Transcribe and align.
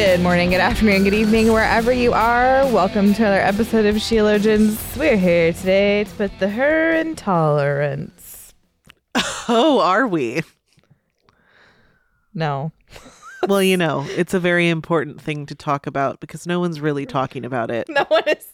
Good 0.00 0.20
morning, 0.20 0.48
good 0.48 0.60
afternoon, 0.60 1.04
good 1.04 1.12
evening, 1.12 1.52
wherever 1.52 1.92
you 1.92 2.14
are. 2.14 2.66
Welcome 2.72 3.12
to 3.12 3.22
another 3.22 3.42
episode 3.42 3.84
of 3.84 3.96
Sheologians. 3.96 4.96
We're 4.96 5.18
here 5.18 5.52
today 5.52 6.04
to 6.04 6.14
put 6.14 6.38
the 6.38 6.48
her 6.48 6.92
in 6.92 7.16
tolerance. 7.16 8.54
Oh, 9.46 9.78
are 9.80 10.08
we? 10.08 10.40
No. 12.32 12.72
Well, 13.46 13.62
you 13.62 13.76
know, 13.76 14.06
it's 14.08 14.32
a 14.32 14.40
very 14.40 14.70
important 14.70 15.20
thing 15.20 15.44
to 15.44 15.54
talk 15.54 15.86
about 15.86 16.18
because 16.18 16.46
no 16.46 16.60
one's 16.60 16.80
really 16.80 17.04
talking 17.04 17.44
about 17.44 17.70
it. 17.70 17.86
No 17.90 18.06
one 18.08 18.26
is 18.26 18.46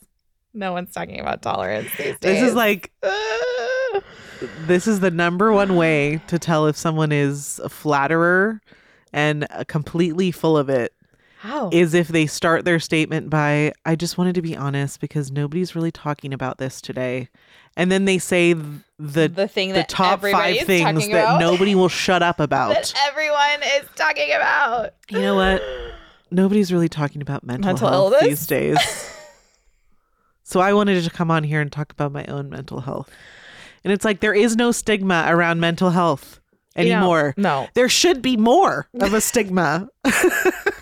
no 0.53 0.73
one's 0.73 0.92
talking 0.92 1.20
about 1.20 1.42
tolerance 1.42 1.91
these 1.97 2.19
days. 2.19 2.20
This 2.23 2.42
is 2.42 2.55
like 2.55 2.91
this 4.67 4.89
is 4.89 4.98
the 4.98 5.12
number 5.12 5.53
one 5.53 5.77
way 5.77 6.20
to 6.27 6.41
tell 6.41 6.67
if 6.67 6.77
someone 6.77 7.12
is 7.12 7.61
a 7.62 7.69
flatterer 7.69 8.61
and 9.12 9.47
completely 9.69 10.33
full 10.33 10.59
of 10.59 10.69
it 10.69 10.92
how? 11.39 11.69
is 11.73 11.95
if 11.95 12.09
they 12.09 12.27
start 12.27 12.65
their 12.65 12.79
statement 12.81 13.31
by 13.31 13.73
I 13.85 13.95
just 13.97 14.17
wanted 14.19 14.35
to 14.37 14.43
be 14.43 14.57
honest 14.57 15.01
because 15.01 15.31
nobody's 15.31 15.75
really 15.75 15.93
talking 15.93 16.33
about 16.33 16.59
this 16.59 16.81
today. 16.81 17.28
And 17.77 17.93
then 17.93 18.06
they 18.06 18.17
say 18.19 18.55
the 18.55 19.28
the 19.28 19.47
thing 19.48 19.73
the 19.75 19.84
top 19.84 20.23
five 20.23 20.61
things 20.67 21.06
that 21.09 21.11
about. 21.11 21.41
nobody 21.41 21.75
will 21.75 21.89
shut 22.05 22.23
up 22.23 22.41
about. 22.41 22.75
that 22.75 22.95
everyone 23.09 23.62
is 23.78 23.84
talking 23.97 24.33
about. 24.33 24.95
You 25.11 25.20
know 25.20 25.34
what? 25.34 25.62
Nobody's 26.31 26.73
really 26.73 26.89
talking 26.89 27.20
about 27.23 27.45
mental, 27.45 27.69
Mental 27.69 27.89
health 27.89 28.12
illness? 28.15 28.28
these 28.28 28.47
days. 28.47 28.78
so 30.43 30.61
I 30.61 30.73
wanted 30.73 31.05
to 31.05 31.11
come 31.11 31.31
on 31.31 31.45
here 31.45 31.61
and 31.61 31.71
talk 31.71 31.93
about 31.93 32.12
my 32.12 32.25
own 32.27 32.48
mental 32.48 32.81
health. 32.81 33.11
And 33.84 33.93
it's 33.93 34.05
like 34.05 34.21
there 34.21 34.34
is 34.34 34.56
no 34.56 34.73
stigma 34.73 35.27
around 35.28 35.61
mental 35.61 35.91
health 35.91 36.41
You 36.77 36.87
know, 36.87 36.97
anymore. 36.97 37.34
no. 37.37 37.69
There 37.75 37.89
should 37.89 38.23
be 38.23 38.37
more 38.37 38.89
of 39.00 39.12
a 39.15 39.21
stigma. 39.21 39.89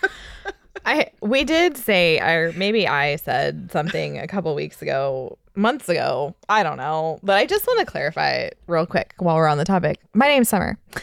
I 0.86 1.10
we 1.20 1.44
did 1.44 1.76
say 1.76 2.18
or 2.20 2.52
maybe 2.56 2.86
I 2.86 3.16
said 3.16 3.70
something 3.72 4.18
a 4.18 4.26
couple 4.26 4.54
weeks 4.54 4.82
ago, 4.82 5.38
months 5.54 5.88
ago. 5.88 6.34
I 6.48 6.62
don't 6.62 6.76
know, 6.76 7.18
but 7.22 7.36
I 7.36 7.46
just 7.46 7.66
want 7.66 7.80
to 7.80 7.86
clarify 7.86 8.30
it 8.30 8.58
real 8.66 8.86
quick 8.86 9.14
while 9.18 9.36
we're 9.36 9.46
on 9.48 9.58
the 9.58 9.64
topic. 9.64 9.98
My 10.12 10.26
name's 10.28 10.48
Summer. 10.48 10.78
Um, 10.96 11.00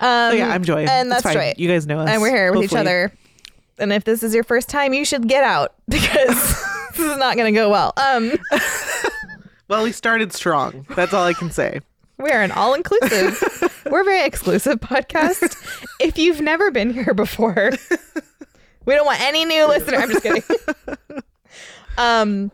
oh 0.00 0.30
yeah, 0.32 0.48
I'm 0.48 0.64
Joy. 0.64 0.84
and 0.84 1.10
that's. 1.10 1.22
Joy. 1.22 1.54
You 1.56 1.68
guys 1.68 1.86
know 1.86 2.00
us. 2.00 2.10
and 2.10 2.20
we're 2.20 2.30
here 2.30 2.52
with 2.52 2.64
each 2.64 2.74
other. 2.74 3.12
And 3.78 3.92
if 3.92 4.04
this 4.04 4.22
is 4.22 4.34
your 4.34 4.44
first 4.44 4.68
time, 4.68 4.92
you 4.92 5.04
should 5.04 5.28
get 5.28 5.44
out 5.44 5.74
because 5.88 6.26
this 6.92 7.00
is 7.00 7.16
not 7.16 7.36
going 7.36 7.52
to 7.52 7.58
go 7.58 7.70
well. 7.70 7.92
Um, 7.96 8.32
Well, 9.68 9.84
we 9.84 9.92
started 9.92 10.34
strong. 10.34 10.84
That's 10.94 11.14
all 11.14 11.24
I 11.24 11.32
can 11.32 11.50
say. 11.50 11.80
we're 12.18 12.42
an 12.42 12.50
all-inclusive, 12.52 13.72
we're 13.90 14.02
a 14.02 14.04
very 14.04 14.22
exclusive 14.26 14.80
podcast. 14.80 15.56
If 15.98 16.18
you've 16.18 16.42
never 16.42 16.70
been 16.70 16.92
here 16.92 17.14
before, 17.14 17.70
we 18.86 18.94
don't 18.94 19.06
want 19.06 19.20
any 19.20 19.44
new 19.44 19.66
listener. 19.66 19.98
I'm 19.98 20.10
just 20.10 20.22
kidding. 20.22 20.42
um, 21.98 22.50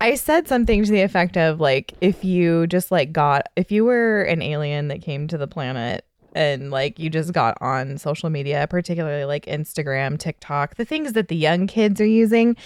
I 0.00 0.14
said 0.14 0.46
something 0.48 0.84
to 0.84 0.90
the 0.90 1.02
effect 1.02 1.36
of 1.36 1.60
like, 1.60 1.94
if 2.00 2.24
you 2.24 2.66
just 2.66 2.90
like 2.90 3.12
got, 3.12 3.48
if 3.56 3.72
you 3.72 3.84
were 3.84 4.22
an 4.22 4.42
alien 4.42 4.88
that 4.88 5.00
came 5.02 5.26
to 5.28 5.38
the 5.38 5.46
planet 5.46 6.04
and 6.34 6.70
like 6.70 6.98
you 6.98 7.08
just 7.08 7.32
got 7.32 7.56
on 7.62 7.96
social 7.96 8.28
media, 8.28 8.66
particularly 8.68 9.24
like 9.24 9.46
Instagram, 9.46 10.18
TikTok, 10.18 10.74
the 10.74 10.84
things 10.84 11.14
that 11.14 11.28
the 11.28 11.36
young 11.36 11.66
kids 11.66 11.98
are 11.98 12.06
using, 12.06 12.56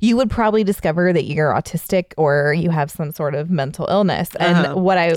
you 0.00 0.16
would 0.16 0.30
probably 0.30 0.64
discover 0.64 1.12
that 1.12 1.24
you're 1.26 1.52
autistic 1.52 2.12
or 2.16 2.52
you 2.52 2.70
have 2.70 2.90
some 2.90 3.12
sort 3.12 3.36
of 3.36 3.50
mental 3.50 3.86
illness. 3.88 4.30
And 4.40 4.66
Uh-huh. 4.66 4.80
what 4.80 4.98
I 4.98 5.14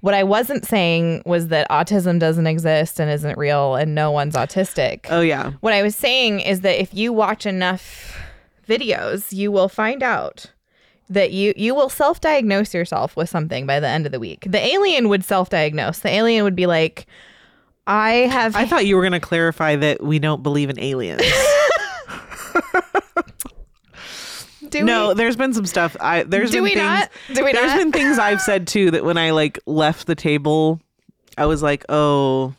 what 0.00 0.14
I 0.14 0.22
wasn't 0.22 0.64
saying 0.64 1.22
was 1.26 1.48
that 1.48 1.68
autism 1.70 2.18
doesn't 2.18 2.46
exist 2.46 3.00
and 3.00 3.10
isn't 3.10 3.36
real 3.36 3.74
and 3.74 3.94
no 3.94 4.10
one's 4.10 4.34
autistic. 4.34 5.06
Oh 5.10 5.20
yeah. 5.20 5.52
What 5.60 5.72
I 5.72 5.82
was 5.82 5.96
saying 5.96 6.40
is 6.40 6.60
that 6.60 6.80
if 6.80 6.94
you 6.94 7.12
watch 7.12 7.46
enough 7.46 8.16
videos, 8.68 9.32
you 9.32 9.50
will 9.50 9.68
find 9.68 10.02
out 10.02 10.52
that 11.10 11.32
you 11.32 11.52
you 11.56 11.74
will 11.74 11.88
self-diagnose 11.88 12.74
yourself 12.74 13.16
with 13.16 13.28
something 13.28 13.66
by 13.66 13.80
the 13.80 13.88
end 13.88 14.06
of 14.06 14.12
the 14.12 14.20
week. 14.20 14.46
The 14.48 14.64
alien 14.64 15.08
would 15.08 15.24
self-diagnose. 15.24 16.00
The 16.00 16.10
alien 16.10 16.44
would 16.44 16.56
be 16.56 16.66
like, 16.66 17.06
I 17.86 18.10
have 18.12 18.54
I 18.54 18.66
thought 18.66 18.86
you 18.86 18.94
were 18.96 19.02
going 19.02 19.12
to 19.12 19.20
clarify 19.20 19.76
that 19.76 20.02
we 20.02 20.18
don't 20.18 20.42
believe 20.42 20.70
in 20.70 20.78
aliens. 20.78 21.22
do 24.70 24.82
no, 24.84 25.08
we, 25.08 25.14
there's 25.14 25.36
been 25.36 25.52
some 25.52 25.66
stuff. 25.66 25.96
I 26.00 26.22
there's 26.22 26.50
do 26.50 26.58
been 26.58 26.64
we 26.64 26.70
things. 26.70 26.80
not? 26.82 27.10
Do 27.34 27.44
we 27.44 27.52
There's 27.52 27.66
not? 27.66 27.78
been 27.78 27.92
things 27.92 28.18
I've 28.18 28.40
said 28.40 28.66
too 28.66 28.90
that 28.92 29.04
when 29.04 29.16
I 29.18 29.30
like 29.30 29.58
left 29.66 30.06
the 30.06 30.14
table, 30.14 30.80
I 31.36 31.46
was 31.46 31.62
like, 31.62 31.84
oh, 31.88 32.54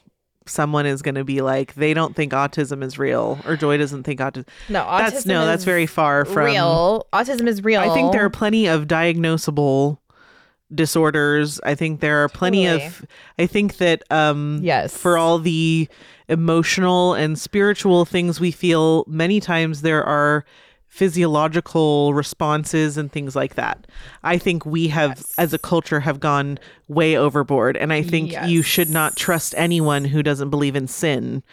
someone 0.46 0.86
is 0.86 1.02
going 1.04 1.16
to 1.16 1.24
be 1.24 1.42
like, 1.42 1.76
they 1.76 1.94
don't 1.94 2.16
think 2.16 2.32
autism 2.34 2.84
is 2.84 2.98
real, 2.98 3.40
or 3.46 3.56
Joy 3.56 3.78
doesn't 3.78 4.04
think 4.04 4.20
autism. 4.20 4.48
no, 4.68 4.82
autism 4.84 5.12
That's 5.12 5.26
no, 5.26 5.46
that's 5.46 5.64
very 5.64 5.86
far 5.86 6.26
from. 6.26 6.46
real. 6.46 7.08
Autism 7.14 7.48
is 7.48 7.64
real. 7.64 7.82
I 7.82 7.94
think 7.94 8.12
there 8.14 8.26
are 8.26 8.30
plenty 8.32 8.68
of 8.68 8.88
diagnosable 8.88 10.00
disorders. 10.74 11.60
I 11.64 11.76
think 11.76 12.00
there 12.00 12.24
are 12.24 12.30
plenty 12.30 12.66
Totally. 12.66 12.86
of. 12.88 13.06
I 13.38 13.46
think 13.48 13.78
that 13.78 14.04
um, 14.12 14.60
Yes. 14.62 14.96
for 14.96 15.18
all 15.18 15.40
the 15.40 15.88
emotional 16.28 17.14
and 17.16 17.38
spiritual 17.40 18.06
things 18.06 18.40
we 18.40 18.52
feel, 18.52 19.04
many 19.08 19.40
times 19.40 19.82
there 19.82 20.04
are 20.04 20.46
physiological 20.90 22.14
responses 22.14 22.98
and 22.98 23.12
things 23.12 23.36
like 23.36 23.56
that. 23.56 23.88
I 24.24 24.38
think 24.38 24.66
we 24.66 24.88
have 24.90 25.12
Yes. 25.12 25.34
as 25.38 25.54
a 25.54 25.58
culture 25.60 26.00
have 26.02 26.20
gone 26.20 26.60
way 26.88 27.16
overboard 27.16 27.78
and 27.78 27.94
I 27.94 28.02
think 28.02 28.34
you 28.46 28.62
should 28.62 28.90
not 28.90 29.16
trust 29.16 29.54
anyone 29.58 30.06
who 30.06 30.24
doesn't 30.24 30.50
believe 30.50 30.76
in 30.76 30.88
sin 30.88 31.44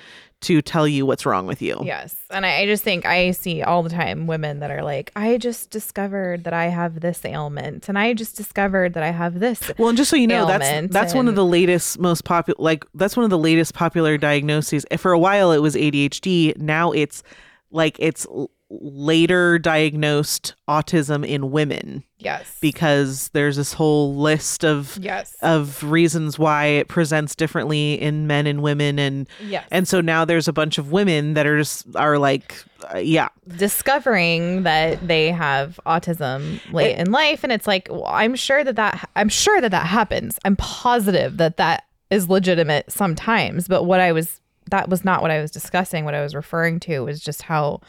to 0.43 0.61
tell 0.61 0.87
you 0.87 1.07
what's 1.07 1.25
wrong 1.25 1.47
with 1.47 1.63
you. 1.63 1.81
Yes. 1.83 2.15
And 2.31 2.45
I, 2.45 2.59
I 2.61 2.67
just 2.67 2.85
think 2.85 3.07
I 3.07 3.31
see 3.31 3.63
all 3.63 3.83
the 3.83 3.89
time 3.89 4.27
women 4.27 4.61
that 4.61 4.71
are 4.71 4.83
like, 4.83 5.11
I 5.17 5.39
just 5.39 5.71
discovered 5.71 6.45
that 6.45 6.53
I 6.53 6.67
have 6.67 7.01
this 7.01 7.25
ailment 7.25 7.89
and 7.89 7.99
I 7.99 8.13
just 8.13 8.37
discovered 8.37 8.93
that 8.95 9.03
I 9.03 9.11
have 9.11 9.41
this. 9.41 9.73
Well, 9.79 9.89
and 9.89 9.97
just 9.97 10.11
so 10.11 10.17
you 10.17 10.27
know, 10.27 10.47
that's 10.47 10.93
that's 10.93 11.15
one 11.15 11.27
of 11.29 11.37
the 11.37 11.45
latest, 11.45 11.99
most 11.99 12.25
popular. 12.25 12.57
Like 12.63 12.85
that's 12.95 13.17
one 13.17 13.25
of 13.25 13.31
the 13.31 13.39
latest 13.39 13.73
popular 13.75 14.19
diagnoses. 14.19 14.85
For 14.99 15.13
a 15.13 15.19
while, 15.19 15.53
it 15.53 15.59
was 15.59 15.75
ADHD. 15.75 16.57
Now 16.59 16.93
it's 16.93 17.23
like 17.71 17.97
it's 17.99 18.27
later 18.69 19.59
diagnosed 19.59 20.55
autism 20.69 21.27
in 21.27 21.51
women. 21.51 22.05
Yes. 22.19 22.57
because 22.61 23.29
there's 23.35 23.57
this 23.57 23.75
whole 23.75 24.17
list 24.17 24.65
of 24.65 24.99
yes. 25.01 25.37
of 25.43 25.83
reasons 25.85 26.39
why 26.39 26.65
it 26.65 26.89
presents 26.89 27.35
differently 27.37 28.01
in 28.01 28.27
men 28.27 28.47
and 28.47 28.63
women, 28.63 28.99
and 28.99 29.29
yes. 29.45 29.69
and 29.71 29.87
so 29.87 30.01
now 30.01 30.25
there's 30.25 30.49
a 30.49 30.53
bunch 30.53 30.79
of 30.79 30.91
women 30.91 31.35
that 31.35 31.47
are 31.47 31.59
just 31.59 31.87
are 31.95 32.19
like, 32.19 32.57
uh, 32.93 32.99
yeah, 32.99 33.29
discovering 33.57 34.63
that 34.63 35.07
they 35.07 35.31
have 35.31 35.79
autism 35.87 36.59
late 36.73 36.97
in 36.97 37.13
life. 37.13 37.45
And 37.45 37.53
it's 37.53 37.67
like 37.67 37.87
well, 37.91 38.07
i'm 38.07 38.35
sure 38.35 38.65
that 38.65 38.77
that 38.77 39.09
i'm 39.15 39.29
sure 39.29 39.61
that 39.61 39.71
that 39.71 39.87
happens. 39.87 40.39
I'm 40.45 40.57
positive 40.57 41.37
that 41.37 41.59
that 41.59 41.85
is 42.11 42.29
legitimate 42.31 42.91
sometimes. 42.91 43.69
But 43.69 43.85
what 43.85 44.01
i 44.01 44.11
was 44.13 44.41
that 44.71 44.89
was 44.89 45.05
not 45.05 45.21
what 45.21 45.31
i 45.31 45.41
was 45.41 45.51
discussing. 45.51 46.07
What 46.07 46.15
i 46.15 46.23
was 46.23 46.35
referring 46.35 46.81
to 46.81 47.01
was 47.01 47.21
just 47.21 47.43
how 47.43 47.83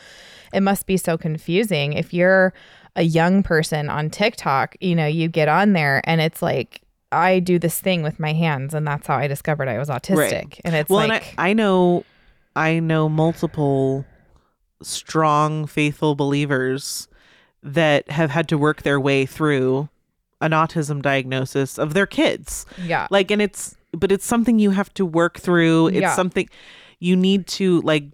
it 0.53 0.61
must 0.61 0.85
be 0.85 0.97
so 0.97 1.17
confusing 1.17 1.93
if 1.93 2.13
you're 2.13 2.53
a 2.95 3.03
young 3.03 3.43
person 3.43 3.89
on 3.89 4.09
tiktok 4.09 4.75
you 4.79 4.95
know 4.95 5.05
you 5.05 5.27
get 5.27 5.47
on 5.47 5.73
there 5.73 6.01
and 6.05 6.19
it's 6.21 6.41
like 6.41 6.81
i 7.11 7.39
do 7.39 7.59
this 7.59 7.79
thing 7.79 8.01
with 8.03 8.19
my 8.19 8.33
hands 8.33 8.73
and 8.73 8.87
that's 8.87 9.07
how 9.07 9.15
i 9.15 9.27
discovered 9.27 9.67
i 9.67 9.77
was 9.77 9.89
autistic 9.89 10.59
and 10.65 10.75
it's 10.75 10.89
well, 10.89 11.07
like 11.07 11.33
I, 11.37 11.49
I 11.49 11.53
know, 11.53 12.03
I 12.55 12.79
know 12.79 13.07
multiple 13.07 14.05
strong, 14.81 15.65
faithful 15.67 16.15
believers 16.15 17.07
that 17.63 18.09
have 18.11 18.29
had 18.29 18.47
to 18.49 18.57
work 18.57 18.83
their 18.83 18.99
way 18.99 19.25
through 19.25 19.89
an 20.41 20.51
autism 20.51 21.01
diagnosis 21.01 21.79
of 21.79 21.93
their 21.95 22.05
kids. 22.05 22.65
yeah 22.77 23.07
Like, 23.09 23.31
and 23.31 23.41
it's, 23.41 23.75
but 23.91 24.11
it's 24.11 24.25
something 24.25 24.59
you 24.59 24.69
have 24.71 24.93
to 24.93 25.03
work 25.05 25.39
through. 25.39 25.87
It's 25.87 26.01
Yeah. 26.01 26.15
something 26.15 26.47
you 26.99 27.15
need 27.15 27.47
to 27.47 27.81
like. 27.81 28.05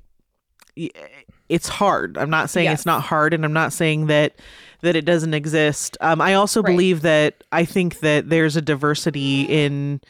It's 1.49 1.67
hard. 1.67 2.17
I'm 2.17 2.29
not 2.29 2.49
saying 2.49 2.65
Yes. 2.65 2.79
it's 2.79 2.85
not 2.85 3.03
hard, 3.03 3.33
and 3.33 3.43
I'm 3.45 3.53
not 3.53 3.73
saying 3.73 4.07
that 4.07 4.35
that 4.81 4.95
it 4.97 5.05
doesn't 5.05 5.33
exist. 5.33 5.97
Um, 6.01 6.19
I 6.19 6.33
also 6.33 6.61
Right. 6.61 6.71
believe 6.71 7.01
that 7.03 7.43
I 7.53 7.63
think 7.63 7.99
that 8.01 8.29
there's 8.29 8.55
a 8.57 8.61
diversity 8.61 9.43
in 9.43 10.01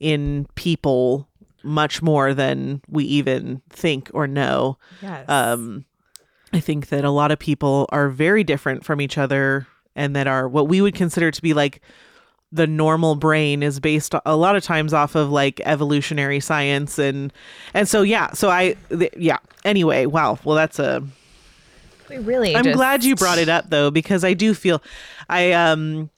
in 0.00 0.46
people 0.54 1.28
much 1.62 2.02
more 2.02 2.34
than 2.34 2.80
we 2.88 3.04
even 3.04 3.62
think 3.70 4.10
or 4.14 4.26
know. 4.26 4.78
yes 5.00 5.24
Um, 5.28 5.84
I 6.52 6.58
think 6.60 6.88
that 6.88 7.04
a 7.04 7.10
lot 7.10 7.30
of 7.30 7.38
people 7.38 7.86
are 7.90 8.08
very 8.08 8.42
different 8.42 8.84
from 8.84 9.00
each 9.00 9.16
other 9.16 9.66
and 9.94 10.16
that 10.16 10.26
are 10.26 10.48
what 10.48 10.66
we 10.68 10.80
would 10.80 10.94
consider 10.94 11.30
to 11.30 11.40
be 11.42 11.54
like 11.54 11.80
the 12.50 12.66
normal 12.66 13.14
brain 13.14 13.62
is 13.62 13.78
based 13.80 14.14
a 14.26 14.36
lot 14.36 14.56
of 14.56 14.64
times 14.64 14.92
off 14.92 15.14
of 15.14 15.30
like 15.30 15.60
evolutionary 15.64 16.40
science 16.40 16.98
and 16.98 17.32
and 17.74 17.88
so 17.88 18.02
yeah 18.02 18.30
so 18.32 18.50
i 18.50 18.74
th- 18.90 19.12
yeah 19.16 19.38
anyway 19.64 20.06
wow 20.06 20.38
well 20.44 20.56
that's 20.56 20.78
a 20.78 21.02
We 22.08 22.18
really. 22.18 22.54
i'm 22.56 22.64
just- 22.64 22.76
glad 22.76 23.04
you 23.04 23.14
brought 23.16 23.38
it 23.38 23.48
up 23.48 23.70
though 23.70 23.90
because 23.90 24.24
i 24.24 24.34
do 24.34 24.54
feel 24.54 24.82
i 25.28 25.52
um 25.52 26.10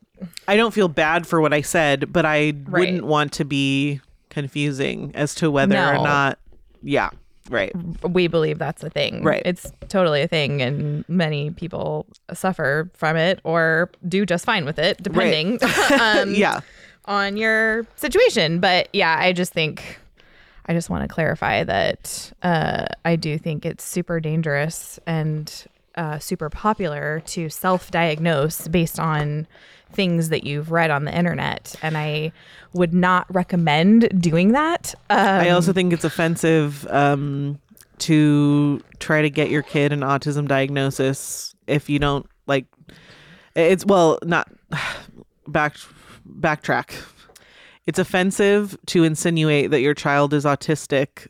i 0.48 0.56
don't 0.56 0.72
feel 0.74 0.88
bad 0.88 1.26
for 1.26 1.40
what 1.40 1.52
i 1.52 1.60
said 1.60 2.12
but 2.12 2.24
i 2.24 2.52
wouldn't 2.68 3.04
want 3.04 3.32
to 3.34 3.44
be 3.44 4.00
confusing 4.30 5.12
as 5.14 5.34
to 5.36 5.50
whether 5.50 5.76
or 5.78 5.94
not 5.94 6.38
yeah 6.82 7.10
right 7.50 7.72
we 8.02 8.26
believe 8.26 8.58
that's 8.58 8.82
a 8.82 8.88
thing. 8.88 9.22
Right. 9.22 9.42
It's 9.44 9.70
totally 9.88 10.22
a 10.22 10.26
thing, 10.28 10.62
and 10.62 11.04
many 11.08 11.50
people 11.50 12.06
suffer 12.32 12.90
from 12.94 13.16
it 13.18 13.40
or 13.44 13.90
do 14.08 14.24
just 14.24 14.46
fine 14.46 14.64
with 14.64 14.78
it, 14.78 15.02
depending 15.02 15.58
um, 16.00 16.34
yeah 16.34 16.60
on 17.04 17.36
your 17.36 17.86
situation. 17.96 18.60
But 18.60 18.88
yeah, 18.94 19.16
I 19.20 19.32
just 19.32 19.52
think 19.52 19.98
I 20.66 20.72
just 20.72 20.90
want 20.90 21.02
to 21.02 21.08
clarify 21.12 21.64
that 21.64 22.32
uh, 22.42 22.86
I 23.04 23.16
do 23.16 23.38
think 23.38 23.66
it's 23.66 23.84
super 23.84 24.20
dangerous 24.20 24.98
and 25.06 25.66
uh, 25.96 26.18
super 26.18 26.50
popular 26.50 27.22
to 27.26 27.48
self-diagnose 27.48 28.68
based 28.68 28.98
on 28.98 29.46
things 29.92 30.30
that 30.30 30.44
you've 30.44 30.70
read 30.72 30.90
on 30.90 31.04
the 31.04 31.16
internet, 31.16 31.74
and 31.82 31.96
I 31.96 32.32
would 32.72 32.92
not 32.92 33.32
recommend 33.32 34.20
doing 34.20 34.52
that. 34.52 34.94
Um, 35.10 35.18
I 35.18 35.50
also 35.50 35.72
think 35.72 35.92
it's 35.92 36.04
offensive 36.04 36.86
um, 36.88 37.60
to 37.98 38.82
try 38.98 39.22
to 39.22 39.30
get 39.30 39.50
your 39.50 39.62
kid 39.62 39.92
an 39.92 40.00
autism 40.00 40.48
diagnosis 40.48 41.54
if 41.66 41.88
you 41.88 41.98
don't 41.98 42.26
like. 42.46 42.66
It's 43.54 43.86
well, 43.86 44.18
not 44.24 44.50
back 45.46 45.76
backtrack. 46.28 46.92
It's 47.86 47.98
offensive 47.98 48.76
to 48.86 49.04
insinuate 49.04 49.70
that 49.70 49.80
your 49.80 49.94
child 49.94 50.32
is 50.32 50.44
autistic 50.44 51.28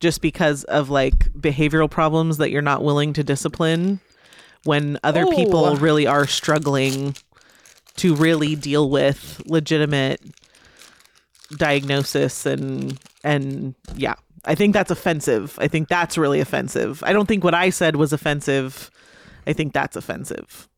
just 0.00 0.20
because 0.20 0.64
of 0.64 0.90
like 0.90 1.32
behavioral 1.32 1.90
problems 1.90 2.38
that 2.38 2.50
you're 2.50 2.60
not 2.60 2.82
willing 2.82 3.12
to 3.14 3.22
discipline 3.22 4.00
when 4.64 4.98
other 5.02 5.26
people 5.26 5.76
really 5.76 6.06
are 6.06 6.26
struggling 6.26 7.14
to 7.96 8.14
really 8.14 8.56
deal 8.56 8.90
with 8.90 9.40
legitimate 9.46 10.20
diagnosis 11.56 12.46
and 12.46 12.98
and 13.24 13.74
yeah. 13.94 14.14
I 14.44 14.56
think 14.56 14.74
that's 14.74 14.90
offensive. 14.90 15.56
I 15.60 15.68
think 15.68 15.86
that's 15.86 16.18
really 16.18 16.40
offensive. 16.40 17.00
I 17.04 17.12
don't 17.12 17.26
think 17.26 17.44
what 17.44 17.54
i 17.54 17.70
said 17.70 17.94
was 17.94 18.12
offensive. 18.12 18.90
I 19.46 19.52
think 19.52 19.72
that's 19.72 19.94
offensive. 19.94 20.68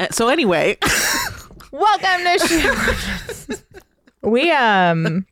Uh, 0.00 0.08
so 0.10 0.28
anyway 0.28 0.76
Welcome 1.72 2.38
to 2.38 2.46
Shit 2.46 3.64
We 4.22 4.50
um 4.50 5.26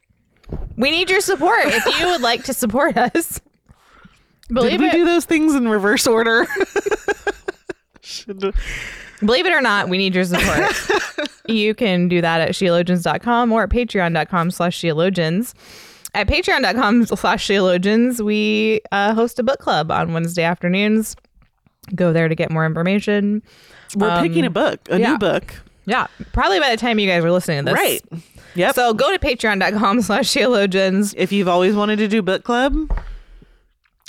we 0.76 0.90
need 0.90 1.10
your 1.10 1.20
support 1.20 1.66
if 1.66 2.00
you 2.00 2.06
would 2.06 2.22
like 2.22 2.44
to 2.44 2.54
support 2.54 2.96
us. 2.96 3.42
Believe 4.48 4.72
did 4.72 4.80
we 4.80 4.86
it, 4.86 4.92
do 4.92 5.04
those 5.04 5.26
things 5.26 5.54
in 5.54 5.68
reverse 5.68 6.06
order 6.06 6.46
Should- 8.00 8.54
believe 9.20 9.44
it 9.44 9.52
or 9.52 9.60
not, 9.60 9.90
we 9.90 9.98
need 9.98 10.14
your 10.14 10.24
support. 10.24 10.72
you 11.46 11.74
can 11.74 12.08
do 12.08 12.22
that 12.22 12.40
at 12.40 12.50
sheologians.com 12.50 13.52
or 13.52 13.64
at 13.64 13.68
patreon.com 13.68 14.50
slash 14.50 14.80
sheologians. 14.80 15.52
At 16.14 16.26
patreon.com 16.26 17.04
slash 17.04 17.46
sheologians, 17.46 18.24
we 18.24 18.80
uh, 18.90 19.12
host 19.14 19.38
a 19.38 19.42
book 19.42 19.60
club 19.60 19.90
on 19.90 20.14
Wednesday 20.14 20.42
afternoons. 20.42 21.16
Go 21.94 22.14
there 22.14 22.28
to 22.28 22.34
get 22.34 22.50
more 22.50 22.64
information. 22.64 23.42
we're 23.94 24.22
picking 24.22 24.46
a 24.46 24.50
book 24.50 24.80
a 24.88 24.98
yeah. 24.98 25.12
new 25.12 25.18
book 25.18 25.54
Yeah, 25.90 26.06
probably 26.32 26.60
by 26.60 26.70
the 26.70 26.76
time 26.76 26.98
you 26.98 27.08
guys 27.08 27.24
are 27.24 27.32
listening 27.32 27.64
to 27.64 27.72
this. 27.72 27.74
right 27.74 28.00
yep 28.54 28.74
So 28.74 28.94
go 28.94 29.10
to 29.16 29.18
patreon.com 29.18 30.02
slash 30.08 30.32
sheologians. 30.32 31.14
if 31.16 31.32
you've 31.32 31.48
always 31.48 31.74
wanted 31.74 31.96
to 31.96 32.08
do 32.08 32.22
book 32.22 32.44
club 32.44 32.74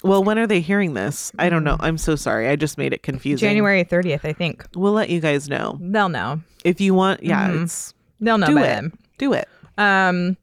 well 0.03 0.23
when 0.23 0.37
are 0.39 0.47
they 0.47 0.59
hearing 0.61 0.93
this 0.95 1.31
i 1.37 1.47
don't 1.49 1.63
know 1.63 1.77
i'm 1.79 1.97
so 1.97 2.15
sorry 2.15 2.47
i 2.47 2.55
just 2.55 2.77
made 2.77 2.91
it 2.93 3.03
confusing 3.03 3.47
January 3.47 3.83
30th, 3.85 4.21
I 4.25 4.33
think. 4.33 4.65
we'll 4.75 4.93
let 4.93 5.09
you 5.09 5.19
guys 5.19 5.47
know 5.49 5.77
They'll 5.81 6.09
know. 6.09 6.41
if 6.63 6.81
you 6.81 6.93
want 6.93 7.23
yeah 7.23 7.51
it's 7.63 7.93
They'll 8.19 8.37
know 8.37 8.47
do 8.47 8.55
by 8.55 8.61
it 8.61 8.65
then. 8.65 8.93
do 9.17 9.33
it 9.33 9.47
Um, 9.77 10.37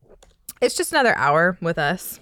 it's 0.60 0.76
just 0.76 0.90
another 0.92 1.14
hour 1.16 1.56
with 1.60 1.78
us, 1.78 2.18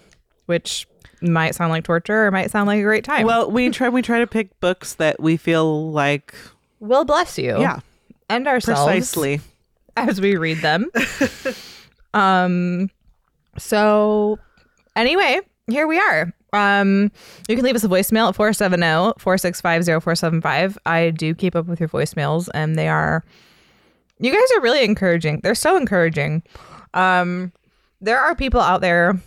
which 0.47 0.87
might 1.23 1.55
sound 1.55 1.71
like 1.73 1.85
torture 1.85 2.27
or 2.27 2.31
might 2.31 2.51
sound 2.51 2.67
like 2.67 2.81
a 2.81 2.83
great 2.83 3.05
time. 3.05 3.27
well 3.27 3.51
we 3.51 3.71
try 3.71 3.89
we 3.89 4.03
try 4.03 4.19
to 4.19 4.27
pick 4.27 4.59
books 4.61 4.95
that 4.95 5.19
we 5.21 5.37
feel 5.39 5.91
like 5.93 6.35
we'll 6.81 7.05
bless 7.07 7.39
you. 7.39 7.59
yeah 7.59 7.81
And 8.29 8.49
ourselves 8.49 8.85
precisely 8.85 9.41
as 9.97 10.21
we 10.21 10.37
read 10.37 10.59
them. 10.59 10.91
um, 12.15 12.91
so 13.57 14.39
anyway, 14.95 15.41
here 15.69 15.87
we 15.87 15.99
are. 15.99 16.31
Um, 16.53 17.11
you 17.49 17.57
can 17.57 17.65
leave 17.65 17.77
us 17.77 17.85
a 17.85 17.89
voicemail 17.89 18.29
at 18.29 18.37
470-465-0475. 18.37 20.77
I 20.87 21.11
do 21.11 21.35
keep 21.35 21.57
up 21.57 21.67
with 21.67 21.81
your 21.81 21.89
voicemails 21.89 22.49
and 22.55 22.77
they 22.77 22.89
are 22.89 23.25
you 24.19 24.33
guys 24.33 24.49
are 24.57 24.63
really 24.63 24.85
encouraging. 24.85 25.41
They're 25.43 25.55
so 25.55 25.77
encouraging. 25.77 26.43
Um, 26.95 27.53
there 28.01 28.19
are 28.19 28.35
people 28.35 28.61
out 28.61 28.81
there. 28.81 29.21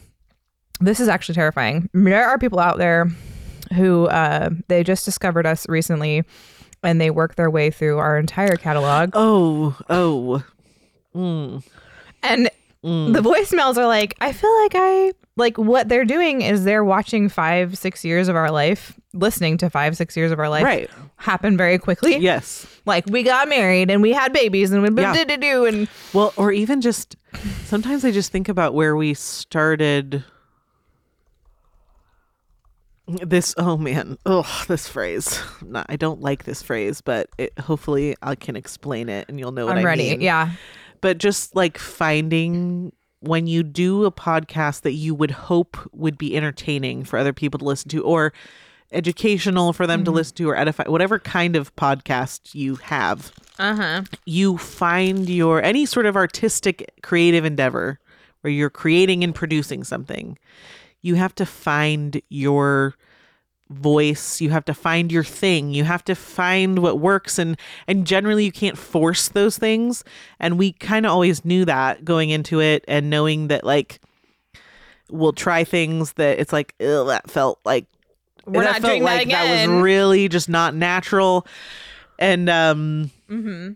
This 0.79 0.99
is 0.99 1.07
actually 1.07 1.35
terrifying. 1.35 1.89
There 1.93 2.27
are 2.27 2.39
people 2.39 2.59
out 2.59 2.77
there 2.77 3.11
who 3.75 4.07
uh, 4.07 4.49
they 4.67 4.83
just 4.83 5.05
discovered 5.05 5.45
us 5.45 5.67
recently, 5.69 6.23
and 6.83 6.99
they 7.01 7.09
work 7.11 7.35
their 7.35 7.49
way 7.49 7.71
through 7.71 7.97
our 7.97 8.17
entire 8.17 8.55
catalog. 8.55 9.11
oh 9.13 9.77
oh 9.89 10.43
mm. 11.15 11.63
And 12.23 12.49
the 12.81 13.19
voicemails 13.21 13.77
are 13.77 13.87
like, 13.87 14.15
I 14.21 14.31
feel 14.31 14.53
like 14.61 14.71
I 14.75 15.13
like 15.35 15.57
what 15.57 15.89
they're 15.89 16.05
doing 16.05 16.41
is 16.41 16.63
they're 16.63 16.83
watching 16.83 17.27
five, 17.29 17.77
six 17.77 18.03
years 18.05 18.27
of 18.29 18.35
our 18.35 18.51
life, 18.51 18.97
listening 19.13 19.57
to 19.57 19.69
five, 19.69 19.95
six 19.97 20.15
years 20.17 20.31
of 20.31 20.39
our 20.39 20.49
life 20.49 20.63
Right. 20.63 20.89
happen 21.17 21.55
very 21.57 21.77
quickly. 21.77 22.17
yes 22.17 22.65
Like 22.85 23.05
we 23.07 23.23
got 23.23 23.47
married 23.49 23.89
and 23.91 24.01
we 24.01 24.11
had 24.11 24.31
babies 24.33 24.71
and 24.71 24.81
we 24.83 25.01
Yeah. 25.01 25.13
did 25.13 25.27
did 25.27 25.41
do 25.41 25.65
and 25.65 25.87
well 26.13 26.33
or 26.37 26.51
even 26.51 26.81
just 26.81 27.15
sometimes 27.65 28.03
i 28.03 28.11
just 28.11 28.31
think 28.31 28.49
about 28.49 28.73
where 28.73 28.95
we 28.95 29.13
started 29.13 30.23
this 33.25 33.53
oh 33.57 33.75
man 33.77 34.17
oh 34.25 34.63
this 34.67 34.87
phrase 34.87 35.39
Not, 35.65 35.85
i 35.89 35.95
don't 35.95 36.21
like 36.21 36.43
this 36.43 36.61
phrase 36.61 37.01
but 37.01 37.29
it 37.37 37.57
hopefully 37.59 38.15
i 38.21 38.35
can 38.35 38.55
explain 38.55 39.09
it 39.09 39.25
and 39.29 39.39
you'll 39.39 39.51
know 39.51 39.65
what 39.65 39.77
I'm 39.77 39.81
i 39.81 39.83
ready. 39.83 40.09
mean 40.11 40.21
Yeah. 40.21 40.51
but 41.01 41.17
just 41.17 41.55
like 41.55 41.77
finding 41.77 42.91
when 43.21 43.47
you 43.47 43.63
do 43.63 44.05
a 44.05 44.11
podcast 44.11 44.81
that 44.81 44.93
you 44.93 45.13
would 45.15 45.31
hope 45.31 45.77
would 45.91 46.17
be 46.17 46.37
entertaining 46.37 47.03
for 47.03 47.17
other 47.19 47.33
people 47.33 47.57
to 47.59 47.65
listen 47.65 47.89
to 47.89 48.03
or 48.03 48.31
educational 48.91 49.71
for 49.73 49.85
them 49.85 50.03
to 50.03 50.11
listen 50.11 50.35
to 50.37 50.49
or 50.49 50.55
edify 50.57 50.83
whatever 50.87 51.19
kind 51.19 51.55
of 51.55 51.75
podcast 51.75 52.55
you 52.55 52.75
have 52.77 53.31
Uh-huh. 53.59 54.01
you 54.25 54.57
find 54.57 55.29
your 55.29 55.61
any 55.61 55.85
sort 55.85 56.05
of 56.05 56.15
artistic 56.15 56.91
creative 57.03 57.45
endeavor 57.45 57.99
where 58.41 58.51
you're 58.51 58.69
creating 58.69 59.23
and 59.23 59.35
producing 59.35 59.83
something 59.83 60.37
you 61.01 61.15
have 61.15 61.35
to 61.35 61.45
find 61.45 62.21
your 62.29 62.95
voice 63.71 64.41
you 64.41 64.49
have 64.49 64.65
to 64.65 64.73
find 64.73 65.11
your 65.11 65.23
thing 65.23 65.71
you 65.75 65.83
have 65.83 66.03
to 66.03 66.15
find 66.15 66.79
what 66.79 66.99
works 66.99 67.37
and 67.37 67.55
and 67.87 68.07
generally 68.07 68.43
you 68.43 68.51
can't 68.51 68.77
force 68.79 69.27
those 69.29 69.59
things 69.59 70.03
and 70.39 70.57
we 70.57 70.71
kind 70.73 71.05
of 71.05 71.11
always 71.11 71.45
knew 71.45 71.63
that 71.65 72.03
going 72.03 72.31
into 72.31 72.59
it 72.59 72.83
and 72.87 73.11
knowing 73.11 73.47
that 73.47 73.63
like 73.63 73.99
we'll 75.11 75.33
try 75.33 75.63
things 75.63 76.13
that 76.13 76.39
it's 76.39 76.51
like 76.51 76.73
Ew, 76.79 77.05
that 77.05 77.29
felt 77.29 77.59
like 77.63 77.85
We're 78.45 78.63
that 78.63 78.81
not 78.81 78.89
doing 78.89 79.03
that 79.03 79.17
like 79.17 79.27
that 79.29 79.45
again. 79.45 79.75
was 79.75 79.83
really 79.83 80.27
just 80.29 80.49
not 80.49 80.73
natural 80.73 81.45
and 82.17 82.49
um 82.49 83.11
Mm-hmm. 83.29 83.73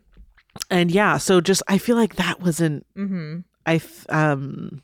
and 0.71 0.89
yeah 0.91 1.17
so 1.17 1.39
just 1.39 1.61
i 1.67 1.77
feel 1.77 1.95
like 1.95 2.15
that 2.15 2.41
wasn't 2.41 2.83
Mm-hmm. 2.97 3.41
i 3.67 3.79
um 4.09 4.81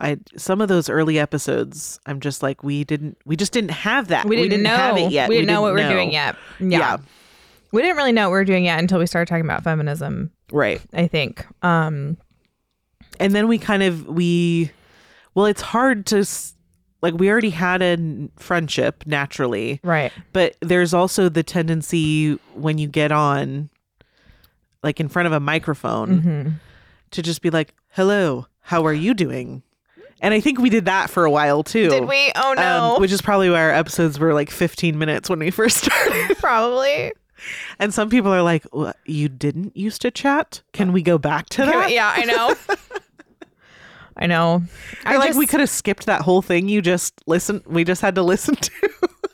i 0.00 0.16
some 0.36 0.60
of 0.60 0.68
those 0.68 0.88
early 0.88 1.18
episodes 1.18 2.00
i'm 2.06 2.20
just 2.20 2.42
like 2.42 2.62
we 2.64 2.84
didn't 2.84 3.16
we 3.24 3.36
just 3.36 3.52
didn't 3.52 3.70
have 3.70 4.08
that 4.08 4.26
We 4.26 4.36
didn't, 4.36 4.62
know 4.62 4.70
have 4.76 4.96
it 4.96 5.12
yet 5.12 5.28
We 5.28 5.36
didn't 5.36 5.48
know 5.48 5.60
what 5.62 5.74
we're 5.74 5.88
doing 5.88 6.10
yet. 6.12 6.36
Yeah. 6.58 6.78
yeah 6.78 6.96
We 7.72 7.82
didn't 7.82 7.96
really 7.96 8.12
know 8.12 8.28
what 8.28 8.34
we 8.34 8.40
were 8.40 8.44
doing 8.44 8.64
yet 8.64 8.78
until 8.80 8.98
we 8.98 9.06
started 9.06 9.28
talking 9.28 9.44
about 9.44 9.62
feminism, 9.62 10.30
right 10.52 10.80
I 10.92 11.06
think. 11.06 11.44
Um 11.64 12.16
and 13.18 13.34
then 13.34 13.46
we 13.48 13.58
kind 13.58 13.82
of 13.82 14.06
we 14.06 14.70
well 15.34 15.46
it's 15.46 15.60
hard 15.62 16.06
to 16.06 16.24
like 17.02 17.14
we 17.14 17.30
already 17.30 17.50
had 17.50 17.82
a 17.82 17.96
friendship 18.36 19.04
naturally 19.06 19.80
right. 19.82 20.12
but 20.32 20.56
there's 20.60 20.92
also 20.94 21.28
the 21.28 21.42
tendency 21.42 22.34
when 22.54 22.78
you 22.78 22.88
get 22.88 23.12
on 23.12 23.70
like 24.82 24.98
in 25.00 25.08
front 25.08 25.26
of 25.26 25.32
a 25.32 25.40
microphone 25.40 26.08
Mm-hmm. 26.22 26.48
to 27.10 27.22
just 27.22 27.42
be 27.42 27.50
like 27.50 27.74
hello 27.90 28.46
how 28.62 28.84
are 28.86 28.94
you 28.94 29.14
doing 29.14 29.62
And 30.20 30.34
I 30.34 30.40
think 30.40 30.58
we 30.58 30.70
did 30.70 30.84
that 30.84 31.10
for 31.10 31.24
a 31.24 31.30
while 31.30 31.62
too. 31.62 31.88
Did 31.88 32.04
we? 32.06 32.32
Oh 32.36 32.54
no. 32.56 32.94
Um, 32.94 33.00
which 33.00 33.12
is 33.12 33.22
probably 33.22 33.50
why 33.50 33.60
our 33.62 33.70
episodes 33.70 34.18
were 34.18 34.34
like 34.34 34.50
15 34.50 34.98
minutes 34.98 35.30
when 35.30 35.38
we 35.38 35.50
first 35.50 35.78
started. 35.78 36.36
Probably. 36.38 37.12
and 37.78 37.92
some 37.94 38.10
people 38.10 38.30
are 38.32 38.42
like, 38.42 38.64
"What, 38.70 38.96
"You 39.06 39.28
didn't 39.28 39.76
used 39.76 40.02
to 40.02 40.10
chat? 40.10 40.62
Can 40.72 40.92
we 40.92 41.02
go 41.02 41.16
back 41.16 41.48
to 41.50 41.64
that?" 41.64 41.90
yeah, 41.90 42.12
I 42.14 42.24
know. 42.24 42.54
I 44.16 44.26
know. 44.26 44.62
I 45.06 45.14
I 45.14 45.16
like 45.16 45.34
we 45.34 45.46
could 45.46 45.60
have 45.60 45.70
skipped 45.70 46.04
that 46.06 46.20
whole 46.20 46.42
thing. 46.42 46.68
You 46.68 46.82
just 46.82 47.14
listen. 47.26 47.62
We 47.66 47.84
just 47.84 48.02
had 48.02 48.14
to 48.16 48.22
listen 48.22 48.56
to. 48.56 48.90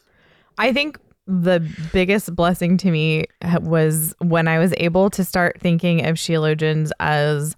I 0.59 0.73
think 0.73 0.99
the 1.26 1.69
biggest 1.93 2.35
blessing 2.37 2.76
to 2.78 2.90
me 2.93 3.25
was 3.61 4.14
when 4.21 4.47
I 4.47 4.59
was 4.59 4.73
able 4.76 5.11
to 5.11 5.25
start 5.25 5.61
thinking 5.61 6.07
of 6.07 6.14
Sheologians 6.14 6.90
as 7.00 7.57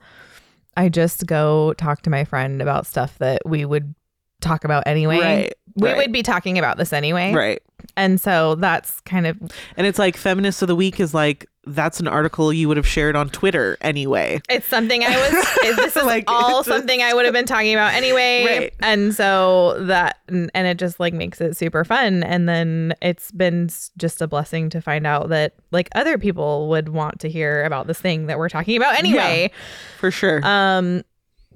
I 0.79 0.89
just 0.89 1.27
go 1.27 1.75
talk 1.75 2.03
to 2.03 2.11
my 2.11 2.25
friend 2.25 2.63
about 2.63 2.87
stuff 2.87 3.19
that 3.19 3.43
we 3.45 3.65
would 3.65 3.95
talk 4.41 4.63
about 4.63 4.85
anyway. 4.87 5.19
Right, 5.19 5.55
We 5.75 5.89
right. 5.89 5.97
would 5.97 6.13
be 6.13 6.23
talking 6.23 6.57
about 6.57 6.79
this 6.79 6.93
anyway. 6.93 7.33
right. 7.33 7.61
And 7.97 8.21
so 8.21 8.55
that's 8.55 9.01
kind 9.01 9.27
of 9.27 9.37
And 9.77 9.87
it's 9.87 9.99
like 9.99 10.17
feminists 10.17 10.63
of 10.63 10.69
the 10.69 10.77
week 10.77 11.01
is 11.01 11.13
like 11.13 11.49
that's 11.69 12.01
an 12.01 12.09
article 12.09 12.53
you 12.53 12.67
would 12.69 12.77
have 12.77 12.87
shared 12.87 13.15
on 13.17 13.29
Twitter 13.31 13.77
anyway. 13.81 14.41
it's 14.49 14.67
something 14.67 15.03
I 15.05 15.17
was 15.17 15.77
this 15.77 15.97
is 15.97 16.03
Like, 16.05 16.25
all 16.27 16.65
something 16.65 17.03
I 17.03 17.15
would 17.15 17.25
have 17.25 17.35
been 17.35 17.47
talking 17.47 17.75
about 17.75 17.95
anyway. 17.95 18.45
Right. 18.45 18.75
And 18.81 19.15
so 19.15 19.77
that 19.85 20.19
and 20.29 20.51
it 20.55 20.79
just 20.79 20.99
like 20.99 21.15
makes 21.15 21.41
it 21.41 21.57
super 21.57 21.85
fun 21.85 22.23
and 22.25 22.49
then 22.49 22.95
it's 23.03 23.31
been 23.31 23.69
just 23.97 24.21
a 24.23 24.27
blessing 24.27 24.71
to 24.71 24.81
find 24.81 25.07
out 25.07 25.29
that 25.29 25.55
like 25.71 25.89
other 25.95 26.19
people 26.19 26.69
would 26.71 26.89
want 26.89 27.21
to 27.21 27.29
hear 27.29 27.65
about 27.65 27.87
this 27.87 28.01
thing 28.01 28.27
that 28.27 28.39
we're 28.39 28.49
talking 28.49 28.77
about 28.77 28.99
anyway. 28.99 29.51
For 29.99 30.11
sure. 30.11 30.41
Um 30.45 31.03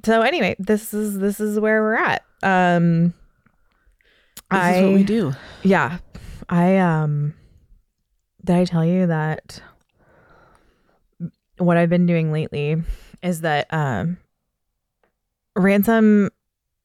so 0.05 0.23
anyway, 0.23 0.57
this 0.59 0.93
is 0.93 1.19
this 1.19 1.41
is 1.41 1.59
where 1.61 1.81
we're 1.83 1.95
at. 1.97 2.23
Um 2.43 3.15
this 4.51 4.61
I 4.61 4.75
is 4.77 4.83
what 4.85 4.93
we 4.95 5.05
do. 5.05 5.33
yeah. 5.63 5.99
I 6.49 6.79
um 6.79 7.35
did 8.45 8.57
I 8.57 8.65
tell 8.65 8.85
you 8.85 9.07
that 9.07 9.63
what 11.63 11.77
I've 11.77 11.91
been 11.91 12.07
doing 12.07 12.33
lately 12.33 12.83
is 13.23 13.41
that 13.43 13.67
um 13.73 14.19
Ransom 15.57 16.31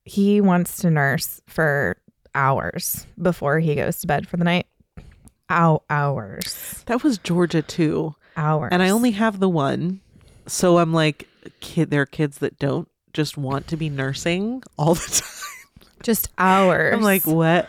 he 0.03 0.41
wants 0.41 0.77
to 0.77 0.89
nurse 0.89 1.41
for 1.47 1.97
hours 2.33 3.05
before 3.21 3.59
he 3.59 3.75
goes 3.75 3.99
to 4.01 4.07
bed 4.07 4.27
for 4.27 4.37
the 4.37 4.43
night. 4.43 4.67
Ow 5.49 5.81
hours. 5.89 6.83
That 6.87 7.03
was 7.03 7.17
Georgia 7.17 7.61
too. 7.61 8.15
Hours. 8.35 8.69
And 8.71 8.83
I 8.83 8.89
only 8.89 9.11
have 9.11 9.39
the 9.39 9.49
one. 9.49 10.01
So 10.45 10.77
I'm 10.77 10.93
like 10.93 11.27
kid 11.59 11.89
there 11.89 12.01
are 12.01 12.05
kids 12.05 12.39
that 12.39 12.59
don't 12.59 12.87
just 13.13 13.37
want 13.37 13.67
to 13.67 13.77
be 13.77 13.89
nursing 13.89 14.61
all 14.77 14.95
the 14.95 15.01
time. 15.21 15.89
just 16.03 16.29
hours. 16.37 16.93
I'm 16.93 17.01
like, 17.01 17.25
what? 17.25 17.67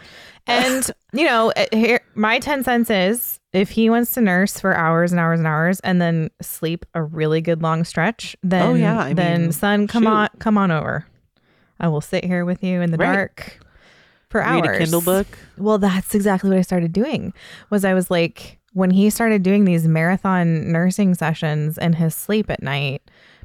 And 0.49 0.91
you 1.13 1.25
know, 1.25 1.51
eh, 1.57 1.67
here 1.73 2.01
my 2.15 2.39
10 2.39 2.65
cents 2.65 2.91
is 2.91 3.39
if 3.53 3.71
he 3.71 3.89
wants 3.91 4.13
to 4.13 4.21
nurse 4.21 4.59
for 4.61 4.75
hours 4.77 5.13
and 5.13 5.21
hours 5.21 5.39
and 5.41 5.47
hours 5.47 5.81
and 5.81 6.01
then 6.01 6.31
sleep 6.43 6.85
a 6.95 7.03
really 7.03 7.41
good 7.41 7.63
long 7.63 7.85
stretch, 7.85 8.37
oh, 8.37 8.49
then 8.49 8.63
Oh, 8.63 8.75
yeah, 8.75 8.99
I 8.99 9.13
then 9.15 9.43
mean, 9.43 9.53
son, 9.53 9.87
come 9.87 10.03
shoot. 10.05 10.09
on, 10.09 10.29
come 10.39 10.59
on 10.59 10.71
over. 10.71 11.07
I 11.81 11.89
will 11.89 12.01
sit 12.01 12.25
here 12.25 12.45
with 12.45 12.63
you 12.65 12.81
in 12.81 12.91
the 12.91 12.99
Right. 12.99 13.13
dark 13.13 13.61
for 14.29 14.41
Read 14.41 14.65
hours. 14.67 14.77
a 14.77 14.79
Kindle 14.81 15.01
book. 15.01 15.27
Well, 15.57 15.79
that's 15.79 16.15
exactly 16.15 16.51
what 16.51 16.59
I 16.59 16.63
started 16.63 16.93
doing. 16.93 17.33
Was 17.71 17.85
I 17.85 17.95
was 17.95 18.11
like 18.11 18.59
when 18.75 18.91
he 18.91 19.09
started 19.11 19.43
doing 19.43 19.65
these 19.65 19.89
marathon 19.89 20.71
nursing 20.71 21.15
sessions 21.15 21.79
in 21.79 21.95
his 21.95 22.15
sleep 22.15 22.51
at 22.51 22.63
night 22.63 23.01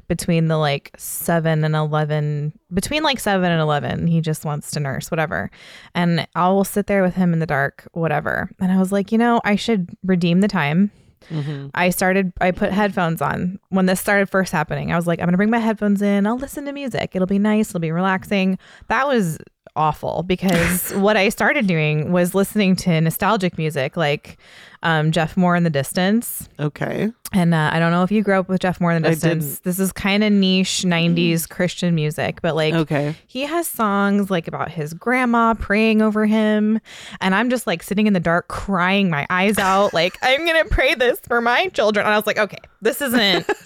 between 0.08 0.48
the 0.48 0.56
like 0.56 0.90
7 0.96 1.64
and 1.64 1.74
11 1.74 2.52
between 2.72 3.02
like 3.02 3.18
7 3.18 3.50
and 3.50 3.60
11 3.60 4.06
he 4.06 4.20
just 4.20 4.44
wants 4.44 4.70
to 4.72 4.80
nurse 4.80 5.10
whatever 5.10 5.50
and 5.94 6.26
I 6.34 6.48
will 6.48 6.64
sit 6.64 6.86
there 6.86 7.02
with 7.02 7.14
him 7.14 7.32
in 7.32 7.38
the 7.38 7.46
dark 7.46 7.88
whatever 7.92 8.50
and 8.60 8.70
I 8.70 8.78
was 8.78 8.92
like 8.92 9.12
you 9.12 9.18
know 9.18 9.40
I 9.44 9.56
should 9.56 9.90
redeem 10.02 10.40
the 10.40 10.48
time 10.48 10.90
Mm-hmm. 11.30 11.68
I 11.74 11.90
started 11.90 12.32
I 12.40 12.50
put 12.50 12.72
headphones 12.72 13.22
on 13.22 13.58
when 13.70 13.86
this 13.86 14.00
started 14.00 14.28
first 14.28 14.52
happening. 14.52 14.92
I 14.92 14.96
was 14.96 15.06
like, 15.06 15.20
I'm 15.20 15.26
gonna 15.26 15.36
bring 15.36 15.50
my 15.50 15.58
headphones 15.58 16.02
in, 16.02 16.26
I'll 16.26 16.36
listen 16.36 16.64
to 16.66 16.72
music. 16.72 17.12
It'll 17.14 17.26
be 17.26 17.38
nice, 17.38 17.70
it'll 17.70 17.80
be 17.80 17.92
relaxing. 17.92 18.58
That 18.88 19.06
was 19.06 19.38
awful 19.76 20.22
because 20.22 20.92
what 20.94 21.16
I 21.16 21.28
started 21.28 21.66
doing 21.66 22.12
was 22.12 22.34
listening 22.34 22.76
to 22.76 23.00
nostalgic 23.00 23.58
music 23.58 23.96
like 23.96 24.38
um, 24.82 25.12
Jeff 25.12 25.36
Moore 25.36 25.56
in 25.56 25.62
the 25.64 25.70
distance. 25.70 26.46
Okay. 26.60 27.10
And 27.32 27.54
uh, 27.54 27.70
I 27.72 27.78
don't 27.78 27.90
know 27.90 28.02
if 28.02 28.12
you 28.12 28.22
grew 28.22 28.38
up 28.38 28.48
with 28.50 28.60
Jeff 28.60 28.80
Moore 28.82 28.92
in 28.92 29.02
the 29.02 29.08
distance. 29.10 29.60
This 29.60 29.78
is 29.78 29.92
kind 29.92 30.22
of 30.22 30.30
niche 30.30 30.82
90s 30.86 31.48
Christian 31.48 31.94
music, 31.94 32.42
but 32.42 32.54
like 32.54 32.74
Okay. 32.74 33.14
he 33.26 33.42
has 33.42 33.66
songs 33.66 34.30
like 34.30 34.46
about 34.46 34.70
his 34.70 34.92
grandma 34.92 35.54
praying 35.54 36.02
over 36.02 36.26
him. 36.26 36.80
And 37.22 37.34
I'm 37.34 37.48
just 37.48 37.66
like 37.66 37.82
sitting 37.82 38.06
in 38.06 38.12
the 38.12 38.20
dark 38.20 38.48
crying 38.48 39.08
my 39.08 39.26
eyes 39.30 39.58
out, 39.58 39.94
like, 39.94 40.18
I'm 40.22 40.44
going 40.46 40.62
to 40.62 40.68
pray 40.70 40.94
this 40.94 41.18
for 41.20 41.40
my 41.40 41.68
children. 41.68 42.04
And 42.04 42.12
I 42.12 42.18
was 42.18 42.26
like, 42.26 42.38
okay, 42.38 42.58
this 42.82 43.00
isn't. 43.00 43.48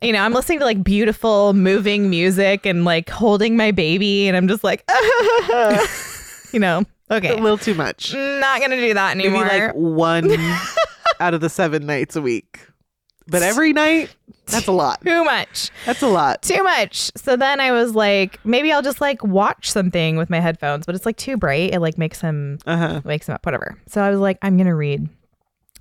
You 0.00 0.12
know, 0.12 0.20
I'm 0.20 0.32
listening 0.32 0.60
to 0.60 0.64
like 0.64 0.84
beautiful, 0.84 1.54
moving 1.54 2.08
music 2.08 2.64
and 2.66 2.84
like 2.84 3.10
holding 3.10 3.56
my 3.56 3.72
baby, 3.72 4.28
and 4.28 4.36
I'm 4.36 4.46
just 4.48 4.62
like, 4.62 4.84
you 6.52 6.60
know, 6.60 6.84
okay, 7.10 7.30
A 7.36 7.36
little 7.42 7.58
too 7.58 7.74
much. 7.74 8.14
not 8.14 8.60
gonna 8.60 8.76
do 8.76 8.94
that 8.94 9.16
anymore. 9.16 9.44
Maybe 9.44 9.64
like 9.66 9.74
one 9.74 10.30
out 11.20 11.34
of 11.34 11.40
the 11.40 11.48
seven 11.48 11.86
nights 11.86 12.16
a 12.16 12.22
week. 12.22 12.60
But 13.30 13.42
every 13.42 13.72
night, 13.74 14.14
that's 14.46 14.68
a 14.68 14.72
lot. 14.72 15.02
Too 15.04 15.22
much. 15.24 15.70
That's 15.84 16.00
a 16.00 16.06
lot. 16.06 16.40
too 16.42 16.62
much. 16.62 17.10
So 17.16 17.36
then 17.36 17.60
I 17.60 17.72
was 17.72 17.94
like, 17.94 18.38
maybe 18.44 18.72
I'll 18.72 18.80
just 18.82 19.00
like 19.02 19.22
watch 19.22 19.70
something 19.70 20.16
with 20.16 20.30
my 20.30 20.40
headphones, 20.40 20.86
but 20.86 20.94
it's 20.94 21.04
like 21.04 21.18
too 21.18 21.36
bright. 21.36 21.74
It 21.74 21.80
like 21.80 21.98
makes 21.98 22.20
him 22.22 22.58
Uh 22.66 22.76
huh. 22.76 23.00
wakes 23.04 23.28
him 23.28 23.34
up, 23.34 23.44
whatever. 23.44 23.76
So 23.86 24.00
I 24.00 24.08
was 24.10 24.18
like, 24.20 24.38
I'm 24.42 24.56
gonna 24.56 24.74
read. 24.76 25.08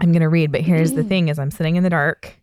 I'm 0.02 0.12
gonna 0.12 0.28
read, 0.30 0.52
but 0.52 0.62
here's 0.62 0.92
the 0.94 1.04
thing: 1.04 1.30
is 1.30 1.40
I'm 1.40 1.52
sitting 1.52 1.76
in 1.78 1.84
the 1.84 1.90
dark, 1.90 2.36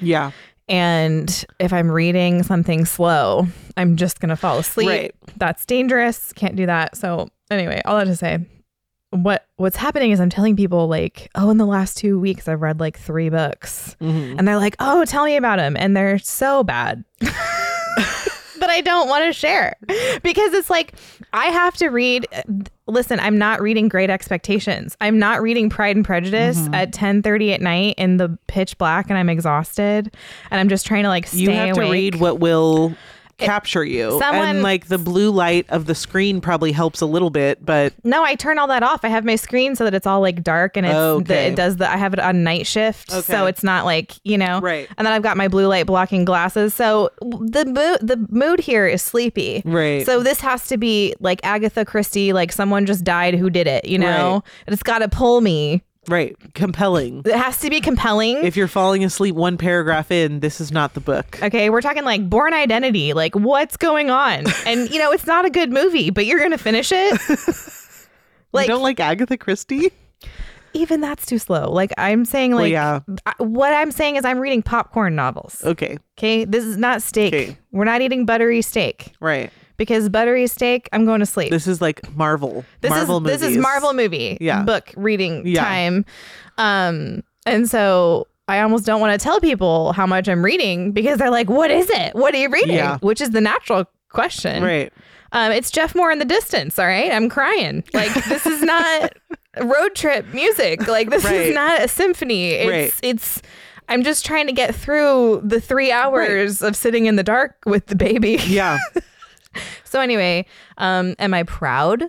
Yeah. 0.00 0.32
And 0.68 1.44
if 1.58 1.72
I'm 1.72 1.90
reading 1.90 2.42
something 2.42 2.84
slow, 2.84 3.46
I'm 3.76 3.96
just 3.96 4.20
gonna 4.20 4.36
fall 4.36 4.58
asleep. 4.58 4.88
Right. 4.88 5.14
That's 5.36 5.64
dangerous. 5.66 6.32
Can't 6.32 6.56
do 6.56 6.66
that. 6.66 6.96
So 6.96 7.28
anyway, 7.50 7.80
all 7.84 7.98
that 7.98 8.04
to 8.06 8.16
say, 8.16 8.38
what 9.10 9.44
what's 9.56 9.76
happening 9.76 10.10
is 10.12 10.20
I'm 10.20 10.30
telling 10.30 10.56
people 10.56 10.88
like, 10.88 11.30
oh, 11.34 11.50
in 11.50 11.58
the 11.58 11.66
last 11.66 11.96
two 11.98 12.18
weeks 12.18 12.48
I've 12.48 12.62
read 12.62 12.80
like 12.80 12.98
three 12.98 13.28
books, 13.28 13.96
Mhm. 14.00 14.38
and 14.38 14.48
they're 14.48 14.56
like, 14.56 14.76
oh, 14.78 15.04
tell 15.04 15.24
me 15.24 15.36
about 15.36 15.56
them, 15.58 15.76
and 15.76 15.96
they're 15.96 16.18
so 16.18 16.62
bad. 16.64 17.04
But 18.60 18.70
I 18.70 18.80
don't 18.80 19.08
want 19.08 19.24
to 19.24 19.32
share 19.32 19.74
because 20.22 20.52
it's 20.54 20.70
like 20.70 20.92
I 21.32 21.46
have 21.46 21.74
to 21.78 21.88
read. 21.88 22.28
Listen, 22.92 23.18
I'm 23.20 23.38
not 23.38 23.60
reading 23.62 23.88
Great 23.88 24.10
Expectations. 24.10 24.96
I'm 25.00 25.18
not 25.18 25.40
reading 25.40 25.70
Pride 25.70 25.96
and 25.96 26.04
Prejudice 26.04 26.58
Mm-hmm. 26.58 26.74
at 26.74 26.92
10:30 26.92 27.54
at 27.54 27.60
night 27.62 27.94
in 27.96 28.18
the 28.18 28.38
pitch 28.48 28.76
black, 28.78 29.08
and 29.08 29.18
I'm 29.18 29.28
exhausted, 29.30 30.14
and 30.50 30.60
I'm 30.60 30.68
just 30.68 30.84
trying 30.86 31.04
to 31.04 31.08
like 31.08 31.26
stay 31.26 31.38
You 31.38 31.50
have 31.52 31.76
awake. 31.76 31.86
to 31.86 31.92
read 31.92 32.14
what 32.16 32.38
will 32.38 32.94
capture 33.44 33.84
you. 33.84 34.18
someone- 34.20 34.48
and 34.48 34.62
like 34.62 34.86
the 34.86 34.98
blue 34.98 35.30
light 35.30 35.66
of 35.68 35.86
the 35.86 35.94
screen 35.94 36.40
probably 36.40 36.72
helps 36.72 37.00
a 37.00 37.06
little 37.06 37.30
bit, 37.30 37.64
but 37.64 37.92
No, 38.04 38.22
I 38.24 38.34
turn 38.34 38.58
all 38.58 38.66
that 38.68 38.82
off. 38.82 39.00
I 39.04 39.08
have 39.08 39.24
my 39.24 39.36
screen 39.36 39.76
so 39.76 39.84
that 39.84 39.94
it's 39.94 40.06
all 40.06 40.20
like 40.20 40.42
dark 40.42 40.76
and 40.76 40.86
it's 40.86 40.94
Okay. 40.94 41.24
the, 41.34 41.40
it 41.52 41.56
does 41.56 41.76
the 41.76 41.90
I 41.90 41.96
have 41.96 42.12
it 42.12 42.20
on 42.20 42.42
night 42.44 42.66
shift, 42.66 43.10
so 43.10 43.18
Okay. 43.18 43.48
it's 43.48 43.62
not 43.62 43.84
like 43.84 44.12
you 44.24 44.36
know. 44.38 44.60
Right. 44.60 44.88
And 44.98 45.06
then 45.06 45.12
I've 45.12 45.22
got 45.22 45.36
my 45.36 45.48
blue 45.48 45.66
light 45.66 45.86
blocking 45.86 46.24
glasses, 46.24 46.74
so 46.74 47.10
the 47.20 47.64
mood 47.66 47.98
the 48.08 48.26
mood 48.30 48.60
here 48.60 48.86
is 48.86 49.02
sleepy. 49.02 49.62
Right. 49.64 50.04
So 50.06 50.22
this 50.22 50.40
has 50.40 50.66
to 50.68 50.76
be 50.76 51.14
like 51.20 51.40
Agatha 51.44 51.84
Christie, 51.84 52.32
like 52.32 52.52
someone 52.52 52.86
just 52.86 53.04
died 53.04 53.34
who 53.34 53.50
did 53.50 53.66
it. 53.66 53.84
You 53.84 53.98
know, 53.98 54.32
Right. 54.34 54.42
and 54.66 54.74
it's 54.74 54.82
got 54.82 54.98
to 55.00 55.08
pull 55.08 55.40
me. 55.40 55.82
Right, 56.08 56.36
compelling. 56.54 57.22
It 57.24 57.34
has 57.36 57.58
to 57.60 57.70
be 57.70 57.80
compelling. 57.80 58.42
If 58.44 58.56
you're 58.56 58.66
falling 58.66 59.04
asleep 59.04 59.36
one 59.36 59.56
paragraph 59.56 60.10
in, 60.10 60.40
this 60.40 60.60
is 60.60 60.72
not 60.72 60.94
the 60.94 61.00
book. 61.00 61.40
Okay, 61.42 61.70
we're 61.70 61.80
talking 61.80 62.02
like 62.02 62.28
Bourne 62.28 62.54
Identity. 62.54 63.12
Like, 63.12 63.36
what's 63.36 63.76
going 63.76 64.10
on? 64.10 64.44
And 64.66 64.90
you 64.90 64.98
know, 64.98 65.12
it's 65.12 65.26
not 65.26 65.44
a 65.44 65.50
good 65.50 65.70
movie, 65.70 66.10
but 66.10 66.26
you're 66.26 66.40
gonna 66.40 66.58
finish 66.58 66.90
it. 66.92 67.20
like 68.52 68.66
you 68.68 68.74
don't 68.74 68.82
like 68.82 69.00
Agatha 69.00 69.36
Christie? 69.36 69.92
even 70.74 71.00
that's 71.00 71.26
too 71.26 71.38
slow. 71.38 71.70
Like 71.70 71.92
I'm 71.98 72.24
saying, 72.24 72.52
like 72.52 72.72
yeah. 72.72 73.00
I- 73.26 73.34
what 73.38 73.72
I'm 73.72 73.90
saying 73.90 74.16
is 74.16 74.24
I'm 74.24 74.38
reading 74.38 74.62
popcorn 74.62 75.14
novels. 75.14 75.62
Okay. 75.64 75.98
Okay, 76.18 76.44
this 76.44 76.64
is 76.64 76.76
not 76.76 77.02
steak. 77.02 77.34
Okay. 77.34 77.58
We're 77.72 77.84
not 77.84 78.00
eating 78.00 78.24
buttery 78.26 78.62
steak 78.62 79.12
Right. 79.20 79.50
Because 79.76 80.08
buttery 80.08 80.46
steak, 80.46 80.88
I'm 80.92 81.04
going 81.04 81.20
to 81.20 81.26
sleep. 81.26 81.50
This 81.50 81.66
is 81.66 81.80
like 81.80 82.14
Marvel. 82.16 82.64
This 82.80 82.90
Marvel 82.90 83.16
is 83.18 83.22
movies. 83.22 83.40
this 83.40 83.50
is 83.52 83.56
Marvel 83.58 83.92
movie. 83.94 84.38
Yeah. 84.40 84.62
book 84.62 84.92
reading 84.96 85.46
Yeah. 85.46 85.64
time. 85.64 86.04
Um, 86.58 87.22
and 87.46 87.68
so 87.68 88.26
I 88.48 88.60
almost 88.60 88.84
don't 88.86 89.00
want 89.00 89.18
to 89.18 89.22
tell 89.22 89.40
people 89.40 89.92
how 89.92 90.06
much 90.06 90.28
I'm 90.28 90.44
reading 90.44 90.92
because 90.92 91.18
they're 91.18 91.30
like, 91.30 91.48
"What 91.48 91.70
is 91.70 91.88
it? 91.90 92.14
What 92.14 92.34
are 92.34 92.38
you 92.38 92.50
reading?" 92.50 92.76
Yeah. 92.76 92.98
Which 92.98 93.20
is 93.20 93.30
the 93.30 93.40
natural 93.40 93.86
question. 94.10 94.62
Right. 94.62 94.92
Um, 95.32 95.50
it's 95.52 95.70
Jeff 95.70 95.94
Moore 95.94 96.10
in 96.12 96.18
the 96.18 96.24
distance. 96.26 96.78
All 96.78 96.84
right, 96.86 97.10
I'm 97.10 97.28
crying. 97.30 97.82
Like 97.94 98.12
this 98.26 98.44
is 98.44 98.60
not 98.62 99.12
road 99.60 99.94
trip 99.94 100.26
music. 100.34 100.86
Like 100.86 101.08
this 101.10 101.24
Right. 101.24 101.34
is 101.36 101.54
not 101.54 101.82
a 101.82 101.88
symphony. 101.88 102.50
It's 102.50 102.70
Right. 102.70 102.94
it's. 103.02 103.40
I'm 103.88 104.02
just 104.04 104.24
trying 104.24 104.46
to 104.46 104.52
get 104.52 104.74
through 104.74 105.40
the 105.44 105.60
three 105.60 105.90
hours 105.90 106.62
of 106.62 106.76
sitting 106.76 107.06
in 107.06 107.16
the 107.16 107.24
dark 107.24 107.56
with 107.66 107.86
the 107.86 107.96
baby. 107.96 108.38
Yeah. 108.46 108.78
so 109.84 110.00
anyway, 110.00 110.46
um, 110.78 111.14
am 111.18 111.34
I 111.34 111.42
proud 111.42 112.04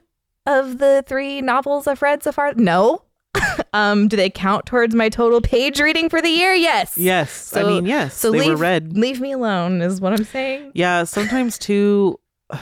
of 0.45 0.77
the 0.79 1.03
three 1.07 1.41
novels 1.41 1.88
I've 1.88 2.01
read 2.01 2.23
so 2.23 2.31
far? 2.31 2.53
No. 2.55 3.03
um, 3.73 4.07
do 4.07 4.15
they 4.15 4.29
count 4.29 4.65
towards 4.65 4.93
my 4.93 5.09
total 5.09 5.41
page 5.41 5.79
reading 5.81 6.09
for 6.09 6.21
the 6.21 6.29
year? 6.29 6.53
Yes. 6.53 6.97
Yes. 6.97 7.51
I 7.53 7.62
So- 7.62 7.67
mean, 7.67 7.85
yes. 7.85 8.13
So 8.15 8.31
they 8.31 8.39
leave, 8.39 8.50
were 8.50 8.55
read. 8.57 8.95
leave 8.97 9.19
me 9.21 9.31
alone 9.31 9.81
is 9.81 10.00
what 10.00 10.13
I'm 10.13 10.25
saying. 10.25 10.71
Yeah, 10.75 11.03
sometimes 11.05 11.57
too. 11.57 12.19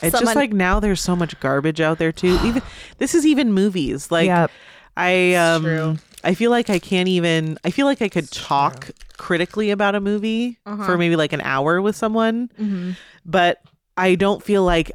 It's 0.00 0.12
Someone- 0.12 0.26
just 0.26 0.36
like 0.36 0.52
now 0.52 0.78
there's 0.78 1.00
so 1.00 1.16
much 1.16 1.38
garbage 1.40 1.80
out 1.80 1.98
there 1.98 2.12
too. 2.12 2.38
Even 2.44 2.62
this 2.98 3.16
is 3.16 3.26
even 3.26 3.52
movies. 3.52 4.12
Like 4.12 4.26
Yep. 4.26 4.52
I 4.96 5.34
um 5.34 5.62
true. 5.64 5.96
I 6.24 6.34
feel 6.34 6.50
like 6.50 6.68
I 6.70 6.78
can't 6.78 7.08
even 7.08 7.58
I 7.64 7.70
feel 7.70 7.86
like 7.86 8.02
I 8.02 8.08
could 8.08 8.30
talk 8.30 8.90
critically 9.16 9.70
about 9.70 9.94
a 9.94 10.00
movie 10.00 10.58
Uh-huh. 10.66 10.84
for 10.84 10.98
maybe 10.98 11.16
like 11.16 11.32
an 11.32 11.40
hour 11.42 11.80
with 11.82 11.96
someone, 11.96 12.50
Mhm. 12.60 12.96
but 13.24 13.58
I 13.96 14.14
don't 14.14 14.42
feel 14.42 14.64
like 14.64 14.90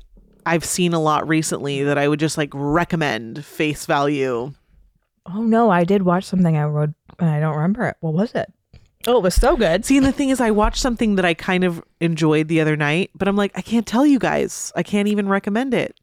I've 0.45 0.65
seen 0.65 0.93
a 0.93 0.99
lot 0.99 1.27
recently 1.27 1.83
that 1.83 1.97
I 1.97 2.07
would 2.07 2.19
just 2.19 2.37
like 2.37 2.49
recommend 2.53 3.45
face 3.45 3.85
value. 3.85 4.53
Oh 5.25 5.41
no, 5.41 5.69
I 5.69 5.83
did 5.85 6.03
watch 6.03 6.25
something 6.25 6.57
I 6.57 6.63
wrote 6.65 6.89
and 7.19 7.29
I 7.29 7.39
don't 7.39 7.55
remember 7.55 7.85
it. 7.87 7.95
What 8.01 8.13
was 8.13 8.33
it? 8.35 8.51
Oh, 9.07 9.17
it 9.17 9.23
was 9.23 9.35
so 9.35 9.57
good. 9.57 9.83
See, 9.85 9.97
and 9.97 10.05
the 10.05 10.13
thing 10.13 10.29
is, 10.29 10.39
I 10.39 10.51
watched 10.51 10.81
something 10.81 11.15
that 11.15 11.25
I 11.25 11.33
kind 11.33 11.65
of 11.65 11.83
enjoyed 11.99 12.47
the 12.47 12.61
other 12.61 12.77
night, 12.77 13.11
but 13.13 13.27
I'm 13.27 13.35
like, 13.35 13.51
I 13.53 13.61
can't 13.61 13.85
tell 13.85 14.05
you 14.05 14.17
guys. 14.17 14.71
I 14.77 14.83
can't 14.83 15.09
even 15.09 15.27
recommend 15.27 15.73
it. 15.73 15.97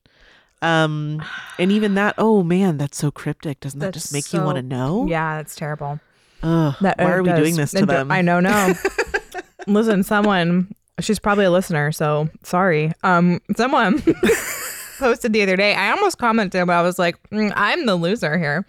Um, 0.63 1.23
and 1.59 1.73
even 1.73 1.95
that, 1.95 2.15
oh 2.19 2.43
man, 2.43 2.77
that's 2.77 2.99
so 2.99 3.11
cryptic. 3.11 3.61
Doesn't 3.61 3.81
that 3.81 3.93
That's 3.95 4.05
just 4.05 4.13
make 4.13 4.33
you 4.33 4.43
want 4.43 4.57
to 4.57 4.63
know? 4.63 5.07
Yeah, 5.09 5.37
that's 5.37 5.57
terrible. 5.57 6.01
Ugh, 6.43 6.75
That 6.81 6.99
why 6.99 7.05
it 7.05 7.11
are 7.11 7.23
we 7.23 7.29
does. 7.31 7.39
doing 7.39 7.57
this 7.57 7.71
to 7.73 7.79
It 7.79 7.81
do- 7.81 7.87
them? 7.87 8.11
I 8.11 8.21
know, 8.23 8.41
no. 8.41 8.75
Listen, 9.67 10.03
someone, 10.03 10.75
she's 11.01 11.19
probably 11.19 11.45
a 11.45 11.51
listener, 11.51 11.93
so 11.93 12.29
sorry. 12.43 12.93
Um, 13.03 13.41
someone 13.57 14.03
posted 14.99 15.33
the 15.33 15.43
other 15.43 15.57
day. 15.57 15.75
I 15.75 15.91
almost 15.93 16.19
commented, 16.19 16.67
but 16.67 16.73
I 16.73 16.83
was 16.83 16.99
like, 16.99 17.17
"Mm, 17.31 17.53
I'm 17.57 17.87
the 17.87 17.95
loser 17.97 18.39
here. 18.39 18.67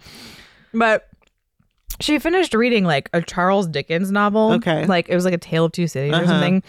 But 0.74 1.08
she 2.00 2.18
finished 2.18 2.54
reading 2.54 2.84
like 2.84 3.08
a 3.12 3.20
Charles 3.22 3.66
Dickens 3.66 4.10
novel. 4.10 4.52
Okay. 4.52 4.86
like 4.86 5.08
it 5.08 5.14
was 5.14 5.24
like 5.24 5.34
a 5.34 5.38
Tale 5.38 5.66
of 5.66 5.72
Two 5.72 5.86
Cities 5.86 6.12
or 6.12 6.16
Uh-huh. 6.16 6.26
something. 6.26 6.62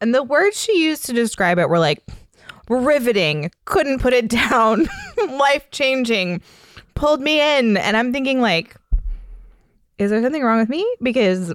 And 0.00 0.14
the 0.14 0.22
words 0.22 0.60
she 0.60 0.84
used 0.84 1.04
to 1.06 1.12
describe 1.12 1.58
it 1.58 1.68
were 1.68 1.78
like 1.78 2.02
riveting, 2.68 3.50
couldn't 3.64 4.00
put 4.00 4.12
it 4.12 4.28
down, 4.50 4.88
life 5.30 5.70
changing, 5.70 6.42
pulled 6.94 7.20
me 7.20 7.40
in. 7.58 7.76
And 7.76 7.96
I'm 7.96 8.12
thinking 8.12 8.40
like, 8.40 8.76
is 9.98 10.10
there 10.10 10.22
something 10.22 10.42
wrong 10.42 10.58
with 10.60 10.68
me? 10.68 10.86
Because 11.02 11.52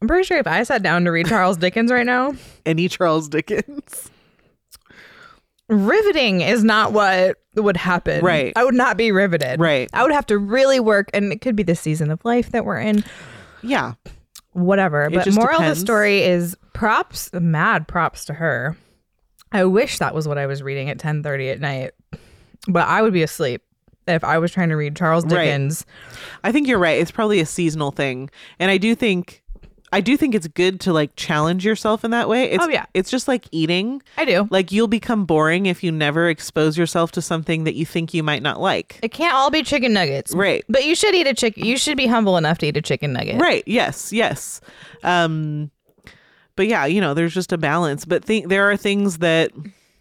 I'm 0.00 0.08
pretty 0.08 0.24
sure 0.24 0.38
if 0.38 0.46
I 0.46 0.62
sat 0.64 0.82
down 0.82 1.04
to 1.04 1.10
read 1.12 1.26
Charles 1.28 1.56
Dickens 1.56 1.90
right 1.92 2.06
now, 2.06 2.34
Any 2.66 2.88
Charles 2.88 3.28
Dickens? 3.28 4.10
riveting 5.68 6.40
is 6.40 6.64
not 6.64 6.92
what 6.92 7.36
would 7.54 7.76
happen. 7.76 8.24
Right. 8.24 8.52
I 8.56 8.64
would 8.64 8.74
not 8.74 8.96
be 8.96 9.12
riveted. 9.12 9.60
Right. 9.60 9.88
I 9.92 10.02
would 10.02 10.12
have 10.12 10.26
to 10.26 10.38
really 10.38 10.80
work, 10.80 11.10
and 11.12 11.30
it 11.32 11.40
could 11.40 11.56
be 11.56 11.62
the 11.62 11.74
season 11.74 12.10
of 12.10 12.24
life 12.24 12.50
that 12.52 12.64
we're 12.64 12.78
in, 12.78 13.04
Yeah. 13.62 13.94
whatever. 14.52 15.04
It 15.04 15.12
but 15.12 15.32
moral 15.34 15.60
of 15.60 15.66
the 15.68 15.76
story 15.76 16.22
is 16.22 16.56
props, 16.72 17.30
mad 17.34 17.86
props 17.86 18.24
to 18.26 18.34
her. 18.34 18.76
I 19.52 19.64
wish 19.64 19.98
that 19.98 20.14
was 20.14 20.28
what 20.28 20.38
I 20.38 20.46
was 20.46 20.62
reading 20.62 20.90
at 20.90 20.98
10:30 20.98 21.50
at 21.52 21.60
night, 21.60 21.92
but 22.68 22.86
I 22.86 23.02
would 23.02 23.12
be 23.12 23.22
asleep 23.22 23.62
if 24.06 24.24
I 24.24 24.38
was 24.38 24.50
trying 24.52 24.68
to 24.70 24.76
read 24.76 24.96
Charles 24.96 25.24
Right. 25.24 25.44
Dickens. 25.46 25.84
I 26.44 26.52
think 26.52 26.66
you're 26.68 26.78
right. 26.78 26.98
It's 27.00 27.10
probably 27.10 27.40
a 27.40 27.46
seasonal 27.46 27.90
thing. 27.90 28.30
And 28.58 28.70
I 28.70 28.78
do 28.78 28.94
think 28.94 29.42
I 29.90 30.02
do 30.02 30.18
think 30.18 30.34
it's 30.34 30.46
good 30.48 30.80
to 30.80 30.92
like 30.92 31.16
challenge 31.16 31.64
yourself 31.64 32.04
in 32.04 32.10
that 32.10 32.28
way. 32.28 32.44
It's, 32.50 32.62
Oh, 32.62 32.68
yeah. 32.68 32.84
It's 32.92 33.10
just 33.10 33.26
like 33.26 33.46
eating. 33.52 34.02
I 34.18 34.26
do. 34.26 34.46
Like 34.50 34.70
you'll 34.70 34.86
become 34.86 35.24
boring 35.24 35.64
if 35.64 35.82
you 35.82 35.90
never 35.90 36.28
expose 36.28 36.76
yourself 36.76 37.10
to 37.12 37.22
something 37.22 37.64
that 37.64 37.74
you 37.74 37.86
think 37.86 38.12
you 38.12 38.22
might 38.22 38.42
not 38.42 38.60
like. 38.60 38.98
It 39.02 39.12
can't 39.12 39.34
all 39.34 39.50
be 39.50 39.62
chicken 39.62 39.94
nuggets. 39.94 40.34
Right. 40.34 40.62
But 40.68 40.84
you 40.84 40.94
should 40.94 41.14
eat 41.14 41.26
a 41.26 41.32
chicken. 41.32 41.64
You 41.64 41.78
should 41.78 41.96
be 41.96 42.06
humble 42.06 42.36
enough 42.36 42.58
to 42.58 42.66
eat 42.66 42.76
a 42.76 42.82
chicken 42.82 43.14
nugget. 43.14 43.40
Right. 43.40 43.62
Yes. 43.66 44.12
Yes. 44.12 44.60
Um 45.02 45.70
but 46.58 46.66
yeah, 46.66 46.86
you 46.86 47.00
know, 47.00 47.14
there's 47.14 47.32
just 47.32 47.52
a 47.52 47.56
balance. 47.56 48.04
But 48.04 48.24
think 48.24 48.48
there 48.48 48.68
are 48.68 48.76
things 48.76 49.18
that 49.18 49.52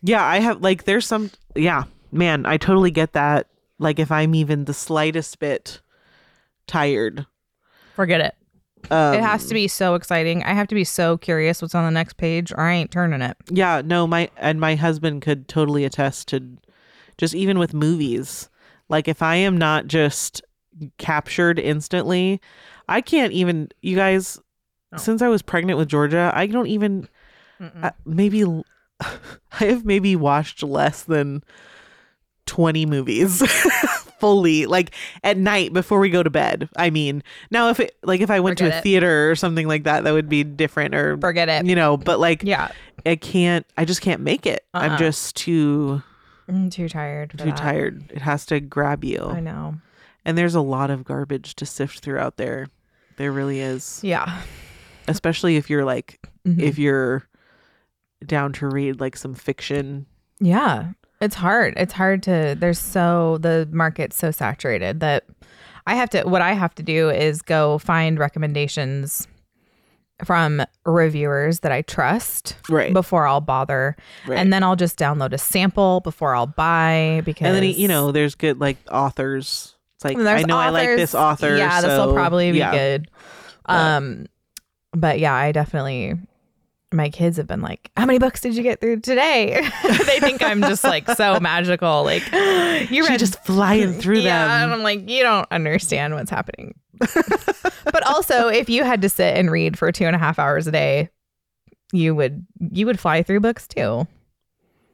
yeah, 0.01 0.25
I 0.25 0.39
have 0.39 0.59
like 0.59 0.85
there's 0.85 1.05
some 1.05 1.29
yeah, 1.53 1.83
man, 2.11 2.47
I 2.47 2.57
totally 2.57 2.89
get 2.89 3.13
that. 3.13 3.45
Like 3.77 3.99
if 3.99 4.11
I'm 4.11 4.33
even 4.33 4.65
the 4.65 4.73
slightest 4.73 5.37
bit 5.37 5.81
tired. 6.65 7.27
Forget 7.93 8.21
it. 8.21 8.35
Um, 8.89 9.13
it 9.13 9.21
has 9.21 9.45
to 9.45 9.53
be 9.53 9.67
so 9.67 9.93
exciting. 9.93 10.41
I 10.45 10.53
have 10.53 10.67
to 10.69 10.75
be 10.75 10.83
so 10.83 11.15
curious 11.15 11.61
what's 11.61 11.75
on 11.75 11.85
the 11.85 11.91
next 11.91 12.17
page, 12.17 12.51
or 12.51 12.61
I 12.61 12.73
ain't 12.73 12.89
turning 12.89 13.21
it. 13.21 13.37
Yeah, 13.51 13.83
no, 13.85 14.07
my 14.07 14.31
and 14.37 14.59
my 14.59 14.73
husband 14.73 15.21
could 15.21 15.47
totally 15.47 15.85
attest 15.85 16.27
to 16.29 16.57
just 17.19 17.35
even 17.35 17.59
with 17.59 17.75
movies. 17.75 18.49
Like 18.89 19.07
if 19.07 19.21
I 19.21 19.35
am 19.35 19.57
not 19.57 19.85
just 19.85 20.41
captured 20.97 21.59
instantly, 21.59 22.41
I 22.89 23.01
can't 23.01 23.33
even 23.33 23.69
you 23.83 23.95
guys 23.95 24.39
Oh. 24.93 24.97
since 24.97 25.21
I 25.21 25.27
was 25.27 25.41
pregnant 25.41 25.77
with 25.77 25.89
Georgia, 25.89 26.31
I 26.33 26.47
don't 26.47 26.67
even 26.67 27.07
uh, 27.59 27.91
maybe 28.05 28.43
I 29.01 29.09
have 29.51 29.83
maybe 29.85 30.15
watched 30.15 30.63
less 30.63 31.03
than 31.03 31.43
20 32.45 32.85
movies 32.85 33.41
fully 34.19 34.65
like 34.65 34.91
at 35.23 35.37
night 35.37 35.73
before 35.73 35.99
we 35.99 36.09
go 36.09 36.23
to 36.23 36.29
bed. 36.29 36.69
I 36.77 36.89
mean, 36.89 37.21
now 37.51 37.69
if 37.69 37.79
it 37.81 37.97
like 38.03 38.21
if 38.21 38.29
I 38.29 38.39
went 38.39 38.57
to 38.59 38.65
a 38.73 38.77
it. 38.77 38.83
theater 38.83 39.29
or 39.29 39.35
something 39.35 39.67
like 39.67 39.83
that 39.83 40.05
that 40.05 40.11
would 40.13 40.29
be 40.29 40.43
different 40.45 40.95
or 40.95 41.17
Forget 41.17 41.49
it. 41.49 41.65
you 41.65 41.75
know, 41.75 41.97
but 41.97 42.19
like 42.19 42.43
Yeah. 42.43 42.71
I 43.05 43.15
can't. 43.15 43.65
I 43.77 43.85
just 43.85 44.01
can't 44.01 44.21
make 44.21 44.45
it. 44.45 44.65
I'm 44.73 44.91
Uh-uh. 44.93 44.97
just 44.97 45.35
too 45.35 46.01
I'm 46.47 46.69
too 46.69 46.87
tired. 46.87 47.31
For 47.31 47.37
too 47.39 47.43
that. 47.45 47.57
tired. 47.57 48.09
It 48.11 48.21
has 48.21 48.45
to 48.47 48.59
grab 48.61 49.03
you. 49.03 49.19
I 49.19 49.35
you. 49.35 49.41
know. 49.41 49.75
And 50.23 50.37
there's 50.37 50.55
a 50.55 50.61
lot 50.61 50.89
of 50.89 51.03
garbage 51.03 51.55
to 51.55 51.65
sift 51.65 51.99
through 51.99 52.19
out 52.19 52.37
there. 52.37 52.67
There 53.17 53.31
really 53.31 53.59
is. 53.59 53.99
Yeah. 54.03 54.41
Especially 55.07 55.55
if 55.57 55.69
you're 55.69 55.85
like 55.85 56.19
Mhm. 56.47 56.59
if 56.61 56.77
you're 56.77 57.27
down 58.25 58.51
to 58.53 58.67
read 58.67 58.99
like 58.99 59.15
some 59.15 59.33
fiction. 59.33 60.05
Yeah. 60.39 60.91
It's 61.21 61.35
hard. 61.35 61.73
It's 61.77 61.93
hard 61.93 62.23
to 62.23 62.55
there's 62.59 62.79
so 62.79 63.37
the 63.39 63.67
market's 63.71 64.15
so 64.17 64.31
saturated 64.31 64.99
that 64.99 65.25
I 65.85 65.95
have 65.95 66.09
to 66.11 66.23
what 66.23 66.41
I 66.41 66.53
have 66.53 66.75
to 66.75 66.83
do 66.83 67.09
is 67.09 67.41
go 67.41 67.77
find 67.79 68.19
recommendations 68.19 69.27
from 70.25 70.63
reviewers 70.85 71.59
that 71.59 71.71
I 71.71 71.83
trust 71.83 72.55
Right. 72.69 72.91
before 72.91 73.27
I'll 73.27 73.39
bother. 73.41 73.95
Right. 74.25 74.39
And 74.39 74.51
then 74.51 74.63
I'll 74.63 74.75
just 74.75 74.97
download 74.97 75.31
a 75.31 75.37
sample 75.37 75.99
before 76.01 76.33
I'll 76.35 76.47
buy 76.47 77.21
because 77.23 77.47
And 77.47 77.55
then 77.55 77.63
you 77.63 77.87
know, 77.87 78.11
there's 78.11 78.33
good 78.35 78.59
like 78.59 78.77
authors. 78.91 79.75
It's 79.95 80.05
like 80.05 80.17
I 80.17 80.41
know 80.43 80.57
I 80.57 80.69
like 80.69 80.89
this 80.97 81.13
author. 81.15 81.55
Yeah, 81.55 81.81
this 81.81 81.97
will 81.97 82.13
probably 82.13 82.51
be 82.51 82.57
yeah. 82.59 82.71
good. 82.71 83.09
Um, 83.67 84.25
but 84.99 85.19
yeah, 85.19 85.33
I 85.33 85.51
definitely. 85.51 86.15
My 86.93 87.09
kids 87.09 87.35
have 87.35 87.47
been 87.47 87.61
like, 87.61 87.91
"How 87.97 88.05
many 88.05 88.17
books 88.17 88.39
did 88.39 88.55
you 88.55 88.63
get 88.63 88.79
through 88.79 89.01
today?" 89.01 89.61
they 89.83 90.19
think 90.19 90.41
I'm 90.41 90.61
just 90.61 90.83
like 90.83 91.09
so 91.11 91.39
magical. 91.39 92.03
Like 92.03 92.23
you 92.33 92.85
She 92.87 93.01
read 93.01 93.19
just 93.19 93.43
flying 93.43 93.93
through 93.93 94.19
yeah, 94.19 94.63
and. 94.63 94.73
I'm 94.73 94.83
like, 94.83 95.09
you 95.09 95.21
don't 95.23 95.47
understand 95.51 96.13
what's 96.13 96.31
happening. 96.31 96.75
but 96.99 98.07
also, 98.07 98.47
if 98.47 98.69
you 98.69 98.83
had 98.83 99.01
to 99.01 99.09
sit 99.09 99.35
and 99.35 99.51
read 99.51 99.77
for 99.77 99.91
two 99.91 100.05
and 100.05 100.15
a 100.15 100.19
half 100.19 100.39
hours 100.39 100.65
a 100.65 100.71
day, 100.71 101.09
you 101.91 102.15
would 102.15 102.45
you 102.71 102.85
would 102.85 102.99
fly 102.99 103.21
through 103.21 103.41
books 103.41 103.67
too. 103.67 104.07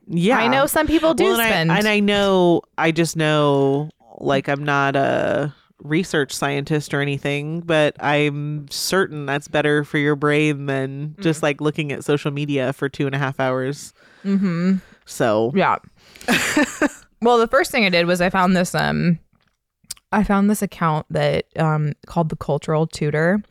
Yeah. 0.07 0.37
I 0.37 0.47
know 0.47 0.65
some 0.65 0.87
people 0.87 1.13
do 1.13 1.25
Well, 1.25 1.39
and 1.39 1.47
spend. 1.47 1.71
I, 1.71 1.77
and 1.77 1.87
I 1.87 1.99
know 1.99 2.61
I 2.77 2.91
just 2.91 3.15
know 3.15 3.89
like 4.17 4.47
I'm 4.47 4.63
not 4.63 4.95
a 4.95 5.53
research 5.79 6.31
scientist 6.33 6.93
or 6.93 7.01
anything, 7.01 7.59
but 7.61 7.95
I'm 8.01 8.67
certain 8.69 9.25
that's 9.25 9.47
better 9.47 9.83
for 9.83 9.97
your 9.97 10.15
brain 10.15 10.65
than 10.67 11.15
just 11.19 11.39
Mm. 11.39 11.43
like 11.43 11.61
looking 11.61 11.91
at 11.91 12.03
social 12.03 12.31
media 12.31 12.71
for 12.73 12.87
two 12.89 13.05
and 13.05 13.15
a 13.15 13.17
half 13.19 13.39
hours. 13.39 13.93
mm-hmm. 14.23 14.75
So 15.05 15.51
Yeah. 15.53 15.77
well, 17.21 17.37
the 17.37 17.47
first 17.47 17.71
thing 17.71 17.85
I 17.85 17.89
did 17.89 18.05
was 18.05 18.21
I 18.21 18.29
found 18.29 18.55
this 18.55 18.73
um 18.73 19.19
I 20.11 20.23
found 20.23 20.49
this 20.49 20.61
account 20.61 21.05
that 21.09 21.45
um 21.57 21.93
called 22.05 22.29
the 22.29 22.35
Cultural 22.37 22.87
Tutor 22.87 23.41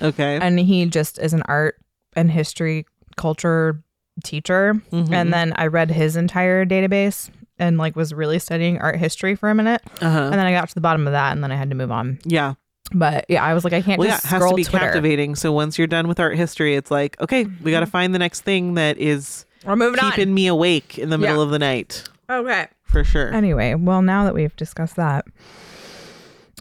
okay, 0.00 0.38
and 0.40 0.58
he 0.58 0.86
just 0.86 1.18
is 1.18 1.32
an 1.34 1.42
art 1.46 1.76
and 2.16 2.30
history 2.30 2.86
culture 3.16 3.82
teacher 4.24 4.74
Mhm. 4.92 5.12
and 5.12 5.32
then 5.32 5.52
I 5.56 5.66
read 5.66 5.90
his 5.90 6.16
entire 6.16 6.64
database 6.64 7.28
and 7.58 7.78
like 7.78 7.94
was 7.96 8.12
really 8.14 8.38
studying 8.38 8.78
art 8.78 8.96
history 8.96 9.34
for 9.34 9.50
a 9.50 9.54
minute 9.54 9.82
uh-huh. 10.00 10.20
and 10.24 10.32
then 10.34 10.46
I 10.46 10.52
got 10.52 10.68
to 10.68 10.74
the 10.74 10.80
bottom 10.80 11.06
of 11.06 11.12
that 11.12 11.32
and 11.32 11.42
then 11.44 11.52
I 11.52 11.56
had 11.56 11.70
to 11.70 11.76
move 11.76 11.90
on. 11.92 12.18
yeah. 12.24 12.54
But 12.94 13.24
yeah, 13.28 13.42
I 13.42 13.54
was 13.54 13.64
like 13.64 13.72
I 13.72 13.80
can't 13.80 13.98
Well, 13.98 14.08
yeah, 14.08 14.16
it 14.18 14.24
has 14.24 14.44
to 14.44 14.54
be 14.54 14.64
Twitter. 14.64 14.84
captivating. 14.84 15.34
So 15.34 15.50
once 15.52 15.78
you're 15.78 15.86
done 15.86 16.08
with 16.08 16.20
art 16.20 16.36
history, 16.36 16.74
it's 16.74 16.90
like 16.90 17.18
okay, 17.20 17.46
we 17.62 17.70
got 17.70 17.80
to 17.80 17.86
find 17.86 18.14
the 18.14 18.18
next 18.18 18.42
thing 18.42 18.74
that 18.74 18.98
is 18.98 19.46
We're 19.64 19.76
moving 19.76 20.00
keeping 20.00 20.34
me 20.34 20.46
awake 20.46 20.98
in 20.98 21.08
the 21.08 21.16
middle 21.16 21.36
Yeah. 21.36 21.42
of 21.42 21.50
the 21.50 21.58
night. 21.58 22.04
Okay. 22.28 22.66
for 22.82 23.02
sure. 23.04 23.32
Anyway, 23.32 23.74
well 23.74 24.02
now 24.02 24.24
that 24.24 24.34
we've 24.34 24.54
discussed 24.56 24.96
that 24.96 25.24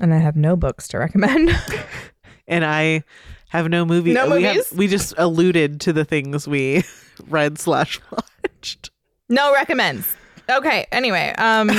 and 0.02 0.14
I 0.14 0.18
have 0.18 0.36
no 0.36 0.56
books 0.56 0.88
to 0.90 1.00
recommend. 1.00 1.50
and 2.48 2.64
I 2.64 3.04
have 3.50 3.68
no 3.70 3.84
movie. 3.84 4.14
No 4.14 4.34
we 4.34 4.44
have- 4.44 4.56
movies? 4.56 4.72
we 4.74 4.88
just 4.88 5.14
alluded 5.18 5.82
to 5.82 5.92
the 5.94 6.06
things 6.06 6.48
we 6.48 6.84
read 7.28 7.60
slash 7.60 8.00
watched. 8.12 8.90
No 9.28 9.54
recommends. 9.54 10.16
Okay. 10.58 10.86
Anyway, 10.92 11.34
um, 11.38 11.68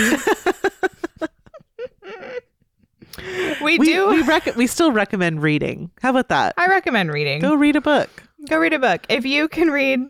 we, 3.63 3.79
We 3.79 3.87
do. 3.87 4.09
we 4.09 4.23
rec- 4.23 4.57
we 4.57 4.67
still 4.67 4.93
recommend 4.93 5.43
reading. 5.43 5.91
How 6.01 6.11
about 6.11 6.29
that? 6.29 6.55
I 6.57 6.67
recommend 6.67 7.13
reading. 7.13 7.41
Go 7.41 7.55
read 7.55 7.77
a 7.77 7.81
book. 7.81 8.09
Go 8.49 8.59
read 8.59 8.73
a 8.73 8.79
book 8.79 9.05
if 9.09 9.25
you 9.25 9.49
can 9.49 9.69
read 9.71 10.01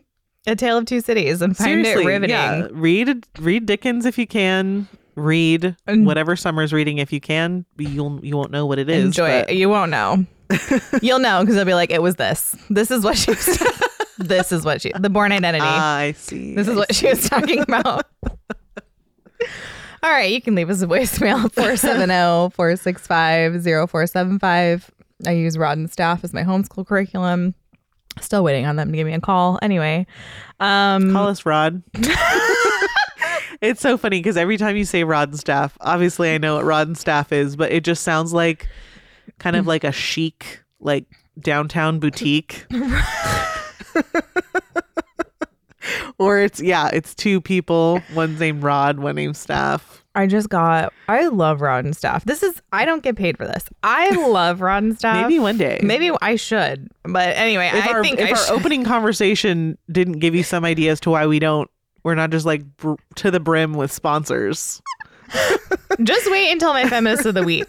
A 0.47 0.55
Tale 0.55 0.77
of 0.77 0.85
Two 0.85 1.01
Cities 1.01 1.41
and 1.41 1.55
find 1.55 1.67
Seriously, 1.85 2.03
it 2.03 2.07
riveting. 2.07 2.29
yeah. 2.35 2.67
Read 2.71 3.25
read 3.39 3.65
Dickens 3.65 4.05
if 4.05 4.17
you 4.17 4.25
can. 4.27 4.87
Read 5.15 5.75
And- 5.85 6.05
whatever 6.07 6.35
Summer's 6.35 6.73
reading 6.73 6.97
if 6.97 7.13
you 7.13 7.19
can. 7.21 7.65
You'll 7.77 8.19
you 8.25 8.35
won't 8.37 8.51
know 8.51 8.65
what 8.65 8.79
it 8.79 8.89
is. 8.89 9.05
Enjoy 9.05 9.41
but- 9.41 9.49
it. 9.51 9.55
You 9.57 9.69
won't 9.69 9.91
know. 9.91 10.25
You'll 11.01 11.19
know 11.19 11.41
because 11.41 11.55
they'll 11.55 11.65
be 11.65 11.73
like, 11.73 11.89
"It 11.91 12.01
was 12.01 12.15
this. 12.15 12.55
This 12.69 12.91
is 12.91 13.03
what 13.03 13.17
she 13.17 13.31
was. 13.31 13.63
this 14.17 14.51
is 14.51 14.63
what 14.65 14.81
she. 14.81 14.91
The 14.97 15.09
Bourne 15.09 15.31
Identity. 15.31 15.65
Ah, 15.65 15.97
I 15.97 16.11
see. 16.13 16.55
This 16.55 16.67
is 16.67 16.75
I 16.75 16.77
what 16.77 16.95
she 16.95 17.07
was 17.07 17.27
talking 17.29 17.61
about. 17.67 18.05
All 20.03 20.11
right, 20.11 20.31
you 20.31 20.41
can 20.41 20.53
leave 20.55 20.69
us 20.69 20.81
a 20.81 20.87
voicemail 20.87 21.51
470 21.53 22.53
465 22.53 23.63
0475. 23.63 24.91
I 25.25 25.31
use 25.31 25.57
Rod 25.57 25.77
and 25.77 25.89
Staff 25.89 26.23
as 26.25 26.33
my 26.33 26.43
homeschool 26.43 26.85
curriculum. 26.85 27.55
Still 28.19 28.43
waiting 28.43 28.65
on 28.65 28.75
them 28.75 28.91
to 28.91 28.95
give 28.97 29.07
me 29.07 29.13
a 29.13 29.21
call. 29.21 29.57
Anyway, 29.61 30.05
um, 30.59 31.13
Call 31.13 31.27
us 31.27 31.45
Rod. 31.45 31.81
it's 33.61 33.81
so 33.81 33.97
funny 33.97 34.19
because 34.19 34.37
every 34.37 34.57
time 34.57 34.75
you 34.75 34.85
say 34.85 35.03
Rod 35.03 35.29
and 35.29 35.39
Staff, 35.39 35.77
obviously 35.81 36.33
I 36.33 36.37
know 36.37 36.55
what 36.55 36.65
Rod 36.65 36.87
and 36.87 36.97
Staff 36.97 37.31
is, 37.31 37.55
but 37.55 37.71
it 37.71 37.83
just 37.83 38.03
sounds 38.03 38.33
like 38.33 38.67
kind 39.39 39.55
of 39.55 39.65
like 39.65 39.83
a 39.83 39.91
chic, 39.91 40.61
like 40.79 41.05
downtown 41.39 41.99
boutique. 41.99 42.65
or 46.17 46.39
it's 46.39 46.61
yeah, 46.61 46.89
it's 46.93 47.15
two 47.15 47.41
people. 47.41 48.01
One's 48.13 48.39
named 48.39 48.63
Rod, 48.63 48.99
one 48.99 49.15
named 49.15 49.37
Staff. 49.37 50.03
I 50.15 50.27
just 50.27 50.49
got. 50.49 50.93
I 51.07 51.27
love 51.27 51.61
Rod 51.61 51.85
and 51.85 51.97
Staff. 51.97 52.25
This 52.25 52.43
is. 52.43 52.61
I 52.71 52.85
don't 52.85 53.03
get 53.03 53.15
paid 53.15 53.37
for 53.37 53.47
this. 53.47 53.65
I 53.81 54.09
love 54.27 54.61
Rod 54.61 54.83
and 54.83 54.97
Staff. 54.97 55.27
Maybe 55.27 55.39
one 55.39 55.57
day. 55.57 55.79
Maybe 55.81 56.11
I 56.21 56.35
should. 56.35 56.87
But 57.03 57.35
anyway, 57.35 57.71
if 57.73 57.87
I 57.87 57.93
our, 57.93 58.03
think 58.03 58.19
if 58.19 58.27
I 58.27 58.31
our 58.31 58.37
should. 58.37 58.53
opening 58.53 58.83
conversation 58.85 59.77
didn't 59.91 60.19
give 60.19 60.35
you 60.35 60.43
some 60.43 60.65
idea 60.65 60.91
as 60.91 60.99
to 61.01 61.09
why 61.09 61.25
we 61.25 61.39
don't, 61.39 61.69
we're 62.03 62.15
not 62.15 62.29
just 62.29 62.45
like 62.45 62.63
br- 62.77 62.93
to 63.15 63.31
the 63.31 63.39
brim 63.39 63.73
with 63.73 63.91
sponsors. 63.91 64.81
Just 66.03 66.29
wait 66.29 66.51
until 66.51 66.73
my 66.73 66.87
feminist 66.87 67.25
of 67.25 67.33
the 67.33 67.43
week. 67.43 67.65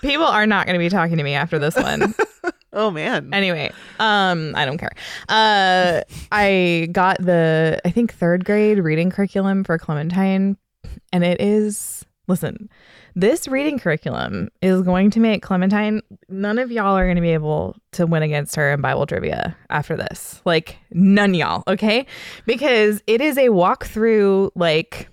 People 0.00 0.24
are 0.24 0.46
not 0.46 0.66
going 0.66 0.74
to 0.74 0.84
be 0.84 0.88
talking 0.88 1.18
to 1.18 1.22
me 1.22 1.34
after 1.34 1.58
this 1.58 1.76
one. 1.76 2.14
Oh 2.74 2.90
man. 2.90 3.32
Anyway, 3.32 3.70
um, 4.00 4.52
I 4.56 4.66
don't 4.66 4.78
care. 4.78 4.92
Uh, 5.28 6.02
I 6.32 6.88
got 6.92 7.18
the 7.18 7.80
I 7.84 7.90
think 7.90 8.12
third 8.12 8.44
grade 8.44 8.78
reading 8.78 9.10
curriculum 9.10 9.64
for 9.64 9.78
Clementine, 9.78 10.56
and 11.12 11.24
it 11.24 11.40
is 11.40 12.04
listen. 12.26 12.68
This 13.16 13.46
reading 13.46 13.78
curriculum 13.78 14.48
is 14.60 14.82
going 14.82 15.10
to 15.10 15.20
make 15.20 15.40
Clementine. 15.40 16.02
None 16.28 16.58
of 16.58 16.72
y'all 16.72 16.96
are 16.96 17.04
going 17.04 17.14
to 17.14 17.22
be 17.22 17.30
able 17.30 17.76
to 17.92 18.06
win 18.06 18.24
against 18.24 18.56
her 18.56 18.72
in 18.72 18.80
Bible 18.80 19.06
trivia 19.06 19.56
after 19.70 19.96
this. 19.96 20.42
Like 20.44 20.76
none 20.90 21.32
y'all, 21.34 21.62
okay? 21.68 22.06
Because 22.44 23.02
it 23.06 23.20
is 23.20 23.38
a 23.38 23.50
walk 23.50 23.86
through 23.86 24.50
like 24.56 25.08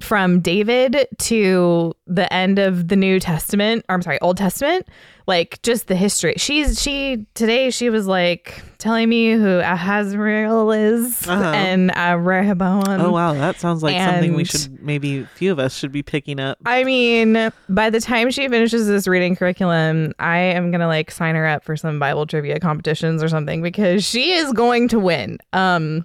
from 0.00 0.40
David 0.40 1.06
to 1.18 1.94
the 2.06 2.30
end 2.32 2.58
of 2.58 2.88
the 2.88 2.96
New 2.96 3.20
Testament, 3.20 3.84
or 3.88 3.94
I'm 3.94 4.02
sorry, 4.02 4.20
Old 4.20 4.36
Testament, 4.36 4.88
like 5.26 5.62
just 5.62 5.86
the 5.86 5.94
history. 5.94 6.34
She's 6.36 6.82
she 6.82 7.26
today 7.34 7.70
she 7.70 7.90
was 7.90 8.06
like 8.06 8.62
telling 8.78 9.08
me 9.08 9.32
who 9.32 9.60
Ahazrael 9.60 10.72
is 10.72 11.26
Uh-huh. 11.28 11.42
and 11.44 11.90
uh, 11.96 12.16
Rehoboam. 12.18 12.82
Oh 13.00 13.12
wow, 13.12 13.34
that 13.34 13.56
sounds 13.60 13.82
like 13.82 13.96
something 13.96 14.34
we 14.34 14.44
should 14.44 14.82
maybe 14.82 15.20
a 15.20 15.26
few 15.36 15.52
of 15.52 15.58
us 15.58 15.76
should 15.76 15.92
be 15.92 16.02
picking 16.02 16.40
up. 16.40 16.58
I 16.66 16.82
mean, 16.84 17.50
by 17.68 17.88
the 17.88 18.00
time 18.00 18.30
she 18.30 18.48
finishes 18.48 18.86
this 18.86 19.06
reading 19.06 19.36
curriculum, 19.36 20.12
I 20.18 20.38
am 20.38 20.70
gonna 20.72 20.88
like 20.88 21.10
sign 21.12 21.36
her 21.36 21.46
up 21.46 21.64
for 21.64 21.76
some 21.76 21.98
Bible 21.98 22.26
trivia 22.26 22.58
competitions 22.58 23.22
or 23.22 23.28
something 23.28 23.62
because 23.62 24.04
she 24.04 24.32
is 24.32 24.52
going 24.52 24.88
to 24.88 24.98
win. 24.98 25.38
Um, 25.52 26.04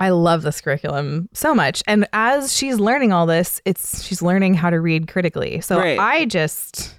I 0.00 0.08
love 0.10 0.42
this 0.42 0.60
curriculum 0.60 1.28
so 1.32 1.54
much, 1.54 1.82
and 1.86 2.08
as 2.12 2.52
she's 2.56 2.80
learning 2.80 3.12
all 3.12 3.26
this, 3.26 3.60
it's 3.64 4.02
she's 4.02 4.22
learning 4.22 4.54
how 4.54 4.70
to 4.70 4.80
read 4.80 5.06
critically. 5.08 5.60
So 5.60 5.78
Right. 5.78 5.98
I 5.98 6.24
just 6.24 6.98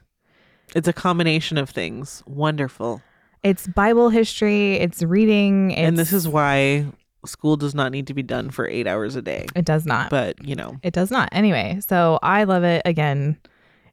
It's 0.76 0.88
a 0.88 0.94
combination 0.94 1.58
of 1.58 1.70
things. 1.70 2.24
Wonderful. 2.28 3.02
it's 3.44 3.68
Bible 3.68 4.10
history, 4.10 4.76
it's 4.76 5.02
reading, 5.04 5.72
it's, 5.72 5.80
and 5.80 5.98
this 5.98 6.14
is 6.14 6.28
why 6.28 6.86
school 7.26 7.58
does 7.58 7.74
not 7.76 7.92
need 7.92 8.08
to 8.08 8.14
be 8.14 8.24
done 8.24 8.50
for 8.52 8.68
8 8.68 8.88
hours 8.88 9.16
a 9.16 9.22
day. 9.22 9.46
it 9.56 9.66
does 9.66 9.86
not. 9.86 10.10
But, 10.10 10.44
you 10.46 10.56
know, 10.56 10.78
It 10.84 10.94
does 10.94 11.12
not. 11.12 11.30
Anyway, 11.32 11.80
so 11.88 12.18
I 12.24 12.46
love 12.46 12.64
it. 12.64 12.82
Again, 12.86 13.38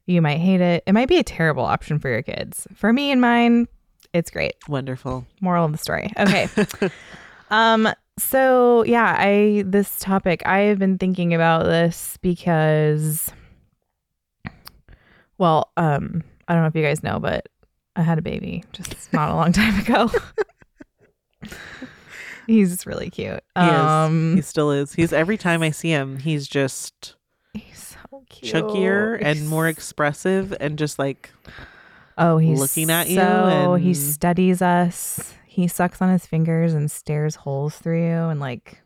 you 0.06 0.22
might 0.22 0.38
hate 0.38 0.60
it. 0.62 0.82
It 0.86 0.92
might 0.92 1.08
be 1.08 1.18
a 1.18 1.22
terrible 1.24 1.64
option 1.64 1.98
for 1.98 2.08
your 2.08 2.22
kids. 2.22 2.66
For 2.74 2.90
me 2.92 3.10
and 3.10 3.20
mine, 3.20 3.68
it's 4.14 4.30
great. 4.30 4.54
wonderful. 4.68 5.26
Moral 5.42 5.66
of 5.66 5.72
the 5.72 5.78
story. 5.78 6.10
Okay. 6.18 6.48
um 7.50 7.88
so 8.18 8.84
yeah, 8.84 9.16
I 9.18 9.62
this 9.66 9.98
topic 9.98 10.42
I 10.46 10.60
have 10.60 10.78
been 10.78 10.98
thinking 10.98 11.34
about 11.34 11.64
this 11.64 12.18
because 12.20 13.32
well, 15.38 15.70
um 15.76 16.22
I 16.46 16.54
don't 16.54 16.62
know 16.62 16.68
if 16.68 16.74
you 16.74 16.82
guys 16.82 17.02
know, 17.02 17.18
but 17.18 17.48
I 17.96 18.02
had 18.02 18.18
a 18.18 18.22
baby 18.22 18.64
just 18.72 19.12
not 19.12 19.30
a 19.30 19.34
long 19.34 19.52
time 19.52 19.78
ago. 19.80 20.10
He's 22.46 22.86
really 22.86 23.10
cute. 23.10 23.42
He 23.54 23.66
is. 23.68 23.90
um 23.90 24.36
He 24.36 24.42
still 24.42 24.70
is. 24.70 24.92
He's 24.94 25.12
every 25.12 25.36
time 25.36 25.62
I 25.62 25.70
see 25.70 25.90
him, 25.90 26.18
he's 26.18 26.48
just 26.48 27.14
he's 27.52 27.96
so 28.10 28.24
cute. 28.28 28.52
chunkier 28.54 29.18
and 29.20 29.48
more 29.48 29.68
expressive 29.68 30.54
and 30.60 30.78
just 30.78 30.98
like 30.98 31.30
Oh, 32.16 32.38
he's 32.38 32.58
looking 32.58 32.90
at 32.90 33.08
you 33.08 33.16
So 33.16 33.74
he 33.80 33.94
studies 33.94 34.60
us. 34.62 35.34
He 35.58 35.66
sucks 35.66 36.00
on 36.00 36.08
his 36.10 36.24
fingers 36.24 36.72
and 36.72 36.88
stares 36.88 37.34
holes 37.34 37.74
through 37.76 38.00
you, 38.06 38.14
and 38.28 38.38
like, 38.38 38.80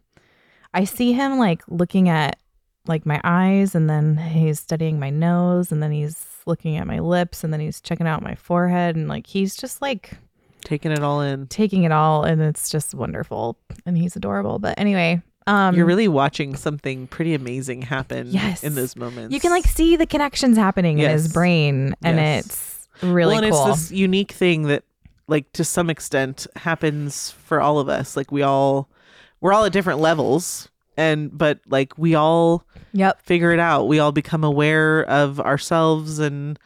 I 0.72 0.85
see 0.85 1.12
him 1.12 1.38
like 1.38 1.62
looking 1.68 2.08
at 2.08 2.38
like 2.87 3.04
my 3.04 3.20
eyes, 3.24 3.74
and 3.74 3.90
then 3.90 4.16
he's 4.16 4.58
studying 4.58 4.98
my 4.98 5.11
nose, 5.11 5.70
and 5.70 5.82
then 5.82 5.92
he's 5.92 6.26
looking 6.46 6.78
at 6.78 6.87
my 6.87 6.98
lips, 6.98 7.44
and 7.44 7.52
then 7.52 7.61
he's 7.61 7.82
checking 7.82 8.06
out 8.06 8.22
my 8.22 8.35
forehead, 8.35 8.96
and 8.96 9.06
like 9.06 9.26
he's 9.26 9.54
just 9.54 9.82
like 9.82 10.12
taking 10.64 10.92
it 10.92 11.02
all 11.02 11.20
in. 11.20 11.46
taking 11.48 11.82
it 11.85 11.92
all, 11.92 12.24
and 12.24 12.40
it's 12.40 12.70
just 12.70 12.94
wonderful, 12.94 13.58
and 13.85 13.98
he's 13.98 14.16
adorable. 14.16 14.58
But 14.58 14.78
anyway, 14.78 15.20
um, 15.46 15.74
You're 15.76 15.85
really 15.85 16.08
watching 16.08 16.56
something 16.56 17.06
pretty 17.06 17.35
amazing 17.35 17.82
happen 17.82 18.28
Yes. 18.30 18.64
in 18.64 18.74
those 18.76 18.96
moments. 18.96 19.35
you 19.35 19.40
can 19.40 19.50
like 19.50 19.66
see 19.66 19.96
the 19.96 20.06
connections 20.06 20.56
happening 20.56 21.00
in 21.00 21.11
his 21.11 21.30
brain, 21.30 21.94
and 22.02 22.16
Yes. 22.16 22.46
it's 22.46 22.88
really 23.02 23.35
well, 23.35 23.44
and 23.44 23.52
cool. 23.52 23.66
it's 23.72 23.90
this 23.90 23.92
unique 23.92 24.32
thing 24.32 24.62
that, 24.68 24.85
like, 25.32 25.50
to 25.52 25.64
some 25.64 25.88
extent, 25.90 26.46
happens 26.56 27.30
for 27.30 27.60
all 27.60 27.78
of 27.78 27.88
us. 27.88 28.16
Like, 28.16 28.30
we 28.30 28.42
all, 28.42 28.88
we're 29.40 29.52
all 29.52 29.64
at 29.64 29.72
different 29.72 29.98
levels, 30.00 30.68
and 30.96 31.36
but 31.36 31.58
like 31.66 31.96
we 31.96 32.14
all 32.14 32.64
yep. 32.92 33.20
figure 33.22 33.50
it 33.50 33.58
out. 33.58 33.88
We 33.88 33.98
all 33.98 34.12
become 34.12 34.44
aware 34.44 35.04
of 35.04 35.40
ourselves, 35.40 36.18
and 36.18 36.58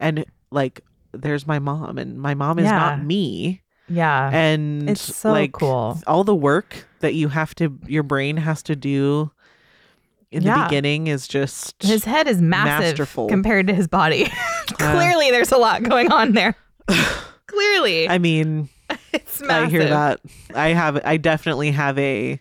and 0.00 0.24
like, 0.50 0.80
there's 1.12 1.46
my 1.46 1.58
mom, 1.58 1.98
and 1.98 2.18
my 2.18 2.34
mom 2.34 2.58
is 2.58 2.64
Yeah. 2.64 2.78
not 2.78 3.04
me, 3.04 3.60
Yeah. 3.88 4.30
and 4.32 4.88
It's 4.90 5.02
so 5.16 5.30
like 5.30 5.52
cool. 5.52 5.98
all 6.06 6.24
the 6.24 6.34
work 6.34 6.86
that 7.00 7.14
you 7.14 7.28
have 7.28 7.54
to, 7.56 7.78
your 7.86 8.02
brain 8.02 8.38
has 8.38 8.62
to 8.64 8.74
do 8.74 9.30
in 10.32 10.42
the 10.42 10.64
beginning 10.64 11.06
is 11.06 11.28
just 11.28 11.82
His 11.82 12.04
head 12.04 12.26
is 12.28 12.40
massive 12.42 12.80
Masterful. 12.98 13.28
compared 13.28 13.66
to 13.68 13.74
his 13.74 13.86
body. 13.88 14.24
Clearly, 14.78 15.30
there's 15.30 15.52
a 15.52 15.56
lot 15.58 15.82
going 15.82 16.10
on 16.10 16.32
there. 16.32 16.56
Clearly, 17.46 18.08
I 18.08 18.18
mean, 18.18 18.68
it's 19.12 19.40
massive. 19.40 19.50
I 19.50 19.70
hear 19.70 19.84
that. 19.88 20.20
I 20.54 20.68
have. 20.68 21.00
I 21.04 21.16
definitely 21.16 21.70
have 21.72 21.98
a 21.98 22.40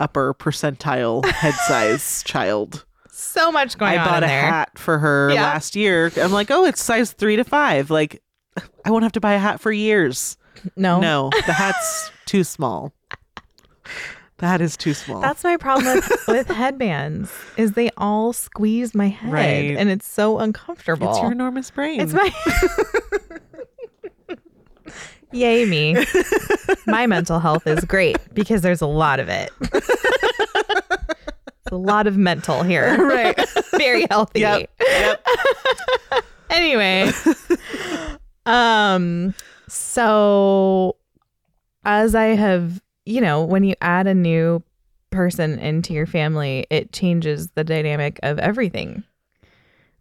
upper 0.00 0.34
percentile 0.34 1.24
head 1.26 1.54
size 1.66 2.22
child. 2.24 2.84
So 3.10 3.50
much 3.50 3.76
going 3.76 3.98
I 3.98 4.02
on 4.02 4.06
bought 4.06 4.22
in 4.22 4.30
a 4.30 4.32
there. 4.32 4.42
hat 4.42 4.78
for 4.78 4.98
her 4.98 5.30
Yeah. 5.32 5.42
last 5.42 5.74
year. 5.76 6.10
I'm 6.16 6.30
like, 6.32 6.50
oh, 6.50 6.64
it's 6.64 6.82
size 6.82 7.12
three 7.12 7.36
to 7.36 7.44
five. 7.44 7.90
Like, 7.90 8.22
I 8.84 8.90
won't 8.90 9.02
have 9.02 9.12
to 9.12 9.20
buy 9.20 9.32
a 9.34 9.38
hat 9.38 9.60
for 9.60 9.72
years. 9.72 10.36
No, 10.76 11.00
No, 11.00 11.30
the 11.46 11.52
hat's 11.52 12.10
too 12.26 12.42
small. 12.44 12.92
The 14.38 14.46
hat 14.46 14.60
is 14.60 14.76
too 14.76 14.94
small. 14.94 15.20
That's 15.20 15.42
my 15.42 15.56
problem 15.56 15.96
with, 15.96 16.24
with 16.28 16.46
headbands. 16.48 17.32
Is 17.56 17.72
they 17.72 17.90
all 17.96 18.32
squeeze 18.32 18.94
my 18.94 19.08
head, 19.08 19.32
Right. 19.32 19.76
and 19.76 19.88
it's 19.90 20.06
so 20.06 20.38
uncomfortable. 20.38 21.10
it's 21.10 21.20
your 21.20 21.32
enormous 21.32 21.70
brain. 21.72 22.00
It's 22.00 22.12
my. 22.12 22.30
Yay 25.32 25.64
me! 25.66 25.96
My 26.86 27.06
mental 27.06 27.38
health 27.38 27.66
is 27.66 27.84
great 27.84 28.16
because 28.34 28.62
there's 28.62 28.80
a 28.80 28.86
lot 28.86 29.20
of 29.20 29.28
it. 29.28 29.50
A 31.70 31.76
lot 31.76 32.06
of 32.06 32.16
mental 32.16 32.62
here. 32.62 32.96
right. 33.06 33.38
Very 33.76 34.06
healthy. 34.10 34.40
Yep. 34.40 34.70
Yep. 34.80 35.26
anyway 36.50 37.10
um 38.46 39.34
so 39.68 40.96
as 41.84 42.14
i 42.14 42.28
have 42.28 42.80
you 43.04 43.20
know 43.20 43.44
when 43.44 43.64
you 43.64 43.74
add 43.82 44.06
a 44.06 44.14
new 44.14 44.62
person 45.10 45.58
into 45.58 45.92
your 45.92 46.06
family, 46.06 46.66
it 46.70 46.92
changes 46.92 47.50
the 47.52 47.64
dynamic 47.64 48.18
of 48.22 48.38
everything. 48.38 49.02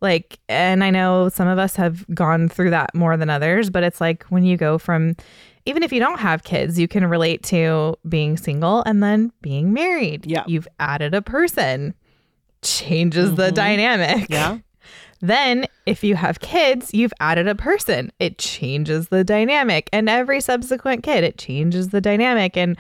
Like, 0.01 0.39
and 0.47 0.83
I 0.83 0.91
know 0.91 1.29
some 1.29 1.47
of 1.47 1.57
us 1.57 1.75
have 1.75 2.05
gone 2.13 2.49
through 2.49 2.69
that 2.69 2.93
more 2.93 3.17
than 3.17 3.29
others, 3.29 3.69
but 3.69 3.83
it's 3.83 3.99
like 3.99 4.23
when 4.25 4.43
you 4.43 4.55
go 4.57 4.77
from, 4.77 5.15
even 5.65 5.81
if 5.83 5.91
you 5.91 5.99
don't 5.99 6.19
have 6.19 6.43
kids, 6.43 6.77
you 6.79 6.87
can 6.87 7.05
relate 7.05 7.41
to 7.43 7.95
being 8.07 8.37
single 8.37 8.83
and 8.85 9.01
then 9.01 9.31
being 9.41 9.73
married. 9.73 10.25
Yeah. 10.25 10.43
You've 10.47 10.67
added 10.79 11.13
a 11.15 11.21
person, 11.21 11.93
changes 12.61 13.35
the 13.35 13.49
Mhm. 13.49 13.53
dynamic. 13.55 14.27
Yeah. 14.29 14.59
Then, 15.19 15.65
if 15.87 16.03
you 16.03 16.15
have 16.15 16.41
kids, 16.41 16.91
you've 16.93 17.13
added 17.19 17.47
a 17.47 17.55
person. 17.55 18.11
It 18.19 18.37
changes 18.37 19.07
the 19.07 19.23
dynamic. 19.23 19.89
And 19.91 20.07
every 20.07 20.39
subsequent 20.41 21.01
kid, 21.01 21.23
it 21.23 21.39
changes 21.39 21.89
the 21.89 21.99
dynamic. 22.01 22.55
And 22.55 22.77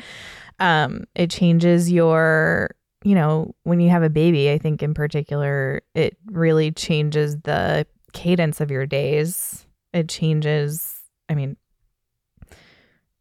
um, 0.59 1.05
it 1.15 1.31
changes 1.31 1.91
your, 1.91 2.69
you 3.03 3.15
know, 3.15 3.53
when 3.63 3.79
you 3.79 3.89
have 3.89 4.03
a 4.03 4.09
baby, 4.09 4.49
I 4.51 4.57
think 4.57 4.81
in 4.83 4.93
particular, 4.93 5.81
it 5.93 6.17
really 6.25 6.71
changes 6.71 7.37
the 7.41 7.85
cadence 8.13 8.59
of 8.61 8.71
your 8.71 8.85
days. 8.85 9.65
It 9.93 10.09
changes, 10.09 10.95
I 11.29 11.35
mean, 11.35 11.57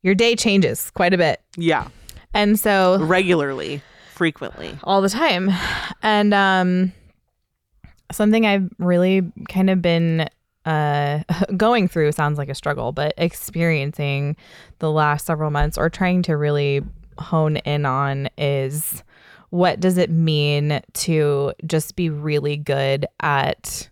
your 0.03 0.15
day 0.15 0.37
changes 0.37 0.91
quite 0.91 1.13
a 1.15 1.19
bit. 1.19 1.41
Yeah. 1.57 1.89
And 2.33 2.59
so, 2.59 2.99
Regularly, 3.03 3.83
frequently. 4.15 4.79
all 4.85 5.01
the 5.03 5.09
time. 5.09 5.51
And 6.03 6.33
um 6.35 6.93
something 8.13 8.47
I've 8.47 8.71
really 8.79 9.31
kind 9.49 9.69
of 9.71 9.83
been 9.83 10.29
uh 10.65 11.23
going 11.57 11.89
through 11.89 12.13
sounds 12.13 12.39
like 12.39 12.49
a 12.49 12.55
struggle, 12.55 12.93
but 12.93 13.15
experiencing 13.17 14.37
the 14.79 14.91
last 14.91 15.27
several 15.27 15.51
months 15.51 15.77
or 15.79 15.91
trying 15.91 16.23
to 16.23 16.37
really 16.37 16.83
hone 17.19 17.57
in 17.59 17.87
on 17.87 18.29
is 18.37 19.03
what 19.51 19.81
does 19.81 19.97
it 19.99 20.11
mean 20.11 20.81
to 20.93 21.53
just 21.67 21.97
be 21.97 22.11
really 22.11 22.57
good 22.57 23.07
at 23.21 23.89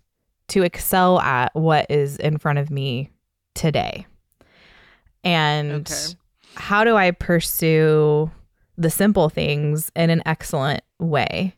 to 0.49 0.61
excel 0.63 1.19
at 1.21 1.53
what 1.55 1.89
is 1.89 2.17
in 2.17 2.37
front 2.37 2.59
of 2.59 2.69
me 2.69 3.09
today. 3.55 4.05
And 5.23 5.71
Okay. 5.89 6.15
how 6.55 6.83
do 6.83 6.95
I 6.95 7.11
pursue 7.11 8.29
the 8.77 8.89
simple 8.89 9.29
things 9.29 9.91
in 9.95 10.09
an 10.09 10.21
excellent 10.25 10.83
way? 10.99 11.55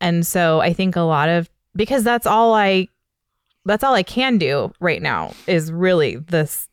And 0.00 0.26
so 0.26 0.60
I 0.60 0.72
think 0.72 0.96
a 0.96 1.02
lot 1.02 1.28
of 1.28 1.48
because 1.76 2.02
that's 2.04 2.26
all 2.26 2.54
I 2.54 2.88
that's 3.64 3.84
all 3.84 3.94
I 3.94 4.02
can 4.02 4.38
do 4.38 4.72
right 4.80 5.02
now 5.02 5.34
is 5.46 5.70
really 5.70 6.16
this 6.16 6.68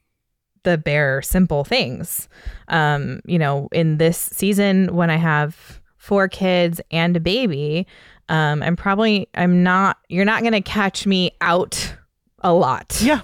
the 0.63 0.78
bare 0.78 1.22
simple 1.22 1.63
things. 1.63 2.28
Um, 2.70 3.22
you 3.26 3.38
know, 3.38 3.68
in 3.72 3.98
this 3.98 4.18
season 4.18 4.96
when 4.96 5.10
I 5.12 5.18
have 5.18 5.80
four 6.06 6.28
kids 6.28 6.80
and 6.91 7.18
a 7.18 7.20
baby, 7.20 7.88
um, 8.30 8.62
I'm 8.63 8.76
probably 8.76 9.28
I'm 9.36 9.63
not 9.63 9.98
you're 10.10 10.26
not 10.26 10.44
gonna 10.44 10.62
catch 10.62 11.06
me 11.08 11.32
out 11.41 11.96
a 12.41 12.54
lot 12.54 13.00
Yeah. 13.02 13.22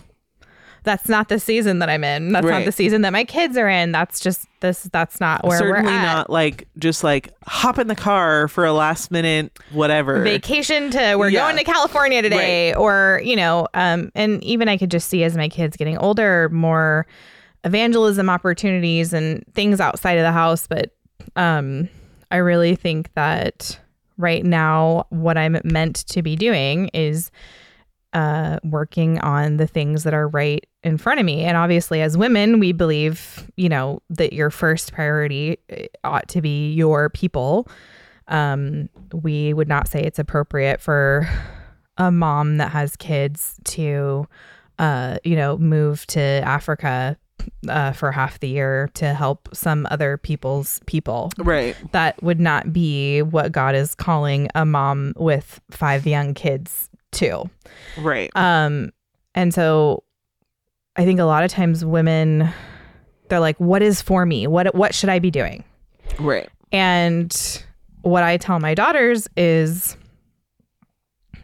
that's 0.83 1.07
not 1.07 1.29
the 1.29 1.39
season 1.39 1.77
that 1.79 1.89
I'm 1.89 2.03
in. 2.03 2.31
That's 2.31 2.45
not 2.47 2.65
the 2.65 2.71
season 2.71 3.03
that 3.03 3.13
my 3.13 3.23
kids 3.23 3.55
are 3.55 3.69
in. 3.69 3.91
That's 3.91 4.19
just 4.19 4.47
this. 4.61 4.83
That's 4.91 5.19
not 5.19 5.45
where 5.45 5.59
Certainly 5.59 5.91
we're 5.91 5.97
at. 5.97 6.03
not 6.03 6.29
like 6.31 6.67
just 6.79 7.03
like 7.03 7.31
hop 7.45 7.77
in 7.77 7.85
the 7.87 7.95
car 7.95 8.47
for 8.47 8.65
a 8.65 8.73
last 8.73 9.11
minute 9.11 9.57
whatever. 9.71 10.23
Vacation 10.23 10.89
to 10.91 11.15
we're 11.17 11.29
Yeah. 11.29 11.41
going 11.41 11.57
to 11.57 11.63
California 11.63 12.21
today, 12.23 12.73
or 12.73 13.21
you 13.23 13.35
know, 13.35 13.67
um, 13.75 14.11
and 14.15 14.43
even 14.43 14.67
I 14.69 14.77
could 14.77 14.89
just 14.89 15.07
see 15.07 15.23
as 15.23 15.37
my 15.37 15.49
kids 15.49 15.77
getting 15.77 15.99
older, 15.99 16.49
more 16.49 17.05
evangelism 17.63 18.27
opportunities 18.29 19.13
and 19.13 19.43
things 19.53 19.79
outside 19.79 20.17
of 20.17 20.23
the 20.23 20.31
house. 20.31 20.65
But 20.67 20.95
um, 21.35 21.89
I 22.31 22.37
really 22.37 22.75
think 22.75 23.13
that 23.13 23.79
right 24.17 24.45
now, 24.45 25.05
what 25.09 25.37
I'm 25.37 25.59
meant 25.63 26.07
to 26.07 26.21
be 26.21 26.35
doing 26.35 26.89
is 26.93 27.31
uh, 28.13 28.59
working 28.63 29.19
on 29.19 29.57
the 29.57 29.67
things 29.67 30.03
that 30.03 30.13
are 30.13 30.27
right 30.27 30.65
in 30.83 30.97
front 30.97 31.19
of 31.19 31.25
me. 31.25 31.43
And 31.43 31.57
obviously, 31.57 32.01
as 32.01 32.17
women, 32.17 32.59
we 32.59 32.71
believe, 32.71 33.49
you 33.55 33.69
know, 33.69 34.01
that 34.09 34.33
your 34.33 34.49
first 34.49 34.93
priority 34.93 35.57
uh, 35.71 35.83
ought 36.03 36.27
to 36.29 36.41
be 36.41 36.71
your 36.73 37.09
people. 37.09 37.67
Um, 38.27 38.89
we 39.13 39.53
would 39.53 39.67
not 39.67 39.87
say 39.87 40.01
it's 40.01 40.19
appropriate 40.19 40.81
for 40.81 41.27
a 41.97 42.11
mom 42.11 42.57
that 42.57 42.71
has 42.71 42.95
kids 42.95 43.55
to, 43.65 44.27
uh, 44.79 45.17
you 45.23 45.35
know, 45.35 45.57
move 45.57 46.05
to 46.07 46.19
Africa 46.19 47.17
uh, 47.67 47.91
for 47.91 48.11
half 48.11 48.39
the 48.39 48.47
year 48.47 48.89
to 48.95 49.13
help 49.13 49.49
some 49.53 49.87
other 49.91 50.17
people's 50.17 50.79
people 50.85 51.31
right. 51.37 51.75
that 51.91 52.21
would 52.23 52.39
not 52.39 52.73
be 52.73 53.21
what 53.21 53.51
God 53.51 53.75
is 53.75 53.95
calling 53.95 54.49
a 54.55 54.65
mom 54.65 55.13
with 55.15 55.61
five 55.69 56.05
young 56.05 56.33
kids 56.33 56.89
to. 57.13 57.49
Right. 57.97 58.29
Um, 58.35 58.91
and 59.35 59.53
so 59.53 60.03
I 60.95 61.05
think 61.05 61.19
a 61.19 61.25
lot 61.25 61.43
of 61.43 61.51
times 61.51 61.85
women, 61.85 62.49
they're 63.29 63.39
like, 63.39 63.57
what 63.59 63.81
is 63.81 64.01
for 64.01 64.25
me? 64.25 64.47
What, 64.47 64.73
what 64.75 64.93
should 64.93 65.09
I 65.09 65.19
be 65.19 65.31
doing? 65.31 65.63
right. 66.19 66.49
And 66.73 67.63
what 68.01 68.23
I 68.23 68.37
tell 68.37 68.59
my 68.59 68.73
daughters 68.73 69.27
is, 69.35 69.97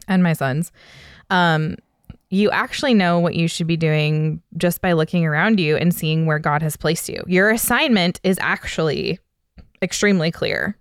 and 0.07 0.23
my 0.23 0.33
sons, 0.33 0.71
um, 1.29 1.75
you 2.29 2.51
actually 2.51 2.93
know 2.93 3.19
what 3.19 3.35
you 3.35 3.47
should 3.47 3.67
be 3.67 3.77
doing 3.77 4.41
just 4.57 4.81
by 4.81 4.93
looking 4.93 5.25
around 5.25 5.59
you 5.59 5.77
and 5.77 5.93
seeing 5.93 6.25
where 6.25 6.39
God 6.39 6.61
has 6.61 6.75
placed 6.75 7.07
you. 7.07 7.23
Your 7.27 7.49
assignment 7.49 8.19
is 8.23 8.37
actually 8.41 9.19
extremely 9.81 10.31
clear. 10.31 10.77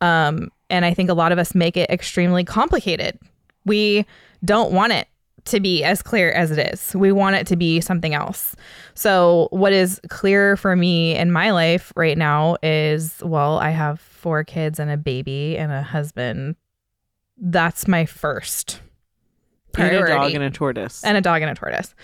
Um, 0.00 0.50
and 0.70 0.84
I 0.84 0.94
think 0.94 1.10
a 1.10 1.14
lot 1.14 1.32
of 1.32 1.38
us 1.38 1.54
make 1.54 1.76
it 1.76 1.90
extremely 1.90 2.44
complicated. 2.44 3.18
We 3.64 4.06
don't 4.44 4.72
want 4.72 4.92
it 4.92 5.08
to 5.46 5.58
be 5.58 5.82
as 5.82 6.02
clear 6.02 6.30
as 6.30 6.52
it 6.52 6.72
is. 6.72 6.94
We 6.94 7.10
want 7.10 7.36
it 7.36 7.46
to 7.48 7.56
be 7.56 7.80
something 7.80 8.14
else. 8.14 8.54
So, 8.94 9.48
what 9.50 9.72
is 9.72 10.00
clear 10.08 10.56
for 10.56 10.76
me 10.76 11.16
in 11.16 11.32
my 11.32 11.50
life 11.50 11.92
right 11.96 12.16
now 12.16 12.56
is 12.62 13.20
well, 13.24 13.58
I 13.58 13.70
have 13.70 14.00
four 14.00 14.44
kids 14.44 14.78
and 14.78 14.90
a 14.90 14.96
baby 14.96 15.58
and 15.58 15.72
a 15.72 15.82
husband. 15.82 16.56
That's 17.36 17.88
my 17.88 18.06
first 18.06 18.80
And 19.78 19.96
a 19.96 20.06
dog 20.06 20.34
and 20.34 20.44
a 20.44 20.50
tortoise. 20.50 21.04
and 21.04 21.16
a 21.16 21.20
dog 21.20 21.42
and 21.42 21.50
a 21.50 21.54
tortoise. 21.54 21.94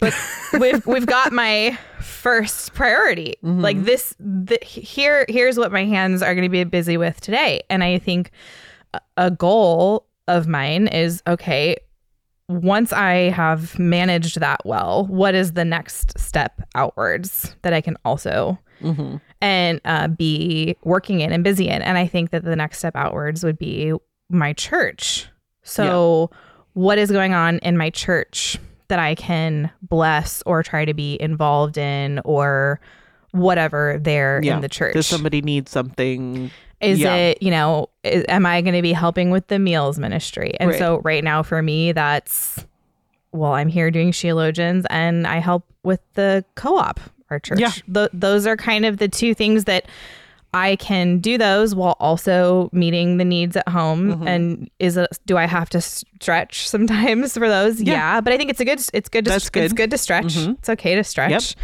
But 0.00 0.14
we've 0.58 0.86
we've 0.86 1.06
got 1.06 1.32
my 1.32 1.78
first 2.00 2.74
priority. 2.74 3.36
Like 3.42 3.84
this, 3.84 4.14
the, 4.18 4.58
here 4.62 5.24
here's 5.28 5.58
what 5.58 5.72
my 5.72 5.84
hands 5.84 6.22
are 6.22 6.34
going 6.34 6.44
to 6.44 6.50
be 6.50 6.64
busy 6.64 6.96
with 6.96 7.20
today. 7.20 7.62
And 7.70 7.82
I 7.82 7.98
think 7.98 8.30
a- 8.94 9.00
a 9.16 9.30
goal 9.30 10.06
of 10.28 10.46
mine 10.46 10.88
is 10.88 11.22
okay. 11.26 11.76
Once 12.48 12.92
I 12.92 13.30
have 13.30 13.78
managed 13.78 14.40
that 14.40 14.60
well, 14.64 15.06
what 15.06 15.34
is 15.34 15.52
the 15.52 15.64
next 15.64 16.18
step 16.18 16.60
outwards 16.74 17.56
that 17.62 17.72
I 17.72 17.80
can 17.80 17.96
also 18.04 18.58
mm-hmm. 18.80 19.16
and 19.40 19.80
uh, 19.84 20.08
be 20.08 20.76
working 20.84 21.20
in 21.20 21.32
and 21.32 21.42
busy 21.44 21.68
in. 21.68 21.82
And 21.82 21.98
I 21.98 22.06
think 22.06 22.30
that 22.30 22.44
the 22.44 22.56
next 22.56 22.78
step 22.78 22.96
outwards 22.96 23.44
would 23.44 23.58
be 23.58 23.92
my 24.30 24.52
church. 24.52 25.28
So, 25.66 26.30
what 26.74 26.98
is 26.98 27.10
going 27.10 27.32
on 27.34 27.58
in 27.58 27.76
my 27.76 27.90
church 27.90 28.58
that 28.88 28.98
I 28.98 29.14
can 29.14 29.70
bless 29.82 30.42
or 30.46 30.62
try 30.62 30.84
to 30.84 30.94
be 30.94 31.20
involved 31.20 31.76
in 31.76 32.20
or 32.24 32.80
whatever 33.32 33.98
there 34.00 34.40
Yeah. 34.42 34.54
in 34.54 34.60
the 34.60 34.68
church? 34.68 34.94
Does 34.94 35.06
somebody 35.06 35.42
need 35.42 35.68
something? 35.68 36.50
Is 36.80 36.98
Yeah. 37.00 37.14
it, 37.14 37.42
you 37.42 37.50
know, 37.50 37.88
is, 38.04 38.24
am 38.28 38.46
I 38.46 38.60
going 38.60 38.74
to 38.74 38.82
be 38.82 38.92
helping 38.92 39.30
with 39.30 39.48
the 39.48 39.58
meals 39.58 39.98
ministry? 39.98 40.54
And 40.60 40.70
Right. 40.70 40.78
so 40.78 41.00
right 41.04 41.24
now 41.24 41.42
for 41.42 41.62
me, 41.62 41.92
that's, 41.92 42.64
well, 43.32 43.52
I'm 43.54 43.68
here 43.68 43.90
doing 43.90 44.12
Sheologians 44.12 44.84
and 44.90 45.26
I 45.26 45.38
help 45.38 45.64
with 45.82 46.00
the 46.14 46.44
co 46.54 46.76
op, 46.76 47.00
our 47.30 47.38
church. 47.40 47.58
Yeah. 47.60 47.72
Th- 47.92 48.10
those 48.12 48.46
are 48.46 48.56
kind 48.56 48.84
of 48.84 48.98
the 48.98 49.08
two 49.08 49.34
things 49.34 49.64
that 49.64 49.86
I 50.56 50.76
can 50.76 51.18
do 51.18 51.36
those 51.38 51.74
while 51.74 51.96
also 52.00 52.68
meeting 52.72 53.18
the 53.18 53.24
needs 53.24 53.56
at 53.56 53.68
home. 53.68 54.12
Mm-hmm. 54.12 54.28
And 54.28 54.70
is 54.78 54.96
it, 54.96 55.08
do 55.26 55.36
I 55.36 55.44
have 55.46 55.68
to 55.70 55.80
stretch 55.80 56.68
sometimes 56.74 57.34
for 57.34 57.48
those? 57.48 57.80
Yeah. 57.82 57.92
Yeah. 57.94 58.20
But 58.20 58.32
I 58.32 58.36
think 58.38 58.50
it's 58.50 58.60
a 58.60 58.64
good, 58.64 58.80
it's 58.94 59.08
good 59.08 59.24
to, 59.26 59.30
That's 59.30 59.44
it's 59.46 59.50
good. 59.50 59.76
good 59.76 59.90
to 59.90 59.98
stretch. 59.98 60.34
Mhm. 60.34 60.58
It's 60.58 60.68
okay 60.70 60.94
to 60.94 61.04
stretch. 61.04 61.54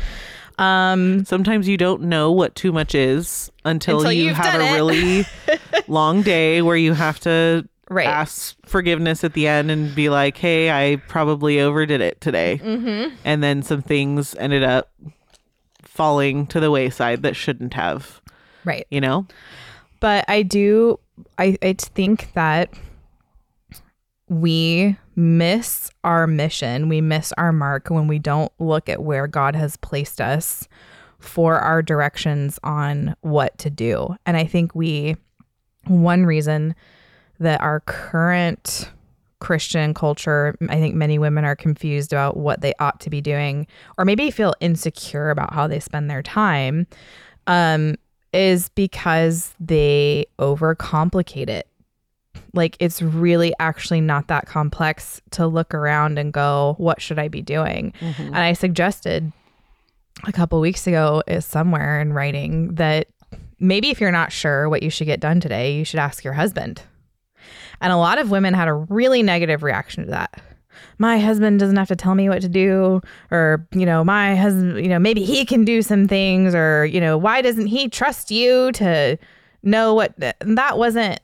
Um, 0.59 1.25
Sometimes 1.25 1.67
you 1.67 1.77
don't 1.77 2.03
know 2.03 2.31
what 2.31 2.55
too 2.55 2.73
much 2.73 2.95
is 2.95 3.51
until, 3.65 3.99
Until 3.99 4.13
you 4.13 4.25
you've 4.29 4.39
a 4.39 4.61
it. 4.61 4.75
really 4.75 5.27
long 5.89 6.23
day 6.23 6.61
where 6.63 6.77
you 6.77 6.93
have 6.93 7.19
to 7.21 7.67
right. 7.89 8.07
ask 8.07 8.55
forgiveness 8.67 9.25
at 9.25 9.33
the 9.33 9.49
end 9.49 9.71
and 9.71 9.95
be 9.95 10.09
like, 10.11 10.37
"Hey, 10.37 10.71
I 10.71 10.97
probably 11.09 11.59
overdid 11.59 12.01
it 12.03 12.21
today," 12.21 12.61
Mm-hmm. 12.63 13.15
and 13.25 13.43
then 13.43 13.63
some 13.63 13.81
things 13.83 14.35
ended 14.37 14.63
up 14.63 14.91
falling 15.83 16.47
to 16.49 16.61
the 16.61 16.71
wayside 16.71 17.23
that 17.23 17.35
shouldn't 17.35 17.75
have. 17.75 18.21
Right. 18.65 18.87
You 18.91 19.01
know? 19.01 19.27
but 20.03 20.25
I 20.29 20.43
do 20.43 20.99
I, 21.39 21.57
I 21.63 21.75
think 21.79 22.33
that 22.35 22.75
we 24.29 24.97
miss 25.15 25.91
our 26.05 26.27
mission. 26.27 26.89
We 26.89 27.01
miss 27.01 27.33
our 27.39 27.53
mark 27.53 27.89
when 27.89 28.09
we 28.09 28.19
don't 28.19 28.53
look 28.59 28.89
at 28.89 29.03
where 29.03 29.27
God 29.27 29.55
has 29.55 29.77
placed 29.77 30.21
us 30.21 30.67
for 31.21 31.61
our 31.61 31.83
directions 31.83 32.59
on 32.65 33.15
what 33.21 33.57
to 33.59 33.71
do. 33.71 34.17
And 34.27 34.37
I 34.37 34.45
think 34.45 34.75
we, 34.75 35.17
one 35.87 36.27
reason 36.27 36.75
that 37.39 37.61
our 37.61 37.81
current 37.81 38.91
Christian 39.39 39.95
culture, 39.95 40.57
I 40.69 40.81
think 40.81 40.95
many 40.95 41.19
women 41.19 41.45
are 41.45 41.57
confused 41.57 42.13
about 42.13 42.37
what 42.37 42.63
they 42.63 42.73
ought 42.81 43.01
to 43.01 43.11
be 43.11 43.21
doing, 43.21 43.67
or 43.99 44.05
maybe 44.05 44.31
feel 44.31 44.55
insecure 44.61 45.31
about 45.31 45.53
how 45.53 45.69
they 45.69 45.79
spend 45.79 46.11
their 46.11 46.23
time, 46.23 46.87
um, 47.47 47.97
is 48.33 48.69
because 48.71 49.55
they 49.61 50.27
overcomplicate 50.39 51.49
it. 51.49 51.69
Like 52.55 52.77
it's 52.81 53.01
really 53.01 53.55
actually 53.59 54.01
not 54.01 54.29
that 54.29 54.47
complex 54.47 55.21
to 55.33 55.47
look 55.47 55.75
around 55.75 56.19
and 56.19 56.33
go, 56.33 56.75
what 56.79 57.01
should 57.01 57.19
I 57.19 57.29
be 57.29 57.43
doing? 57.43 57.95
Mm-hmm. 58.01 58.23
And 58.23 58.37
I 58.37 58.53
suggested 58.53 59.33
a 60.25 60.33
couple 60.33 60.61
weeks 60.61 60.87
ago 60.87 61.23
is 61.27 61.47
somewhere 61.47 62.01
in 62.01 62.13
writing 62.13 62.75
that 62.75 63.09
maybe 63.59 63.91
if 63.91 64.01
you're 64.01 64.13
not 64.13 64.33
sure 64.33 64.69
what 64.69 64.83
you 64.83 64.91
should 64.91 65.07
get 65.07 65.21
done 65.21 65.41
today, 65.41 65.75
you 65.75 65.85
should 65.85 66.01
ask 66.01 66.25
your 66.25 66.35
husband. 66.35 66.83
And 67.81 67.93
a 67.93 67.97
lot 67.97 68.19
of 68.19 68.31
women 68.31 68.55
had 68.55 68.69
a 68.69 68.75
really 68.75 69.23
negative 69.23 69.63
reaction 69.63 70.05
to 70.05 70.11
that. 70.11 70.41
My 70.99 71.19
husband 71.19 71.61
doesn't 71.61 71.77
have 71.77 71.89
to 71.89 71.97
tell 71.97 72.15
me 72.15 72.29
what 72.29 72.43
to 72.43 72.49
do, 72.49 73.01
or, 73.31 73.67
you 73.73 73.87
know, 73.87 74.05
my 74.05 74.37
husband, 74.37 74.79
you 74.79 74.89
know, 74.89 74.99
maybe 74.99 75.23
he 75.25 75.45
can 75.45 75.65
do 75.65 75.83
some 75.83 76.09
things, 76.09 76.55
or, 76.55 76.85
you 76.87 77.01
know, 77.01 77.17
why 77.19 77.43
doesn't 77.43 77.67
he 77.67 77.89
trust 77.89 78.31
you 78.31 78.73
to 78.73 79.19
know 79.63 79.95
what 79.95 80.15
that 80.19 80.79
wasn't 80.79 81.21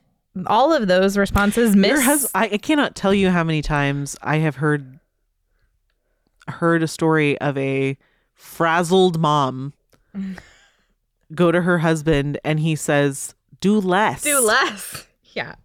all 0.47 0.71
of 0.71 0.87
those 0.87 1.17
responses 1.17 1.75
miss 1.75 1.89
Your 1.89 2.01
hus- 2.01 2.31
I, 2.33 2.45
I 2.53 2.57
cannot 2.57 2.95
tell 2.95 3.13
you 3.13 3.29
how 3.29 3.43
many 3.43 3.61
times 3.61 4.15
I 4.21 4.37
have 4.37 4.57
heard 4.57 4.99
heard 6.47 6.81
a 6.81 6.87
story 6.87 7.37
of 7.39 7.57
a 7.57 7.97
frazzled 8.33 9.19
mom 9.19 9.73
go 11.35 11.51
to 11.51 11.61
her 11.61 11.79
husband 11.79 12.39
and 12.43 12.59
he 12.59 12.75
says, 12.75 13.35
"Do 13.59 13.79
less." 13.79 14.21
do 14.23 14.39
less. 14.39 15.05
Yeah. 15.33 15.55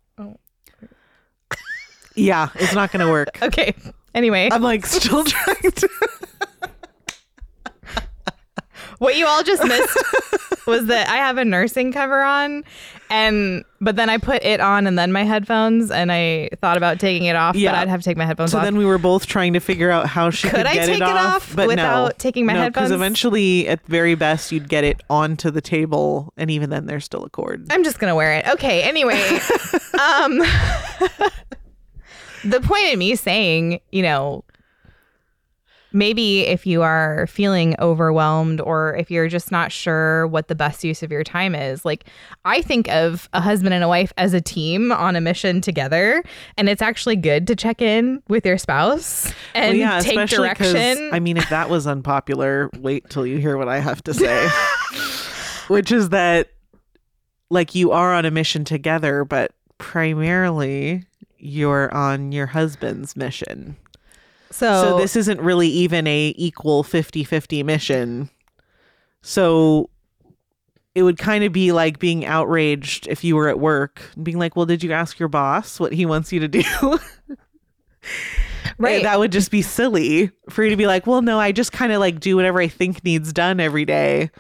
Yeah, 2.17 2.49
it's 2.55 2.75
not 2.75 2.93
going 2.93 3.05
to 3.05 3.11
work. 3.11 3.39
Okay. 3.43 3.75
Anyway, 4.15 4.49
I'm 4.53 4.63
like 4.63 4.87
still 4.87 5.25
trying 5.25 5.73
to. 5.73 5.89
what 8.99 9.17
you 9.17 9.27
all 9.27 9.43
just 9.43 9.65
missed 9.65 9.99
was 10.67 10.87
that 10.87 11.09
I 11.09 11.17
have 11.17 11.37
a 11.37 11.45
nursing 11.45 11.93
cover 11.93 12.23
on 12.23 12.63
and 13.11 13.65
but 13.81 13.97
then 13.97 14.09
I 14.09 14.19
put 14.19 14.43
it 14.45 14.61
on 14.61 14.87
and 14.87 14.99
then 14.99 15.13
my 15.13 15.25
headphones 15.25 15.91
and 15.91 16.11
I 16.11 16.49
thought 16.61 16.77
about 16.77 16.99
taking 17.01 17.27
it 17.27 17.37
off, 17.37 17.55
Yeah. 17.57 17.73
but 17.73 17.79
I'd 17.81 17.89
have 17.89 18.01
to 18.01 18.05
take 18.05 18.17
my 18.17 18.25
headphones 18.25 18.51
off. 18.51 18.53
So 18.53 18.59
off. 18.59 18.65
then 18.65 18.77
we 18.77 18.87
were 18.87 18.99
both 18.99 19.27
trying 19.27 19.53
to 19.55 19.61
figure 19.61 19.91
out 19.91 20.07
how 20.07 20.31
she 20.31 20.49
Could 20.49 20.59
could, 20.59 20.67
I 20.67 20.75
get 20.75 20.87
take 20.87 20.97
it 20.97 21.03
off, 21.03 21.37
off 21.51 21.57
but 21.57 21.67
without 21.67 22.07
no. 22.07 22.13
taking 22.19 22.47
my 22.47 22.55
no, 22.55 22.61
headphones? 22.61 22.89
Because 22.89 22.91
eventually, 22.93 23.69
at 23.69 23.85
very 23.87 24.15
best, 24.15 24.53
you'd 24.53 24.69
get 24.69 24.85
it 24.85 25.03
onto 25.11 25.51
the 25.51 25.61
table, 25.61 26.33
and 26.37 26.51
even 26.51 26.71
then, 26.71 26.87
there's 26.87 27.05
still 27.05 27.25
a 27.25 27.31
cord. 27.31 27.67
I'm 27.71 27.85
just 27.85 27.99
gonna 27.99 28.15
wear 28.15 28.33
it. 28.33 28.47
Okay. 28.49 28.83
Anyway, 28.83 29.21
um, 30.01 30.41
the 32.45 32.61
point 32.61 32.93
of 32.93 32.99
me 32.99 33.17
saying, 33.17 33.81
you 33.93 34.03
know, 34.03 34.45
maybe 35.95 36.41
if 36.41 36.67
you 36.67 36.83
are 36.83 37.27
feeling 37.29 37.77
overwhelmed 37.79 38.61
or 38.61 38.97
if 38.97 39.13
you're 39.13 39.29
just 39.29 39.53
not 39.53 39.71
sure 39.71 40.27
what 40.27 40.49
the 40.49 40.55
best 40.55 40.83
use 40.83 41.05
of 41.05 41.13
your 41.13 41.23
time 41.23 41.55
is, 41.55 41.85
like 41.85 42.05
I 42.45 42.61
think 42.63 42.89
of 42.89 43.29
a 43.33 43.41
husband 43.41 43.73
and 43.75 43.85
a 43.85 43.89
wife 43.89 44.13
as 44.19 44.35
a 44.35 44.41
team 44.41 44.91
on 44.91 45.15
a 45.15 45.21
mission 45.21 45.61
together, 45.61 46.23
and 46.59 46.69
it's 46.69 46.83
actually 46.83 47.17
good 47.17 47.47
to 47.47 47.57
check 47.57 47.81
in 47.81 48.23
with 48.29 48.45
your 48.45 48.59
spouse 48.59 49.33
and 49.55 49.71
Well, 49.71 49.77
yeah, 49.77 50.01
take 50.01 50.29
direction. 50.29 51.11
I 51.13 51.21
mean, 51.21 51.37
if 51.37 51.49
that 51.49 51.71
was 51.71 51.87
unpopular, 51.87 52.71
wait 52.79 53.09
till 53.09 53.27
you 53.27 53.39
hear 53.39 53.57
what 53.57 53.69
I 53.69 53.79
have 53.79 54.03
to 54.05 54.15
say. 54.15 54.49
Which 55.69 55.91
is 55.93 56.11
that, 56.11 56.49
like, 57.51 57.75
you 57.75 57.93
are 57.93 58.13
on 58.13 58.27
a 58.27 58.31
mission 58.31 58.65
together, 58.65 59.25
but 59.25 59.53
primarily 59.79 61.05
you're 61.45 61.93
on 61.95 62.33
your 62.33 62.47
husband's 62.47 63.17
mission. 63.17 63.77
so, 64.51 64.83
so 64.83 64.97
this 64.99 65.15
isn't 65.17 65.41
really 65.41 65.69
even 65.69 66.07
a 66.07 66.35
equal 66.37 66.83
50-50 66.83 67.65
mission. 67.65 68.31
So 69.23 69.91
it 70.95 71.03
would 71.03 71.19
kind 71.19 71.45
of 71.45 71.53
be 71.53 71.73
like 71.73 71.99
being 71.99 72.25
outraged 72.25 73.09
if 73.09 73.25
you 73.25 73.37
were 73.37 73.49
at 73.49 73.59
work 73.59 74.03
and 74.15 74.25
being 74.25 74.39
like, 74.39 74.55
"Well, 74.55 74.67
did 74.67 74.83
you 74.83 74.93
ask 74.93 75.19
your 75.19 75.29
boss 75.29 75.81
what 75.81 75.93
he 75.93 76.07
wants 76.07 76.33
you 76.33 76.41
to 76.41 76.49
do?" 76.49 76.63
Right. 78.77 79.05
that 79.05 79.19
would 79.21 79.31
just 79.31 79.51
be 79.53 79.63
silly 79.63 80.33
for 80.51 80.65
you 80.65 80.71
to 80.71 80.77
be 80.77 80.87
like, 80.87 81.07
"Well, 81.07 81.23
no, 81.23 81.39
I 81.39 81.53
just 81.53 81.73
kind 81.73 81.93
of 81.93 82.01
like 82.01 82.19
do 82.19 82.35
whatever 82.37 82.61
I 82.61 82.69
think 82.69 83.05
needs 83.05 83.33
done 83.33 83.61
every 83.61 83.85
day." 83.85 84.31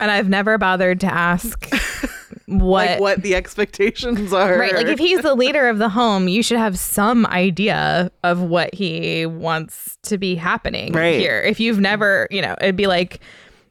and 0.00 0.10
I've 0.10 0.28
never 0.28 0.58
bothered 0.58 1.00
to 1.00 1.12
ask 1.12 1.68
what 2.48 2.86
Like 2.88 3.00
what 3.00 3.22
the 3.22 3.34
expectations 3.34 4.32
are. 4.32 4.58
Right. 4.58 4.74
Like 4.74 4.86
if 4.86 4.98
he's 4.98 5.20
the 5.20 5.34
leader 5.34 5.68
of 5.68 5.78
the 5.78 5.88
home, 5.90 6.28
you 6.28 6.42
should 6.42 6.56
have 6.58 6.78
some 6.78 7.26
idea 7.26 8.10
of 8.24 8.40
what 8.40 8.74
he 8.74 9.26
wants 9.26 9.98
to 10.04 10.16
be 10.16 10.34
happening 10.34 10.92
Right. 10.92 11.18
here. 11.20 11.40
If 11.40 11.60
you've 11.60 11.78
never, 11.78 12.26
you 12.30 12.40
know, 12.40 12.56
it'd 12.60 12.74
be 12.76 12.86
like 12.86 13.20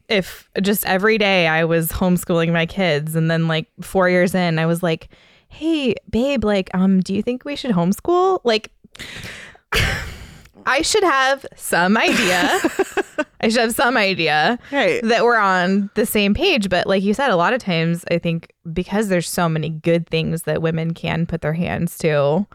if 0.08 0.48
just 0.62 0.86
every 0.86 1.18
day 1.18 1.48
I 1.48 1.64
was 1.64 1.90
homeschooling 1.90 2.52
my 2.52 2.66
kids 2.66 3.14
and 3.16 3.30
then 3.30 3.48
like 3.48 3.66
4 3.82 4.08
years 4.08 4.34
in 4.34 4.58
I 4.58 4.64
was 4.66 4.82
like, 4.82 5.08
"Hey, 5.48 5.94
babe, 6.08 6.44
like 6.44 6.70
um 6.72 7.00
do 7.00 7.14
you 7.14 7.22
think 7.22 7.44
we 7.44 7.56
should 7.56 7.72
homeschool?" 7.72 8.40
Like 8.44 8.70
I 10.68 10.82
should 10.82 11.02
have 11.04 11.44
some 11.56 11.96
idea. 11.96 12.60
I 13.40 13.48
should 13.48 13.60
have 13.62 13.74
some 13.74 13.96
idea 13.96 14.58
Right. 14.72 15.00
that 15.04 15.24
we're 15.24 15.38
on 15.38 15.90
the 15.94 16.04
same 16.04 16.34
page. 16.34 16.68
But 16.68 16.86
like 16.86 17.02
you 17.02 17.14
said, 17.14 17.30
a 17.30 17.36
lot 17.36 17.52
of 17.52 17.60
times 17.60 18.04
I 18.10 18.18
think 18.18 18.52
because 18.72 19.08
there's 19.08 19.28
so 19.28 19.48
many 19.48 19.70
good 19.70 20.06
things 20.08 20.42
that 20.42 20.60
women 20.60 20.92
can 20.94 21.24
put 21.24 21.40
their 21.40 21.52
hands 21.54 21.96
to, 21.98 22.46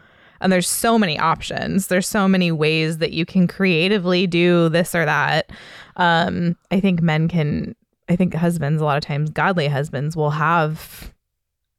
and 0.41 0.52
there's 0.52 0.67
so 0.67 0.99
many 0.99 1.17
options, 1.17 1.88
there's 1.88 2.08
so 2.08 2.28
many 2.28 2.52
ways 2.52 2.97
that 2.97 3.13
you 3.13 3.26
can 3.26 3.47
creatively 3.47 4.28
do 4.28 4.67
this 4.69 4.93
or 4.93 5.06
that. 5.06 5.49
Um, 5.95 6.58
I 6.69 6.80
think 6.82 7.02
men 7.02 7.28
can, 7.30 7.76
I 8.10 8.15
think 8.17 8.34
husbands, 8.34 8.82
a 8.82 8.86
lot 8.86 8.97
of 8.97 9.04
times, 9.04 9.30
godly 9.30 9.69
husbands 9.69 10.15
will 10.17 10.32
have 10.32 11.13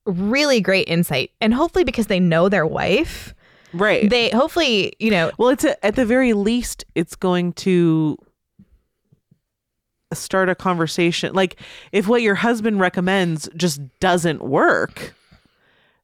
really 0.07 0.61
great 0.61 0.88
insight. 0.88 1.31
And 1.40 1.53
hopefully 1.55 1.85
because 1.85 2.07
they 2.07 2.20
know 2.20 2.49
their 2.49 2.66
wife, 2.66 3.35
Right. 3.75 4.09
they 4.09 4.31
hopefully, 4.31 4.95
you 4.99 5.11
know, 5.11 5.33
Well, 5.37 5.51
it's 5.51 5.65
a, 5.65 5.85
at 5.85 5.97
the 5.97 6.07
very 6.07 6.33
least, 6.33 6.85
it's 6.95 7.17
going 7.17 7.53
to 7.55 8.17
start 10.13 10.49
a 10.49 10.55
conversation. 10.55 11.35
Like, 11.35 11.61
if 11.93 12.07
what 12.07 12.23
your 12.23 12.37
husband 12.37 12.81
recommends 12.81 13.49
just 13.57 13.81
doesn't 14.01 14.43
work, 14.43 15.15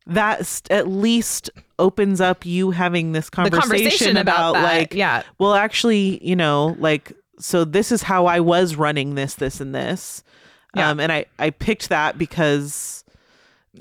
that 0.07 0.63
at 0.71 0.89
least 0.89 1.51
opens 1.79 2.21
up 2.21 2.45
you 2.45 2.73
having 2.73 3.13
this 3.13 3.27
the 3.27 3.37
conversation, 3.37 3.69
conversation 3.69 4.17
about, 4.17 4.55
that. 4.55 4.63
like, 4.65 4.95
yeah. 4.95 5.23
well, 5.39 5.55
actually, 5.55 6.25
you 6.27 6.37
know, 6.37 6.77
like, 6.79 7.13
so 7.39 7.65
this 7.65 7.93
is 7.93 8.03
how 8.03 8.27
I 8.27 8.41
was 8.41 8.77
running 8.77 9.15
this, 9.15 9.35
this, 9.35 9.61
and 9.61 9.75
this. 9.75 10.23
Yeah. 10.77 10.91
Um, 10.91 11.01
and 11.01 11.11
I, 11.11 11.27
I 11.39 11.51
picked 11.51 11.89
that 11.89 12.19
because 12.19 13.00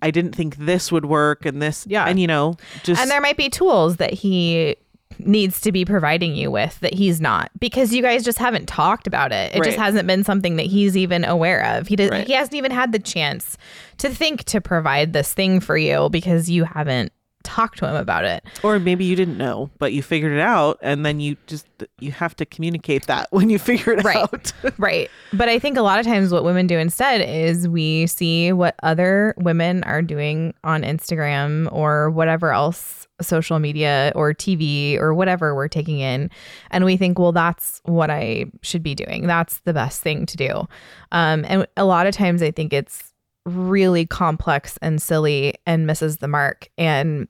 I 0.02 0.12
didn't 0.12 0.34
think 0.34 0.56
this 0.58 0.92
would 0.92 1.06
work 1.06 1.46
and 1.46 1.62
this, 1.62 1.86
Yeah. 1.88 2.06
and 2.06 2.20
you 2.20 2.28
know, 2.28 2.56
just 2.84 3.02
and 3.02 3.10
there 3.10 3.22
might 3.22 3.38
be 3.38 3.50
tools 3.50 3.98
that 3.98 4.14
he 4.14 4.76
needs 5.18 5.60
to 5.62 5.72
be 5.72 5.84
providing 5.84 6.34
you 6.36 6.50
with 6.50 6.80
that 6.80 6.94
he's 6.94 7.20
not 7.20 7.52
because 7.60 7.94
you 7.94 8.02
guys 8.02 8.24
just 8.24 8.38
haven't 8.38 8.68
talked 8.68 9.06
about 9.06 9.34
it. 9.34 9.54
It 9.54 9.64
just 9.64 9.78
hasn't 9.78 10.08
been 10.08 10.24
something 10.24 10.56
that 10.56 10.68
he's 10.68 10.96
even 10.96 11.26
aware 11.26 11.66
of. 11.78 11.88
He 11.88 11.96
does 11.98 12.10
Right. 12.10 12.26
he 12.26 12.32
hasn't 12.34 12.56
even 12.56 12.72
had 12.72 12.92
the 12.94 13.00
chance 13.00 13.58
to 13.98 14.08
think 14.10 14.44
to 14.46 14.62
provide 14.62 15.12
this 15.12 15.34
thing 15.34 15.60
for 15.60 15.76
you 15.76 16.08
because 16.10 16.50
you 16.50 16.64
haven't 16.64 17.12
talked 17.44 17.78
to 17.80 17.88
him 17.88 17.96
about 17.96 18.26
it. 18.26 18.44
or 18.64 18.80
maybe 18.80 19.06
you 19.06 19.16
didn't 19.16 19.38
know 19.38 19.70
but 19.80 19.94
you 19.94 20.02
figured 20.04 20.34
it 20.34 20.40
out 20.42 20.78
and 20.82 21.06
then 21.06 21.20
you 21.20 21.38
just 21.48 21.66
you 22.00 22.12
have 22.12 22.36
to 22.36 22.46
communicate 22.46 23.08
that 23.08 23.28
when 23.32 23.50
you 23.50 23.58
figure 23.58 23.94
it 23.94 24.04
Right. 24.04 24.18
out 24.18 24.52
right. 24.78 25.10
But 25.34 25.48
I 25.50 25.58
think 25.60 25.78
a 25.78 25.82
lot 25.82 26.00
of 26.00 26.06
times 26.06 26.32
what 26.32 26.44
women 26.44 26.68
do 26.68 26.78
instead 26.78 27.22
is 27.22 27.68
we 27.68 28.08
see 28.08 28.52
what 28.52 28.76
other 28.84 29.34
women 29.38 29.84
are 29.86 30.02
doing 30.02 30.54
on 30.64 30.84
Instagram 30.84 31.72
or 31.72 32.10
whatever 32.10 32.52
else 32.52 33.08
social 33.22 33.60
media 33.60 34.12
or 34.16 34.34
TV 34.34 34.98
or 34.98 35.14
whatever 35.14 35.54
we're 35.54 35.68
taking 35.68 36.00
in. 36.00 36.30
And 36.72 36.86
we 36.86 36.96
think, 36.96 37.20
well, 37.20 37.34
that's 37.34 37.82
what 37.84 38.10
I 38.10 38.46
should 38.62 38.82
be 38.82 38.96
doing. 38.96 39.28
That's 39.28 39.60
the 39.62 39.74
best 39.74 40.02
thing 40.02 40.26
to 40.26 40.38
do. 40.38 40.68
Um, 41.12 41.44
and 41.50 41.68
a 41.76 41.84
lot 41.84 42.08
of 42.08 42.14
times 42.16 42.42
I 42.42 42.52
think 42.52 42.72
it's 42.72 43.14
really 43.46 44.06
complex 44.06 44.78
and 44.82 45.02
silly 45.02 45.56
and 45.66 45.86
misses 45.86 46.18
the 46.20 46.28
mark. 46.30 46.70
And 46.78 47.28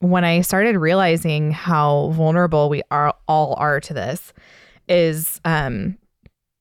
when 0.00 0.24
I 0.24 0.42
started 0.42 0.76
realizing 0.76 1.50
how 1.50 2.10
vulnerable 2.10 2.68
we 2.68 2.82
are 2.90 3.14
all 3.26 3.54
are 3.58 3.80
to 3.80 3.94
this 3.94 4.32
is 4.88 5.40
um 5.44 5.98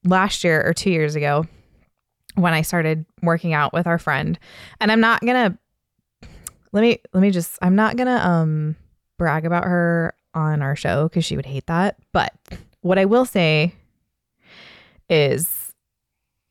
last 0.04 0.44
year 0.44 0.62
or 0.66 0.74
2 0.74 0.90
years 0.90 1.16
ago 1.16 1.46
when 2.36 2.54
I 2.54 2.62
started 2.62 3.06
working 3.22 3.54
out 3.54 3.74
with 3.74 3.88
our 3.88 3.98
friend. 3.98 4.38
And 4.80 4.92
I'm 4.92 5.00
not 5.02 5.22
to 5.52 5.58
let 6.72 6.82
me 6.82 7.00
let 7.14 7.22
me 7.22 7.32
just 7.32 7.58
I'm 7.62 7.76
not 7.76 7.96
to 8.08 8.28
um 8.28 8.76
brag 9.18 9.46
about 9.46 9.64
her 9.66 10.14
on 10.34 10.62
our 10.62 10.76
show 10.76 11.10
cuz 11.10 11.26
she 11.26 11.36
would 11.36 11.46
hate 11.46 11.66
that. 11.68 11.98
But 12.12 12.34
what 12.82 13.00
I 13.00 13.06
will 13.06 13.26
say 13.26 13.74
is 15.10 15.74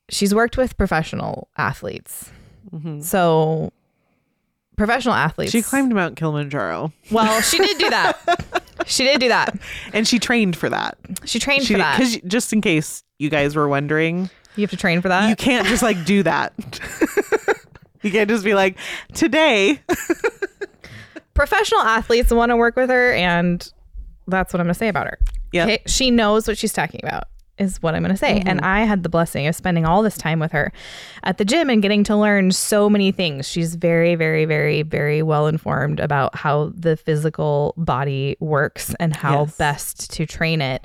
she's 0.09 0.34
worked 0.34 0.57
with 0.57 0.76
professional 0.76 1.49
athletes. 1.57 2.30
Mhm. 2.72 3.03
So 3.03 3.72
professional 4.77 5.14
athletes. 5.14 5.53
She 5.53 5.62
climbed 5.62 5.95
Mount 5.95 6.16
Kilimanjaro 6.16 6.93
Well, 7.11 7.41
she 7.41 7.59
did 7.59 7.79
do 7.79 7.91
that. 7.91 8.62
she 8.87 9.05
did 9.05 9.20
do 9.20 9.29
that. 9.29 9.59
and 9.93 10.07
she 10.07 10.18
trained 10.18 10.57
for 10.57 10.68
that. 10.68 10.97
She 11.24 11.39
trained 11.39 11.64
She 11.64 11.74
for 11.74 11.79
that. 11.79 11.99
because 11.99 12.16
just 12.27 12.53
in 12.53 12.61
case 12.61 13.03
you 13.18 13.31
guys 13.31 13.57
were 13.57 13.68
wondering, 13.68 14.29
you 14.57 14.62
have 14.62 14.70
to 14.70 14.77
train 14.77 15.01
for 15.01 15.09
that. 15.09 15.29
you 15.29 15.37
can't 15.37 15.66
just 15.66 15.83
like 15.83 16.05
do 16.05 16.22
that. 16.22 16.53
you 18.03 18.11
can't 18.11 18.29
just 18.29 18.45
be 18.45 18.55
like 18.55 18.77
today. 19.14 19.81
professional 21.35 21.81
athletes 21.83 22.31
want 22.33 22.51
to 22.51 22.57
work 22.57 22.77
with 22.77 22.89
her, 22.91 23.12
and 23.12 23.70
that's 24.27 24.53
what 24.53 24.61
I'm 24.61 24.66
going 24.66 24.74
to 24.74 24.79
say 24.79 24.89
about 24.89 25.07
her. 25.07 25.18
Yep. 25.53 25.68
Okay, 25.68 25.83
she 25.87 26.11
knows 26.11 26.47
what 26.49 26.59
she's 26.59 26.72
talking 26.72 27.01
about. 27.03 27.24
Is 27.59 27.83
what 27.83 27.95
I'm 27.95 28.03
going 28.03 28.11
to 28.13 28.19
say. 28.19 28.43
And 28.45 28.61
I 28.61 28.81
had 28.85 29.03
the 29.03 29.09
blessing 29.09 29.47
of 29.47 29.55
spending 29.57 29.87
all 29.87 30.03
this 30.03 30.19
time 30.19 30.39
with 30.41 30.53
her 30.53 30.73
at 31.23 31.39
the 31.39 31.45
gym 31.47 31.71
and 31.71 31.81
getting 31.81 32.05
to 32.05 32.15
learn 32.15 32.53
so 32.53 32.91
many 32.91 33.13
things. 33.13 33.49
She's 33.49 33.77
very, 33.77 34.15
very, 34.15 34.45
very, 34.45 34.83
very 34.83 35.23
well 35.23 35.47
informed 35.47 35.99
about 35.99 36.35
how 36.37 36.71
the 36.75 36.99
physical 36.99 37.73
body 37.79 38.37
works 38.41 38.95
and 39.01 39.17
how 39.17 39.45
Yes. 39.45 39.57
best 39.57 40.11
to 40.13 40.27
train 40.27 40.61
it. 40.61 40.85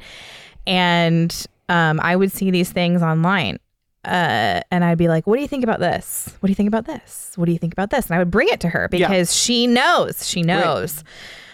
And 0.66 1.46
um, 1.68 2.00
I 2.02 2.16
would 2.16 2.32
see 2.32 2.52
these 2.52 2.72
things 2.72 3.02
online. 3.02 3.58
Uh, 4.06 4.62
and 4.72 4.84
I'd 4.84 4.98
be 4.98 5.08
like, 5.10 5.28
what 5.28 5.36
do 5.36 5.42
you 5.42 5.48
think 5.50 5.64
about 5.64 5.80
this? 5.80 6.34
What 6.40 6.48
do 6.48 6.52
you 6.52 6.56
think 6.56 6.68
about 6.70 6.86
this? 6.86 7.34
What 7.36 7.46
do 7.46 7.52
you 7.52 7.60
think 7.60 7.74
about 7.74 7.90
this? 7.90 8.06
And 8.08 8.16
I 8.16 8.20
would 8.20 8.32
bring 8.32 8.48
it 8.48 8.62
to 8.62 8.70
her 8.70 8.88
Yeah. 8.92 9.08
because 9.10 9.36
she 9.36 9.68
knows. 9.68 10.28
She 10.28 10.42
knows. 10.42 11.04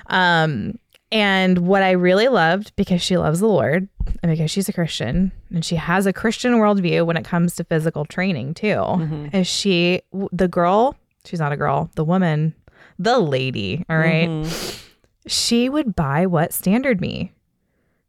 Um, 0.07 0.77
and 1.11 1.59
what 1.59 1.83
I 1.83 1.91
really 1.91 2.27
loved 2.27 2.75
because 2.75 3.01
she 3.01 3.17
loves 3.17 3.39
the 3.39 3.47
Lord 3.47 3.87
and 4.21 4.31
because 4.31 4.51
she's 4.51 4.67
a 4.67 4.73
Christian 4.73 5.31
and 5.53 5.63
she 5.63 5.75
has 5.75 6.05
a 6.05 6.13
Christian 6.13 6.53
worldview 6.55 7.05
when 7.05 7.17
it 7.17 7.25
comes 7.25 7.55
to 7.55 7.63
physical 7.63 8.05
training 8.05 8.53
too, 8.53 8.67
mm-hmm. 8.67 9.35
is 9.35 9.47
she, 9.47 10.01
the 10.31 10.47
girl, 10.47 10.95
she's 11.25 11.39
not 11.39 11.51
a 11.53 11.57
girl, 11.57 11.89
the 11.95 12.03
woman, 12.03 12.53
the 12.99 13.19
lady, 13.19 13.85
all 13.89 13.97
right? 13.97 14.27
Mm-hmm. 14.27 14.83
She 15.27 15.69
would 15.69 15.95
buy 15.95 16.25
what 16.25 16.53
standard 16.53 16.99
me. 17.01 17.31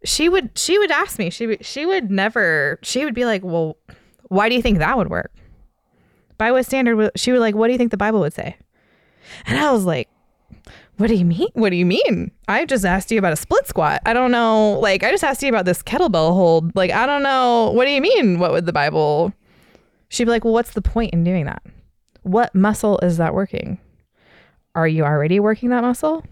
She 0.05 0.29
would, 0.29 0.57
she 0.57 0.79
would 0.79 0.91
ask 0.91 1.19
me, 1.19 1.31
she 1.31 1.47
would, 1.47 1.65
she 1.65 1.85
would 1.85 2.11
never, 2.11 2.79
she 2.83 3.05
would 3.05 3.15
be 3.15 3.25
like, 3.25 3.43
well, 3.45 3.77
why 4.29 4.49
do 4.49 4.55
you 4.55 4.63
think 4.63 4.79
that 4.79 4.97
would 4.97 5.11
work? 5.11 5.33
By 6.37 6.53
what 6.53 6.67
standard? 6.67 6.97
would- 6.97 7.11
She 7.17 7.33
would 7.33 7.41
like, 7.41 7.55
what 7.57 7.67
do 7.67 7.73
you 7.73 7.79
think 7.79 7.91
the 7.91 7.97
Bible 7.97 8.21
would 8.21 8.33
say? 8.33 8.57
And 9.47 9.59
I 9.59 9.73
was 9.73 9.85
like, 9.85 10.09
what 10.99 11.07
do 11.07 11.15
you 11.15 11.25
mean? 11.25 11.49
What 11.55 11.71
do 11.71 11.77
you 11.77 11.87
mean? 11.87 12.31
I 12.49 12.65
just 12.65 12.85
asked 12.85 13.11
you 13.11 13.19
about 13.19 13.33
a 13.33 13.37
split 13.37 13.67
squat. 13.67 14.03
I 14.05 14.13
don't 14.13 14.31
know. 14.31 14.79
Like, 14.81 15.03
I 15.03 15.11
just 15.11 15.25
asked 15.25 15.43
you 15.43 15.49
about 15.49 15.65
this 15.65 15.83
kettlebell 15.83 16.33
hold. 16.35 16.77
Like, 16.77 16.91
I 16.91 17.07
don't 17.07 17.23
know. 17.23 17.71
What 17.75 17.87
do 17.87 17.91
you 17.93 18.01
mean? 18.01 18.39
What 18.39 18.51
would 18.51 18.67
the 18.67 18.73
Bible? 18.73 19.33
She'd 20.09 20.25
be 20.25 20.31
like, 20.31 20.45
well, 20.45 20.53
what's 20.53 20.73
the 20.73 20.83
point 20.83 21.13
in 21.13 21.25
doing 21.25 21.47
that? 21.47 21.63
What 22.23 22.55
muscle 22.55 22.99
is 22.99 23.17
that 23.17 23.33
working? 23.33 23.79
Are 24.75 24.89
you 24.89 25.05
already 25.05 25.41
working 25.41 25.71
that 25.71 25.83
muscle? 25.83 26.25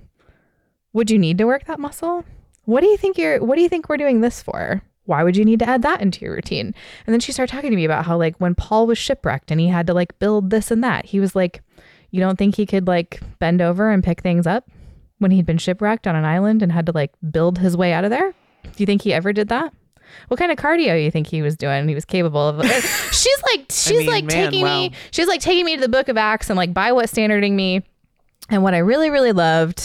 Would 0.92 1.10
you 1.10 1.18
need 1.18 1.38
to 1.38 1.44
work 1.46 1.66
that 1.66 1.80
muscle? 1.80 2.24
What 2.64 2.80
do 2.80 2.86
you 2.86 2.96
think 2.96 3.18
you're, 3.18 3.42
what 3.44 3.56
do 3.56 3.62
you 3.62 3.68
think 3.68 3.88
we're 3.88 3.96
doing 3.96 4.20
this 4.20 4.42
for? 4.42 4.82
Why 5.04 5.22
would 5.22 5.36
you 5.36 5.44
need 5.44 5.60
to 5.60 5.68
add 5.68 5.82
that 5.82 6.00
into 6.00 6.24
your 6.24 6.34
routine? 6.34 6.74
And 7.06 7.12
then 7.12 7.20
she 7.20 7.30
started 7.30 7.52
talking 7.52 7.70
to 7.70 7.76
me 7.76 7.84
about 7.84 8.06
how, 8.06 8.16
like, 8.16 8.36
when 8.38 8.56
Paul 8.56 8.88
was 8.88 8.98
shipwrecked 8.98 9.52
and 9.52 9.60
he 9.60 9.68
had 9.68 9.86
to, 9.86 9.94
like, 9.94 10.18
build 10.18 10.50
this 10.50 10.72
and 10.72 10.82
that, 10.82 11.06
he 11.06 11.20
was 11.20 11.36
like, 11.36 11.62
you 12.16 12.22
don't 12.22 12.38
think 12.38 12.56
he 12.56 12.66
could 12.66 12.86
like 12.86 13.20
bend 13.38 13.60
over 13.60 13.90
and 13.90 14.02
pick 14.02 14.22
things 14.22 14.46
up 14.46 14.68
when 15.18 15.30
he'd 15.30 15.46
been 15.46 15.58
shipwrecked 15.58 16.06
on 16.06 16.16
an 16.16 16.24
island 16.24 16.62
and 16.62 16.72
had 16.72 16.86
to 16.86 16.92
like 16.92 17.12
build 17.30 17.58
his 17.58 17.76
way 17.76 17.92
out 17.92 18.04
of 18.04 18.10
there? 18.10 18.32
Do 18.62 18.72
you 18.78 18.86
think 18.86 19.02
he 19.02 19.12
ever 19.12 19.32
did 19.32 19.48
that? 19.48 19.72
What 20.28 20.38
kind 20.38 20.50
of 20.50 20.58
cardio 20.58 20.96
do 20.96 21.02
you 21.02 21.10
think 21.10 21.26
he 21.26 21.42
was 21.42 21.56
doing? 21.56 21.88
He 21.88 21.94
was 21.94 22.04
capable 22.04 22.48
of. 22.48 22.64
she's 23.12 23.42
like, 23.52 23.66
she's 23.70 23.90
mean, 23.90 24.06
like 24.06 24.24
man, 24.24 24.50
taking 24.50 24.62
wow. 24.62 24.80
me. 24.80 24.92
She's 25.10 25.26
like 25.26 25.40
taking 25.40 25.64
me 25.64 25.76
to 25.76 25.80
the 25.80 25.88
Book 25.88 26.08
of 26.08 26.16
Acts 26.16 26.48
and 26.48 26.56
like 26.56 26.72
by 26.72 26.92
what 26.92 27.08
standarding 27.08 27.54
me. 27.54 27.82
And 28.48 28.62
what 28.62 28.74
I 28.74 28.78
really, 28.78 29.10
really 29.10 29.32
loved, 29.32 29.80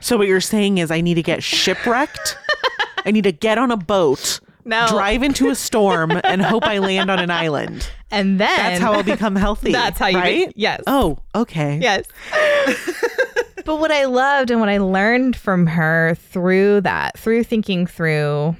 So 0.00 0.16
what 0.16 0.26
you're 0.26 0.40
saying 0.40 0.78
is 0.78 0.90
I 0.90 1.02
need 1.02 1.14
to 1.14 1.22
get 1.22 1.42
shipwrecked. 1.42 2.38
I 3.04 3.10
need 3.10 3.24
to 3.24 3.32
get 3.32 3.58
on 3.58 3.70
a 3.70 3.76
boat, 3.76 4.40
No. 4.66 4.86
drive 4.88 5.22
into 5.22 5.48
a 5.48 5.54
storm, 5.54 6.20
and 6.24 6.42
hope 6.42 6.64
I 6.64 6.78
land 6.78 7.10
on 7.10 7.18
an 7.18 7.30
island. 7.30 7.88
and 8.10 8.38
then 8.40 8.48
That's 8.56 8.80
how 8.82 8.92
I'll 8.92 9.02
become 9.02 9.36
healthy. 9.36 9.72
That's 9.72 9.98
how 9.98 10.08
you. 10.08 10.18
right? 10.18 10.52
yes. 10.56 10.82
Oh, 10.86 11.18
okay. 11.34 11.78
Yes. 11.80 12.06
but 13.64 13.76
what 13.80 13.90
I 13.92 14.04
loved 14.04 14.50
and 14.50 14.60
what 14.60 14.68
I 14.68 14.78
learned 14.78 15.36
from 15.36 15.66
her 15.66 16.16
through 16.16 16.82
that, 16.82 17.18
through 17.18 17.44
thinking 17.44 17.86
through 17.86 18.56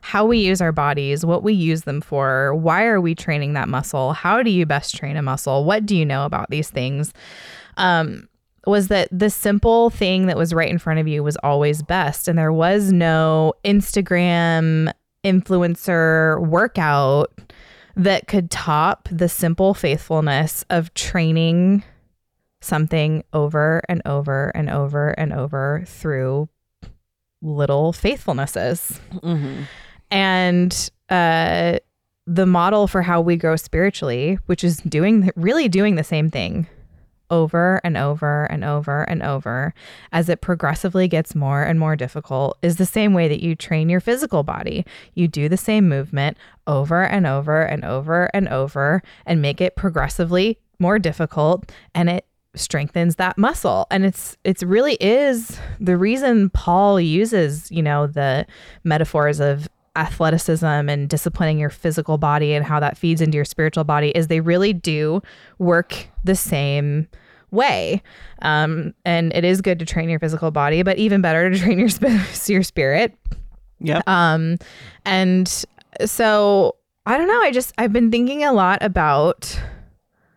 how 0.00 0.26
we 0.26 0.38
use 0.38 0.60
our 0.60 0.72
bodies, 0.72 1.24
what 1.24 1.42
we 1.42 1.52
use 1.52 1.82
them 1.82 2.00
for, 2.00 2.54
why 2.54 2.84
are 2.84 3.00
we 3.00 3.14
training 3.14 3.54
that 3.54 3.68
muscle, 3.68 4.12
how 4.12 4.42
do 4.42 4.50
you 4.50 4.66
best 4.66 4.94
train 4.94 5.16
a 5.16 5.22
muscle, 5.22 5.64
what 5.64 5.86
do 5.86 5.96
you 5.96 6.04
know 6.04 6.26
about 6.26 6.50
these 6.50 6.68
things, 6.68 7.12
um, 7.78 8.28
was 8.66 8.88
that 8.88 9.08
the 9.10 9.30
simple 9.30 9.90
thing 9.90 10.26
that 10.26 10.36
was 10.36 10.52
right 10.52 10.70
in 10.70 10.78
front 10.78 11.00
of 11.00 11.08
you 11.08 11.22
was 11.22 11.36
always 11.38 11.82
best. 11.82 12.28
And 12.28 12.38
there 12.38 12.52
was 12.52 12.92
no 12.92 13.54
Instagram 13.64 14.92
influencer 15.24 16.40
workout 16.46 17.32
that 17.96 18.26
could 18.26 18.50
top 18.50 19.08
the 19.10 19.28
simple 19.28 19.74
faithfulness 19.74 20.64
of 20.70 20.92
training 20.94 21.82
something 22.60 23.22
over 23.32 23.82
and 23.88 24.02
over 24.04 24.48
and 24.54 24.70
over 24.70 25.10
and 25.10 25.32
over 25.32 25.84
through 25.86 26.48
little 27.42 27.92
faithfulnesses. 27.92 28.98
Mhm. 29.22 29.66
And 30.10 30.90
uh, 31.10 31.78
the 32.26 32.46
model 32.46 32.86
for 32.88 33.02
how 33.02 33.20
we 33.20 33.36
grow 33.36 33.56
spiritually, 33.56 34.38
which 34.46 34.64
is 34.64 34.78
doing 34.78 35.30
really 35.36 35.68
doing 35.68 35.96
the 35.96 36.04
same 36.04 36.30
thing 36.30 36.66
over 37.30 37.80
and 37.84 37.96
over 37.96 38.44
and 38.44 38.64
over 38.64 39.02
and 39.04 39.22
over 39.22 39.74
as 40.12 40.28
it 40.28 40.40
progressively 40.40 41.08
gets 41.08 41.34
more 41.34 41.62
and 41.62 41.78
more 41.80 41.96
difficult 41.96 42.58
is 42.62 42.76
the 42.76 42.86
same 42.86 43.14
way 43.14 43.28
that 43.28 43.42
you 43.42 43.54
train 43.54 43.88
your 43.88 44.00
physical 44.00 44.42
body. 44.42 44.84
You 45.14 45.28
do 45.28 45.48
the 45.48 45.56
same 45.56 45.88
movement 45.88 46.36
over 46.66 47.02
and 47.02 47.26
over 47.26 47.62
and 47.62 47.84
over 47.84 48.30
and 48.34 48.48
over 48.48 49.02
and 49.26 49.42
make 49.42 49.60
it 49.60 49.76
progressively 49.76 50.58
more 50.78 50.98
difficult 50.98 51.70
and 51.94 52.08
it 52.10 52.26
strengthens 52.56 53.16
that 53.16 53.36
muscle 53.36 53.86
and 53.90 54.04
it's 54.04 54.36
it's 54.44 54.62
really 54.62 54.94
is 55.00 55.58
the 55.80 55.96
reason 55.96 56.50
Paul 56.50 57.00
uses, 57.00 57.70
you 57.70 57.82
know, 57.82 58.06
the 58.06 58.46
metaphors 58.84 59.40
of 59.40 59.68
athleticism 59.96 60.64
and 60.66 61.08
disciplining 61.08 61.58
your 61.58 61.70
physical 61.70 62.18
body 62.18 62.54
and 62.54 62.64
how 62.64 62.80
that 62.80 62.96
feeds 62.96 63.20
into 63.20 63.36
your 63.36 63.44
spiritual 63.44 63.84
body 63.84 64.10
is 64.10 64.28
they 64.28 64.40
really 64.40 64.72
do 64.72 65.22
work 65.58 66.08
the 66.24 66.34
same 66.34 67.08
way. 67.50 68.02
Um, 68.42 68.92
and 69.04 69.32
it 69.34 69.44
is 69.44 69.60
good 69.60 69.78
to 69.78 69.86
train 69.86 70.08
your 70.08 70.18
physical 70.18 70.50
body, 70.50 70.82
but 70.82 70.98
even 70.98 71.20
better 71.20 71.50
to 71.50 71.58
train 71.60 71.78
your 71.78 71.88
sp- 71.88 72.48
your 72.48 72.62
spirit. 72.62 73.16
Yeah. 73.80 74.02
Um, 74.06 74.58
and 75.04 75.48
so 76.04 76.76
I 77.06 77.16
don't 77.16 77.28
know. 77.28 77.40
I 77.40 77.52
just 77.52 77.72
I've 77.78 77.92
been 77.92 78.10
thinking 78.10 78.44
a 78.44 78.52
lot 78.52 78.78
about 78.82 79.58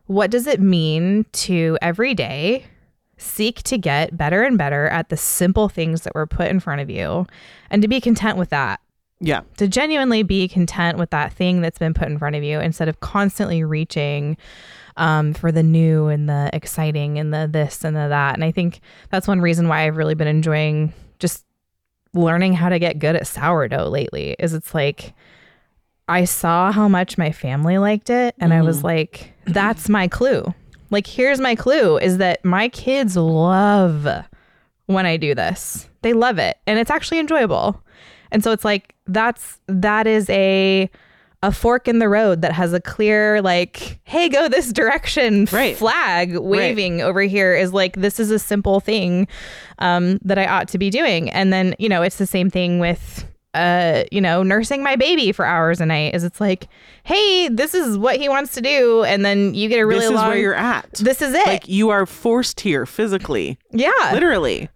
what 0.06 0.32
does 0.32 0.48
it 0.48 0.62
mean 0.62 1.26
to 1.34 1.78
every 1.82 2.14
day 2.14 2.66
seek 3.18 3.64
to 3.64 3.78
get 3.78 4.16
better 4.16 4.44
and 4.44 4.58
better 4.58 4.88
at 4.90 5.10
the 5.10 5.18
simple 5.18 5.70
things 5.70 6.02
that 6.04 6.14
were 6.14 6.28
put 6.28 6.50
in 6.50 6.60
front 6.60 6.82
of 6.82 6.90
you, 6.90 7.26
and 7.70 7.82
to 7.82 7.88
be 7.88 8.00
content 8.00 8.38
with 8.38 8.50
that 8.50 8.80
yeah. 9.20 9.42
to 9.58 9.68
genuinely 9.68 10.24
be 10.24 10.48
content 10.48 10.98
with 10.98 11.10
that 11.10 11.34
thing 11.34 11.62
that's 11.62 11.80
been 11.80 11.94
put 11.94 12.08
in 12.08 12.20
front 12.20 12.36
of 12.36 12.44
you 12.44 12.60
instead 12.60 12.88
of 12.88 13.00
constantly 13.00 13.64
reaching 13.64 14.38
um, 14.98 15.34
for 15.34 15.52
the 15.52 15.64
new 15.64 16.08
and 16.08 16.28
the 16.28 16.50
exciting 16.54 17.18
and 17.18 17.34
the 17.34 17.48
this 17.52 17.84
and 17.84 17.96
the 17.96 18.08
that. 18.08 18.36
And 18.36 18.44
I 18.44 18.52
think 18.52 18.82
that's 19.10 19.28
one 19.28 19.42
reason 19.42 19.68
why 19.68 19.86
I've 19.86 19.98
really 19.98 20.16
been 20.16 20.28
enjoying 20.28 20.94
just 21.20 21.46
learning 22.14 22.54
how 22.54 22.70
to 22.70 22.80
get 22.80 23.00
good 23.00 23.16
at 23.16 23.28
sourdough 23.28 23.90
lately 23.90 24.36
is 24.40 24.54
it's 24.54 24.74
like 24.74 25.14
I 26.08 26.26
saw 26.26 26.72
how 26.72 26.88
much 26.88 27.18
my 27.18 27.32
family 27.32 27.78
liked 27.78 28.10
it 28.10 28.34
and 28.40 28.54
I 28.54 28.62
was 28.62 28.84
like 28.84 29.34
that's 29.46 29.90
my 29.90 30.08
clue. 30.08 30.54
Like 30.90 31.06
here's 31.06 31.40
my 31.40 31.56
clue 31.56 31.98
is 31.98 32.18
that 32.18 32.44
my 32.46 32.70
kids 32.70 33.18
love 33.18 34.08
when 34.86 35.06
I 35.06 35.18
do 35.18 35.36
this. 35.36 35.90
They 36.02 36.14
love 36.14 36.40
it 36.40 36.58
and 36.66 36.80
it's 36.80 36.92
actually 36.92 37.20
enjoyable. 37.20 37.84
And 38.32 38.44
so 38.44 38.52
it's 38.52 38.66
like 38.66 38.96
that's 39.08 39.60
that 39.68 40.08
is 40.08 40.30
a 40.30 40.90
a 41.44 41.52
fork 41.52 41.88
in 41.88 42.00
the 42.00 42.10
road 42.10 42.42
that 42.42 42.52
has 42.52 42.74
a 42.74 42.80
clear 42.82 43.42
like 43.44 44.00
hey 44.06 44.28
go 44.28 44.50
this 44.50 44.74
direction 44.74 45.48
Right. 45.52 45.78
flag 45.78 46.36
waving 46.36 47.02
over 47.02 47.22
here 47.22 47.56
is 47.56 47.72
like 47.74 47.96
this 47.96 48.20
is 48.20 48.32
a 48.32 48.40
simple 48.40 48.80
thing 48.80 49.28
um 49.78 50.18
that 50.24 50.40
I 50.40 50.48
ought 50.48 50.68
to 50.70 50.78
be 50.80 50.90
doing. 50.90 51.30
And 51.30 51.54
then, 51.54 51.76
you 51.78 51.90
know, 51.90 52.02
it's 52.02 52.18
the 52.18 52.26
same 52.26 52.50
thing 52.50 52.80
with 52.80 53.24
uh, 53.54 54.04
you 54.12 54.22
know, 54.22 54.44
nursing 54.44 54.84
my 54.84 54.96
baby 54.96 55.32
for 55.32 55.44
hours 55.44 55.82
a 55.82 55.86
night 55.86 56.14
is 56.14 56.24
it's 56.24 56.40
like, 56.40 56.68
hey, 57.04 57.48
this 57.50 57.74
is 57.74 57.98
what 57.98 58.18
he 58.18 58.30
wants 58.30 58.54
to 58.54 58.62
do, 58.62 59.04
and 59.04 59.26
then 59.26 59.56
you 59.56 59.68
get 59.68 59.80
a 59.80 59.86
really 59.86 60.06
long, 60.06 60.14
this 60.14 60.22
is 60.22 60.28
where 60.28 60.38
you're 60.38 60.54
at. 60.54 60.94
this 60.94 61.24
is 61.24 61.34
it. 61.34 61.48
like 61.48 61.68
you 61.68 61.90
are 61.90 62.06
forced 62.06 62.60
here 62.60 62.86
physically, 62.86 63.58
yeah, 63.72 63.90
literally. 64.14 64.70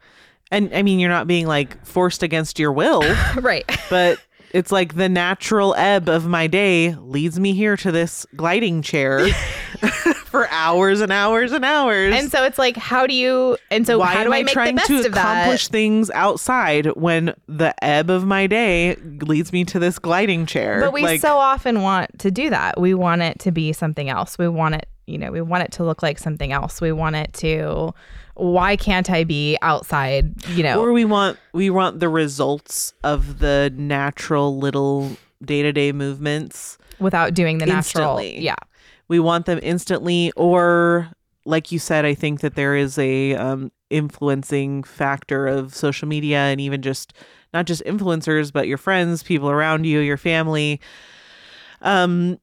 And 0.52 0.74
I 0.74 0.84
mean, 0.84 1.00
you're 1.00 1.10
not 1.10 1.28
being 1.28 1.48
like 1.48 1.84
forced 1.86 2.24
against 2.24 2.60
your 2.60 2.72
will, 2.72 3.02
right. 3.42 3.66
but 3.90 4.20
it's 4.54 4.72
like 4.72 4.96
the 4.96 5.08
natural 5.10 5.74
ebb 5.76 6.10
of 6.10 6.28
my 6.28 6.48
day 6.48 6.94
leads 6.96 7.40
me 7.40 7.54
here 7.54 7.78
to 7.78 7.92
this 7.92 8.26
gliding 8.36 8.82
chair 8.82 9.28
for 10.26 10.50
hours 10.50 11.00
and 11.02 11.12
hours 11.12 11.52
and 11.54 11.64
hours. 11.64 12.14
And 12.14 12.30
so 12.30 12.44
it's 12.44 12.58
like, 12.58 12.76
how 12.76 13.08
do 13.08 13.14
you? 13.14 13.58
And 13.70 13.86
so 13.88 14.00
Why 14.00 14.08
how 14.14 14.20
am 14.20 14.26
do 14.28 14.34
I, 14.34 14.38
I, 14.38 14.44
make 14.44 14.48
the 14.48 14.54
trying 14.54 14.76
best 14.76 14.88
to 14.88 14.98
of 14.98 15.04
that? 15.04 15.10
accomplish 15.10 15.68
things 15.70 16.10
outside 16.12 16.88
when 16.98 17.34
the 17.48 17.74
ebb 17.84 18.10
of 18.10 18.26
my 18.26 18.48
day 18.48 18.96
leads 18.96 19.54
me 19.54 19.64
to 19.66 19.80
this 19.80 20.00
gliding 20.00 20.46
chair? 20.46 20.82
But 20.82 20.94
we 20.94 21.04
Like, 21.04 21.22
so 21.22 21.38
often 21.38 21.82
want 21.82 22.20
to 22.20 22.30
do 22.30 22.50
that. 22.50 22.80
We 22.80 22.94
want 22.94 23.22
it 23.22 23.40
to 23.40 23.52
be 23.52 23.72
something 23.74 24.10
else. 24.10 24.38
We 24.38 24.50
want 24.50 24.76
it, 24.76 24.88
you 25.08 25.18
know, 25.18 25.32
we 25.32 25.42
want 25.42 25.64
it 25.64 25.72
to 25.74 25.86
look 25.86 26.04
like 26.04 26.20
something 26.20 26.52
else. 26.52 26.82
We 26.82 26.92
want 26.92 27.16
it 27.16 27.32
to. 27.36 27.94
Why 28.36 28.76
can't 28.76 29.10
I 29.10 29.24
be 29.24 29.58
outside? 29.62 30.34
You 30.50 30.64
know, 30.64 30.82
or 30.82 30.92
we 30.94 31.06
want 31.06 31.38
we 31.54 31.70
want 31.70 32.00
the 32.00 32.10
results 32.10 32.94
of 33.04 33.40
the 33.40 33.72
natural 33.76 34.58
little 34.58 35.16
day 35.44 35.62
to 35.62 35.72
day 35.72 35.92
movements 35.92 36.78
without 37.00 37.34
doing 37.34 37.58
the 37.58 37.66
natural. 37.66 38.18
Instantly. 38.18 38.44
Yeah. 38.44 38.56
we 39.08 39.20
want 39.20 39.46
them 39.46 39.60
instantly 39.64 40.32
or 40.36 41.10
like 41.46 41.72
you 41.72 41.80
said 41.80 42.06
i 42.06 42.14
think 42.14 42.42
that 42.42 42.54
there 42.54 42.76
is 42.76 43.00
a 43.00 43.34
um, 43.34 43.72
influencing 43.90 44.84
factor 44.84 45.48
of 45.48 45.74
social 45.76 46.08
media 46.08 46.38
and 46.38 46.62
even 46.62 46.82
just 46.84 47.12
not 47.56 47.66
just 47.66 47.84
influencers 47.86 48.54
but 48.54 48.68
your 48.68 48.78
friends 48.78 49.24
people 49.24 49.50
around 49.50 49.86
you 49.86 50.00
your 50.00 50.18
family 50.18 50.80
um 51.82 52.38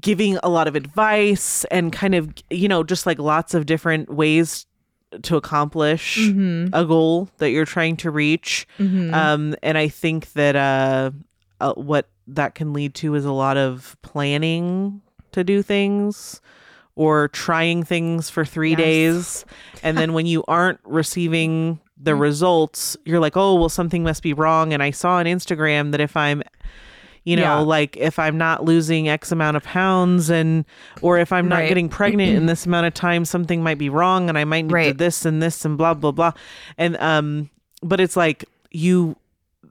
giving 0.00 0.38
a 0.42 0.48
lot 0.48 0.66
of 0.66 0.74
advice 0.74 1.64
and 1.70 1.92
kind 1.92 2.14
of 2.14 2.32
you 2.50 2.68
know 2.68 2.82
just 2.82 3.04
like 3.04 3.18
lots 3.18 3.52
of 3.52 3.66
different 3.66 4.08
ways 4.10 4.64
to 5.22 5.36
accomplish 5.36 6.18
Mm-hmm. 6.18 6.74
a 6.74 6.84
goal 6.84 7.28
that 7.38 7.50
you're 7.50 7.64
trying 7.64 7.96
to 7.98 8.10
reach 8.10 8.66
Mm-hmm. 8.78 9.14
um, 9.14 9.54
and 9.62 9.76
I 9.78 9.88
think 9.88 10.32
that 10.32 10.56
uh, 10.56 11.10
uh, 11.60 11.74
what 11.74 12.08
that 12.28 12.54
can 12.54 12.72
lead 12.72 12.94
to 12.96 13.14
is 13.14 13.24
a 13.24 13.32
lot 13.32 13.56
of 13.56 13.96
planning 14.02 15.00
to 15.32 15.44
do 15.44 15.62
things 15.62 16.40
or 16.96 17.28
trying 17.28 17.82
things 17.82 18.30
for 18.30 18.44
three 18.44 18.70
Yes. 18.70 18.78
days. 18.78 19.44
And 19.82 19.98
then 19.98 20.12
when 20.14 20.24
you 20.26 20.42
aren't 20.48 20.80
receiving 20.84 21.78
the 22.00 22.14
results, 22.26 22.96
you're 23.04 23.20
like, 23.20 23.36
oh, 23.36 23.54
well, 23.54 23.68
something 23.68 24.02
must 24.02 24.22
be 24.22 24.32
wrong. 24.32 24.72
And 24.72 24.82
I 24.82 24.90
saw 24.92 25.16
on 25.16 25.26
Instagram 25.26 25.90
that 25.92 26.00
if 26.00 26.16
I'm, 26.16 26.42
you 27.26 27.36
know, 27.36 27.42
Yeah. 27.42 27.58
like 27.58 27.96
if 27.98 28.18
I'm 28.18 28.38
not 28.38 28.64
losing 28.64 29.08
X 29.08 29.32
amount 29.32 29.56
of 29.58 29.64
pounds 29.64 30.30
and, 30.30 30.64
or 31.02 31.18
if 31.18 31.32
I'm 31.32 31.48
not 31.48 31.56
Right. 31.56 31.68
getting 31.68 31.88
pregnant 31.90 32.36
in 32.36 32.46
this 32.46 32.64
amount 32.64 32.86
of 32.86 32.94
time, 32.94 33.24
something 33.26 33.62
might 33.62 33.76
be 33.78 33.90
wrong 33.90 34.28
and 34.30 34.38
I 34.38 34.44
might 34.44 34.62
need 34.62 34.70
to 34.70 34.74
Right. 34.74 34.96
this 34.96 35.24
and 35.26 35.42
this 35.42 35.64
and 35.64 35.76
blah, 35.76 35.92
blah, 35.92 36.12
blah. 36.12 36.32
And, 36.78 36.96
um, 36.98 37.50
but 37.82 38.00
it's 38.00 38.16
like 38.16 38.44
you, 38.70 39.16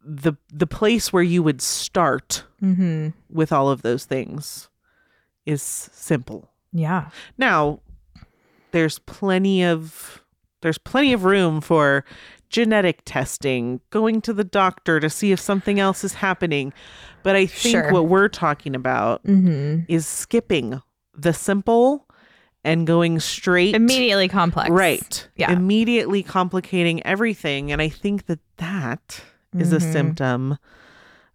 the, 0.03 0.34
the 0.53 0.68
place 0.68 1.12
where 1.14 1.24
you 1.24 1.41
would 1.41 1.62
start 1.62 2.43
mm-hmm. 2.62 3.10
with 3.30 3.51
all 3.51 3.70
of 3.70 3.82
those 3.82 4.06
things 4.06 4.68
is 5.45 5.62
simple. 5.64 6.49
Yeah. 6.74 7.10
Now, 7.38 7.80
there's 8.72 8.99
plenty 8.99 9.64
of 9.64 10.22
there's 10.62 10.78
plenty 10.80 11.14
of 11.14 11.24
room 11.26 11.62
for 11.62 12.03
genetic 12.56 13.01
testing, 13.03 13.82
going 13.89 14.22
to 14.22 14.32
the 14.32 14.45
doctor 14.45 15.01
to 15.01 15.10
see 15.10 15.34
if 15.34 15.39
something 15.41 15.78
else 15.78 16.06
is 16.06 16.14
happening. 16.14 16.72
But 17.22 17.36
I 17.36 17.45
think 17.47 17.74
Sure. 17.74 17.91
what 17.91 18.08
we're 18.08 18.30
talking 18.30 18.76
about 18.76 19.22
Mm-hmm. 19.26 19.84
is 19.89 20.08
skipping 20.08 20.82
the 21.14 21.34
simple 21.34 22.08
and 22.64 22.88
going 22.88 23.20
straight 23.20 23.76
Immediately 23.76 24.30
complex. 24.30 24.70
right. 24.70 25.28
Yeah. 25.36 25.51
Immediately 25.51 26.24
complicating 26.24 27.06
everything 27.06 27.72
and 27.74 27.82
I 27.82 27.89
think 27.89 28.26
that 28.28 28.39
that 28.58 29.22
is 29.58 29.74
a 29.74 29.78
Mhm. 29.80 29.91
symptom 29.93 30.58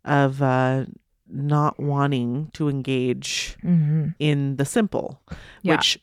of 0.05 0.41
uh 0.43 0.87
not 1.33 1.79
wanting 1.79 2.51
to 2.55 2.69
engage 2.71 3.57
Mm-hmm. 3.63 4.09
in 4.19 4.57
the 4.57 4.65
simple 4.65 5.21
Yeah. 5.63 5.77
which 5.77 5.99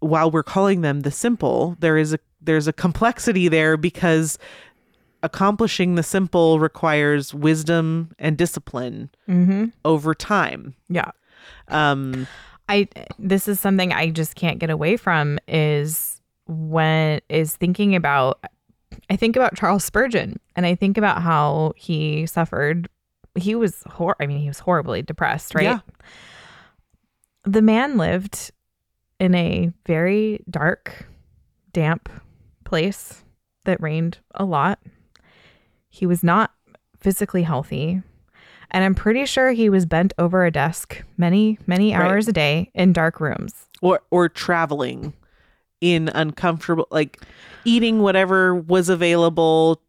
while 0.00 0.30
we're 0.30 0.42
calling 0.42 0.80
them 0.80 1.00
the 1.00 1.10
simple 1.10 1.76
there 1.78 1.98
is 1.98 2.12
a 2.14 2.18
there's 2.42 2.66
a 2.66 2.72
complexity 2.72 3.48
there 3.48 3.76
because 3.76 4.38
accomplishing 5.22 5.94
the 5.96 6.02
simple 6.02 6.58
requires 6.58 7.34
wisdom 7.34 8.10
and 8.18 8.36
discipline 8.38 9.10
Mm-hmm. 9.28 9.66
over 9.84 10.14
time 10.14 10.74
Yeah. 10.88 11.10
um 11.68 12.26
I 12.68 12.88
this 13.18 13.48
is 13.48 13.60
something 13.60 13.92
I 13.92 14.10
just 14.10 14.34
can't 14.36 14.58
get 14.58 14.70
away 14.70 14.96
from 14.96 15.38
is 15.48 16.20
when 16.46 17.20
is 17.28 17.56
thinking 17.56 17.94
about 17.94 18.42
I 19.10 19.16
think 19.16 19.36
about 19.36 19.56
Charles 19.56 19.84
Spurgeon 19.84 20.40
and 20.56 20.64
I 20.66 20.74
think 20.74 20.96
about 20.96 21.20
how 21.22 21.72
he 21.76 22.26
suffered 22.26 22.88
he 23.36 23.54
was 23.54 23.82
hor- 23.86 24.16
I 24.20 24.26
mean 24.26 24.38
he 24.40 24.48
was 24.48 24.58
horribly 24.60 25.02
depressed, 25.02 25.54
right? 25.54 25.64
Yeah. 25.64 25.80
The 27.44 27.62
man 27.62 27.96
lived 27.96 28.50
in 29.18 29.34
a 29.34 29.70
very 29.86 30.42
dark, 30.50 31.06
damp 31.72 32.08
place 32.70 33.22
that 33.64 33.80
rained 33.82 34.18
a 34.34 34.44
lot. 34.44 34.78
He 35.88 36.06
was 36.06 36.22
not 36.22 36.52
physically 36.98 37.42
healthy. 37.42 38.00
And 38.70 38.84
I'm 38.84 38.94
pretty 38.94 39.26
sure 39.26 39.50
he 39.50 39.68
was 39.68 39.84
bent 39.84 40.12
over 40.18 40.44
a 40.44 40.52
desk 40.52 41.02
many, 41.16 41.58
many 41.66 41.92
Right. 41.92 42.06
hours 42.06 42.28
a 42.28 42.32
day 42.32 42.70
in 42.74 42.92
dark 42.92 43.20
rooms. 43.20 43.66
or 43.82 44.00
or 44.10 44.28
traveling 44.28 45.12
in 45.80 46.08
uncomfortable 46.14 46.86
like 46.90 47.18
eating 47.64 48.00
whatever 48.02 48.54
was 48.54 48.88
available 48.90 49.80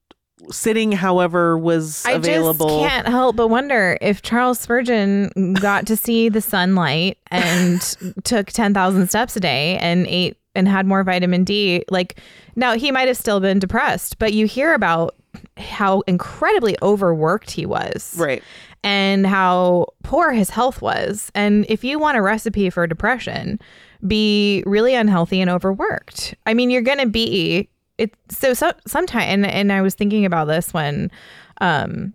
sitting 0.49 0.91
however 0.93 1.55
was 1.57 2.03
available. 2.05 2.25
I 2.25 2.35
available 2.37 2.67
just 2.79 2.89
can't 2.89 3.07
help 3.07 3.35
but 3.35 3.49
wonder 3.49 3.97
if 4.01 4.21
Charles 4.23 4.59
Spurgeon 4.59 5.53
got 5.53 5.85
to 5.87 5.95
see 5.97 6.29
the 6.29 6.41
sunlight 6.41 7.17
and 7.29 7.79
took 8.23 8.47
10,000 8.47 9.07
steps 9.09 9.35
a 9.35 9.39
day 9.41 9.77
and 9.77 10.07
ate 10.07 10.37
and 10.55 10.67
had 10.67 10.85
more 10.85 11.03
vitamin 11.03 11.43
D. 11.43 11.83
Like, 11.89 12.19
now 12.55 12.73
he 12.75 12.91
might 12.91 13.07
have 13.07 13.17
still 13.17 13.39
been 13.39 13.59
depressed, 13.59 14.19
but 14.19 14.33
you 14.33 14.45
hear 14.45 14.73
about 14.73 15.15
how 15.57 16.01
incredibly 16.01 16.77
overworked 16.81 17.51
he 17.51 17.65
was. 17.65 18.15
right 18.17 18.43
and 18.83 19.27
how 19.27 19.85
poor 20.03 20.31
his 20.31 20.49
health 20.49 20.81
was. 20.81 21.31
And 21.35 21.65
if 21.69 21.83
you 21.83 21.99
want 21.99 22.17
a 22.17 22.21
recipe 22.21 22.69
for 22.69 22.87
depression, 22.87 23.59
be 24.07 24.63
really 24.65 24.95
unhealthy 24.95 25.39
and 25.39 25.49
overworked. 25.49 26.35
I 26.45 26.53
mean, 26.53 26.69
you're 26.69 26.81
going 26.81 26.97
to 26.97 27.07
be 27.07 27.69
it 27.97 28.15
so, 28.29 28.53
so 28.53 28.71
sometime 28.87 29.23
and 29.23 29.45
and 29.45 29.71
I 29.71 29.81
was 29.81 29.93
thinking 29.93 30.25
about 30.25 30.45
this 30.45 30.73
when 30.73 31.11
um 31.59 32.13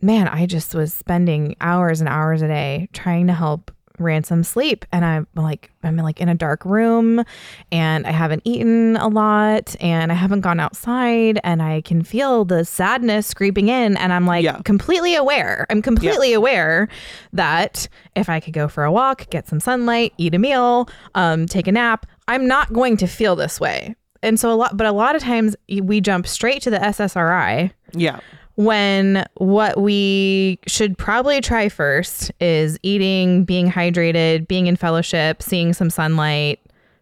man, 0.00 0.26
I 0.26 0.46
just 0.46 0.74
was 0.74 0.94
spending 0.94 1.54
hours 1.60 2.00
and 2.00 2.08
hours 2.08 2.42
a 2.42 2.48
day 2.48 2.88
trying 2.92 3.26
to 3.26 3.34
help 3.34 3.70
ransom 3.98 4.42
sleep 4.44 4.84
and 4.92 5.04
I'm 5.04 5.26
like 5.34 5.70
I'm 5.82 5.96
like 5.96 6.20
in 6.20 6.28
a 6.28 6.34
dark 6.34 6.64
room 6.64 7.24
and 7.70 8.06
I 8.06 8.10
haven't 8.10 8.42
eaten 8.44 8.96
a 8.96 9.08
lot 9.08 9.74
and 9.80 10.10
I 10.12 10.14
haven't 10.14 10.40
gone 10.42 10.60
outside 10.60 11.38
and 11.44 11.62
I 11.62 11.80
can 11.82 12.02
feel 12.02 12.44
the 12.44 12.64
sadness 12.64 13.34
creeping 13.34 13.68
in 13.68 13.96
and 13.96 14.12
I'm 14.12 14.26
like 14.26 14.44
Yeah. 14.44 14.60
completely 14.64 15.14
aware. 15.14 15.66
I'm 15.70 15.82
completely 15.82 16.32
aware 16.32 16.88
that 17.32 17.88
if 18.16 18.28
I 18.28 18.40
could 18.40 18.52
go 18.54 18.68
for 18.68 18.84
a 18.84 18.92
walk, 18.92 19.28
get 19.30 19.48
some 19.48 19.60
sunlight, 19.60 20.12
eat 20.18 20.34
a 20.34 20.38
meal, 20.38 20.88
um, 21.14 21.46
take 21.46 21.66
a 21.66 21.72
nap, 21.72 22.06
I'm 22.28 22.46
not 22.46 22.72
going 22.72 22.96
to 22.98 23.06
feel 23.06 23.36
this 23.36 23.60
way. 23.60 23.94
And 24.22 24.38
so 24.38 24.52
a 24.52 24.54
lot, 24.54 24.76
but 24.76 24.86
a 24.86 24.92
lot 24.92 25.16
of 25.16 25.22
times 25.22 25.56
we 25.82 26.00
jump 26.00 26.26
straight 26.26 26.62
to 26.62 26.70
the 26.70 26.78
SSRI 26.78 27.72
yeah 27.94 28.20
when 28.56 29.26
what 29.34 29.80
we 29.80 30.58
should 30.66 30.98
probably 30.98 31.40
try 31.40 31.68
first 31.68 32.30
is 32.40 32.78
eating, 32.82 33.44
being 33.44 33.70
hydrated, 33.70 34.46
being 34.46 34.66
in 34.66 34.76
fellowship, 34.76 35.42
seeing 35.42 35.72
some 35.72 35.90
sunlight, 35.90 36.60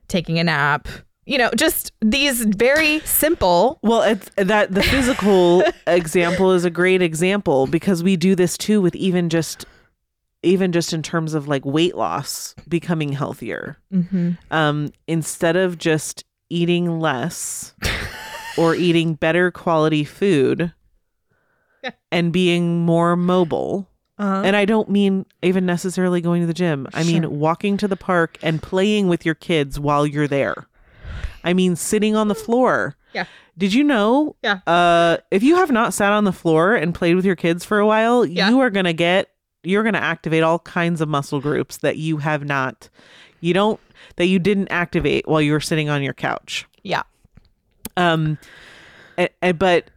taking 0.09 0.39
a 0.39 0.45
nap. 0.45 0.89
You 1.27 1.39
know, 1.39 1.51
just 1.57 1.93
these 2.01 2.45
very 2.45 3.01
simple. 3.01 3.79
Well, 3.83 4.03
it's 4.03 4.31
that 4.37 4.73
the 4.73 4.83
physical 4.83 5.63
example 5.87 6.53
is 6.53 6.65
a 6.65 6.71
great 6.71 7.03
example 7.03 7.67
because 7.67 8.03
we 8.03 8.17
do 8.17 8.35
this 8.35 8.59
too 8.59 8.81
with 8.81 8.97
even 8.97 9.29
just 9.29 9.65
even 10.43 10.73
just 10.73 10.93
in 10.93 11.03
terms 11.03 11.35
of 11.35 11.47
like 11.47 11.65
weight 11.65 11.97
loss, 11.97 12.55
becoming 12.67 13.13
healthier. 13.13 13.79
Mm-hmm. 13.93 14.33
Um 14.51 14.93
instead 15.07 15.57
of 15.57 15.79
just 15.79 16.25
eating 16.49 16.99
less 16.99 17.75
or 18.59 18.75
eating 18.75 19.15
better 19.15 19.51
quality 19.51 20.05
food 20.05 20.73
and 22.13 22.33
being 22.33 22.81
more 22.85 23.17
mobile. 23.17 23.87
Uh-huh. 24.19 24.43
And 24.45 24.55
I 24.55 24.65
don't 24.67 24.91
mean 24.91 25.25
even 25.43 25.65
necessarily 25.65 26.21
going 26.21 26.43
to 26.43 26.47
the 26.47 26.53
gym. 26.55 26.87
I 26.93 27.03
Sure. 27.03 27.13
mean 27.21 27.39
walking 27.39 27.77
to 27.79 27.89
the 27.89 27.97
park 27.97 28.37
and 28.43 28.63
playing 28.63 29.09
with 29.09 29.25
your 29.25 29.35
kids 29.35 29.81
while 29.81 30.07
you're 30.07 30.29
there. 30.29 30.67
I 31.43 31.55
mean 31.55 31.75
sitting 31.77 32.15
on 32.15 32.29
the 32.29 32.35
floor. 32.35 32.97
Yeah. 33.15 33.25
Did 33.57 33.73
you 33.73 33.83
know? 33.83 34.37
Yeah. 34.43 34.61
Uh, 34.67 35.17
if 35.31 35.43
you 35.43 35.57
have 35.57 35.71
not 35.71 35.95
sat 35.95 36.13
on 36.13 36.25
the 36.25 36.33
floor 36.33 36.75
and 36.75 36.95
played 36.95 37.17
with 37.17 37.25
your 37.25 37.37
kids 37.37 37.65
for 37.65 37.79
a 37.79 37.87
while, 37.87 38.27
Yeah. 38.27 38.51
you 38.51 38.61
are 38.61 38.71
gonna 38.71 38.93
get 38.93 39.29
you're 39.63 39.83
gonna 39.83 39.99
activate 39.99 40.43
all 40.43 40.59
kinds 40.61 41.01
of 41.03 41.09
muscle 41.09 41.41
groups 41.41 41.79
that 41.79 41.97
you 41.99 42.19
have 42.19 42.45
not, 42.45 42.89
you 43.41 43.53
don't 43.55 43.81
that 44.17 44.27
you 44.27 44.39
didn't 44.39 44.69
activate 44.69 45.27
while 45.29 45.41
you 45.41 45.53
were 45.53 45.61
sitting 45.61 45.89
on 45.89 46.03
your 46.03 46.15
couch. 46.15 46.67
Yeah. 46.83 47.03
Um, 47.97 48.39
a- 49.19 49.29
a- 49.43 49.53
but 49.53 49.91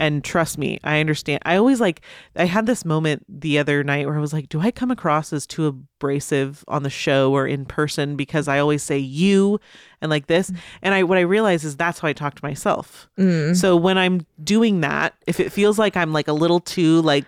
And 0.00 0.24
trust 0.24 0.56
me, 0.56 0.80
I 0.82 0.98
understand. 0.98 1.42
I 1.44 1.56
always 1.56 1.78
like, 1.78 2.00
I 2.34 2.46
had 2.46 2.64
this 2.64 2.86
moment 2.86 3.26
the 3.28 3.58
other 3.58 3.84
night 3.84 4.06
where 4.06 4.16
I 4.16 4.20
was 4.20 4.32
like, 4.32 4.48
do 4.48 4.58
I 4.58 4.70
come 4.70 4.90
across 4.90 5.30
as 5.30 5.46
too 5.46 5.66
abrasive 5.66 6.64
on 6.68 6.84
the 6.84 6.90
show 6.90 7.32
or 7.32 7.46
in 7.46 7.66
person 7.66 8.16
because 8.16 8.48
I 8.48 8.58
always 8.60 8.82
say 8.82 8.96
you 8.96 9.60
and 10.00 10.08
like 10.08 10.26
this? 10.26 10.50
Mm. 10.50 10.56
And 10.80 10.94
I, 10.94 11.02
what 11.02 11.18
I 11.18 11.20
realize 11.20 11.64
is 11.64 11.76
that's 11.76 11.98
how 11.98 12.08
I 12.08 12.14
talk 12.14 12.34
to 12.36 12.44
myself. 12.44 13.10
Mm. 13.18 13.54
So 13.54 13.76
when 13.76 13.98
I'm 13.98 14.24
doing 14.42 14.80
that, 14.80 15.14
if 15.26 15.38
it 15.38 15.52
feels 15.52 15.78
like 15.78 15.98
I'm 15.98 16.14
like 16.14 16.28
a 16.28 16.32
little 16.32 16.60
too 16.60 17.02
like 17.02 17.26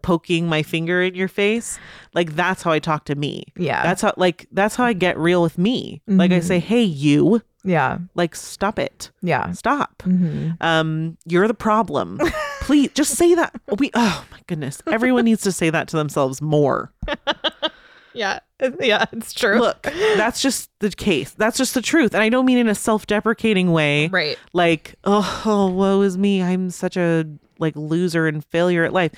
poking 0.00 0.48
my 0.48 0.62
finger 0.62 1.02
in 1.02 1.14
your 1.14 1.28
face, 1.28 1.78
like 2.14 2.34
that's 2.34 2.62
how 2.62 2.72
I 2.72 2.78
talk 2.78 3.04
to 3.04 3.14
me. 3.14 3.44
Yeah. 3.54 3.82
That's 3.82 4.00
how, 4.00 4.14
like, 4.16 4.46
that's 4.50 4.76
how 4.76 4.84
I 4.84 4.94
get 4.94 5.18
real 5.18 5.42
with 5.42 5.58
me. 5.58 6.00
Like 6.06 6.32
I 6.32 6.40
say, 6.40 6.58
mm-hmm. 6.58 6.68
hey, 6.68 6.82
you, 6.82 7.42
Yeah. 7.64 7.98
like, 8.14 8.34
stop 8.34 8.78
it. 8.78 9.10
Yeah. 9.22 9.52
Stop. 9.52 10.02
Um, 10.60 11.16
you're 11.26 11.48
the 11.48 11.54
problem. 11.54 12.18
Please 12.60 12.90
just 12.94 13.14
say 13.16 13.34
that. 13.34 13.54
We 13.78 13.90
oh 13.94 14.24
my 14.30 14.38
goodness. 14.46 14.82
Everyone 14.86 15.24
needs 15.24 15.42
to 15.42 15.52
say 15.52 15.70
that 15.70 15.88
to 15.88 15.96
themselves 15.96 16.40
more. 16.42 16.92
Yeah. 18.14 18.40
Yeah. 18.80 19.06
It's 19.12 19.32
true. 19.32 19.58
Look, 19.58 19.82
that's 19.82 20.42
just 20.42 20.70
the 20.80 20.90
case. 20.90 21.32
That's 21.32 21.56
just 21.56 21.74
the 21.74 21.82
truth. 21.82 22.14
And 22.14 22.22
I 22.22 22.28
don't 22.28 22.44
mean 22.44 22.58
in 22.58 22.68
a 22.68 22.74
self-deprecating 22.74 23.72
way. 23.72 24.08
Right. 24.08 24.38
Like, 24.52 24.96
oh, 25.04 25.42
oh 25.46 25.68
woe 25.68 26.02
is 26.02 26.18
me. 26.18 26.42
I'm 26.42 26.70
such 26.70 26.96
a 26.96 27.24
like 27.58 27.74
loser 27.76 28.26
and 28.26 28.44
failure 28.44 28.84
at 28.84 28.92
life. 28.92 29.12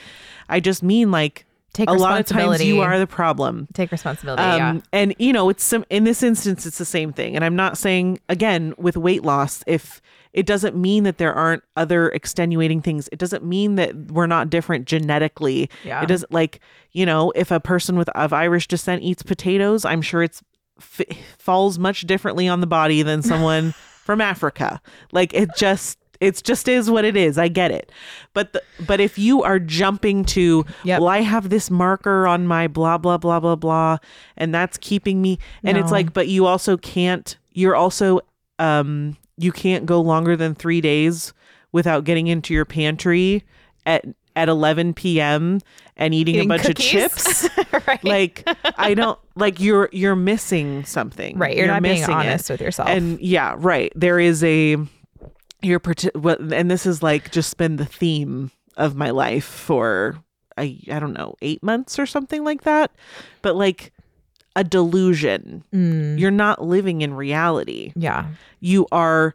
I 0.48 0.60
just 0.60 0.82
mean 0.82 1.10
like 1.10 1.46
Take 1.74 1.90
a 1.90 1.92
lot 1.92 2.20
of 2.20 2.26
times 2.26 2.38
responsibility. 2.38 2.66
you 2.66 2.80
are 2.80 2.98
the 2.98 3.06
problem. 3.06 3.66
Take 3.74 3.90
responsibility. 3.90 4.42
Um, 4.42 4.58
yeah. 4.58 4.80
And 4.92 5.14
you 5.18 5.32
know, 5.32 5.50
it's 5.50 5.64
some 5.64 5.84
in 5.90 6.04
this 6.04 6.22
instance, 6.22 6.64
it's 6.64 6.78
the 6.78 6.84
same 6.84 7.12
thing. 7.12 7.34
And 7.34 7.44
I'm 7.44 7.56
not 7.56 7.76
saying 7.76 8.20
again 8.28 8.74
with 8.78 8.96
weight 8.96 9.24
loss, 9.24 9.62
if 9.66 10.00
it 10.32 10.46
doesn't 10.46 10.76
mean 10.76 11.02
that 11.04 11.18
there 11.18 11.34
aren't 11.34 11.62
other 11.76 12.08
extenuating 12.10 12.80
things. 12.80 13.08
It 13.12 13.18
doesn't 13.18 13.44
mean 13.44 13.74
that 13.74 13.94
we're 14.12 14.26
not 14.26 14.50
different 14.50 14.86
genetically. 14.86 15.68
Yeah. 15.84 16.02
It 16.02 16.06
doesn't 16.06 16.32
like 16.32 16.60
you 16.92 17.04
know, 17.04 17.32
if 17.34 17.50
a 17.50 17.58
person 17.58 17.96
with 17.96 18.08
of 18.10 18.32
Irish 18.32 18.68
descent 18.68 19.02
eats 19.02 19.24
potatoes, 19.24 19.84
I'm 19.84 20.00
sure 20.00 20.22
it's 20.22 20.42
f- 20.78 21.06
falls 21.38 21.78
much 21.78 22.02
differently 22.02 22.46
on 22.46 22.60
the 22.60 22.68
body 22.68 23.02
than 23.02 23.20
someone 23.22 23.72
from 24.04 24.20
Africa. 24.20 24.80
Like 25.12 25.34
it 25.34 25.50
just. 25.56 25.98
It's 26.24 26.42
just 26.42 26.68
is 26.68 26.90
what 26.90 27.04
it 27.04 27.16
is. 27.16 27.38
I 27.38 27.48
get 27.48 27.70
it, 27.70 27.90
but 28.32 28.52
the, 28.52 28.62
but 28.86 29.00
if 29.00 29.18
you 29.18 29.42
are 29.42 29.58
jumping 29.58 30.24
to, 30.26 30.64
Yep. 30.84 31.00
well, 31.00 31.08
I 31.08 31.20
have 31.20 31.50
this 31.50 31.70
marker 31.70 32.26
on 32.26 32.46
my 32.46 32.66
blah 32.68 32.98
blah 32.98 33.18
blah 33.18 33.40
blah 33.40 33.56
blah, 33.56 33.98
and 34.36 34.54
that's 34.54 34.78
keeping 34.78 35.20
me. 35.22 35.38
And 35.62 35.76
it's 35.78 35.90
like, 35.92 36.12
but 36.12 36.28
you 36.28 36.46
also 36.46 36.76
can't. 36.76 37.36
You're 37.52 37.76
also 37.76 38.20
um 38.58 39.16
you 39.36 39.50
can't 39.52 39.84
go 39.86 40.00
longer 40.00 40.36
than 40.36 40.54
three 40.54 40.80
days 40.80 41.32
without 41.72 42.04
getting 42.04 42.26
into 42.28 42.54
your 42.54 42.64
pantry 42.64 43.42
at 43.84 44.04
at 44.36 44.48
11 44.48 44.94
p.m. 44.94 45.60
and 45.96 46.12
eating, 46.12 46.34
Eating 46.34 46.50
a 46.50 46.54
bunch 46.56 46.62
cookies. 46.66 46.86
of 47.04 47.14
chips. 47.14 47.48
right. 47.86 48.04
like 48.04 48.44
I 48.76 48.94
don't 48.94 49.16
like 49.36 49.60
you're 49.60 49.88
you're 49.92 50.16
missing 50.16 50.84
something. 50.84 51.38
right. 51.38 51.56
You're, 51.56 51.68
not 51.68 51.82
being 51.82 52.00
missing 52.00 52.10
it. 52.14 52.16
honest 52.16 52.50
with 52.50 52.60
yourself. 52.60 52.88
And 52.88 53.20
yeah, 53.20 53.54
right. 53.58 53.92
There 53.94 54.18
is 54.18 54.42
a 54.42 54.76
you're 55.64 55.80
and 56.52 56.70
this 56.70 56.86
is 56.86 57.02
like 57.02 57.30
just 57.30 57.56
been 57.56 57.76
the 57.76 57.84
theme 57.84 58.50
of 58.76 58.94
my 58.96 59.10
life 59.10 59.44
for 59.44 60.16
I 60.56 60.78
I 60.90 60.98
don't 61.00 61.14
know, 61.14 61.34
8 61.42 61.62
months 61.62 61.98
or 61.98 62.06
something 62.06 62.44
like 62.44 62.62
that. 62.62 62.90
But 63.42 63.56
like 63.56 63.92
a 64.56 64.62
delusion. 64.62 65.64
Mm, 65.74 66.18
You're 66.18 66.30
not 66.30 66.62
living 66.62 67.00
in 67.02 67.14
reality. 67.14 67.92
yeah. 67.96 68.26
You 68.60 68.86
are 68.92 69.34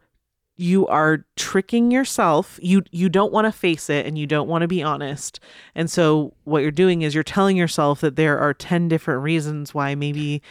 you 0.55 0.85
are 0.87 1.25
tricking 1.37 1.89
yourself. 1.91 2.59
You 2.61 2.83
you 2.91 3.07
don't 3.09 3.31
want 3.31 3.45
to 3.45 3.51
face 3.51 3.89
it 3.89 4.05
and 4.05 4.17
you 4.17 4.27
don't 4.27 4.47
want 4.49 4.61
to 4.63 4.67
be 4.67 4.81
honest. 4.83 5.39
And 5.75 5.89
so 5.89 6.33
what 6.43 6.61
you're 6.61 6.71
doing 6.71 7.01
is 7.01 7.13
you're 7.15 7.23
telling 7.23 7.55
yourself 7.57 8.01
that 8.01 8.15
there 8.17 8.37
are 8.39 8.53
10 8.53 8.87
different 8.89 9.21
reasons 9.23 9.73
why 9.73 9.95
maybe 9.95 10.41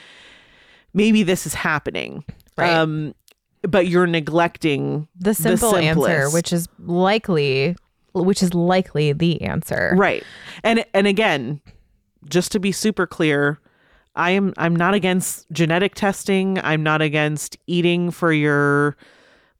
maybe 0.95 1.23
this 1.23 1.47
is 1.47 1.55
happening. 1.55 2.25
Right. 2.57 2.71
Um 2.73 3.15
but 3.63 3.89
you're 3.89 4.07
neglecting 4.07 5.09
The 5.19 5.35
simple 5.35 5.77
answer, 5.77 6.31
which 6.31 6.53
is 6.53 6.69
likely, 6.79 7.77
which 8.15 8.43
is 8.43 8.55
likely 8.55 9.13
the 9.13 9.43
answer. 9.43 9.93
Right. 9.97 10.23
And 10.63 10.85
and 10.95 11.07
again, 11.07 11.61
just 12.29 12.53
to 12.53 12.61
be 12.61 12.73
super 12.73 13.07
clear, 13.07 13.59
I 14.17 14.31
am 14.33 14.53
I'm 14.57 14.75
not 14.77 14.95
against 14.95 15.47
genetic 15.53 15.95
testing. 15.95 16.59
I'm 16.63 16.83
not 16.83 17.03
against 17.03 17.57
eating 17.67 18.11
for 18.11 18.33
your 18.33 18.97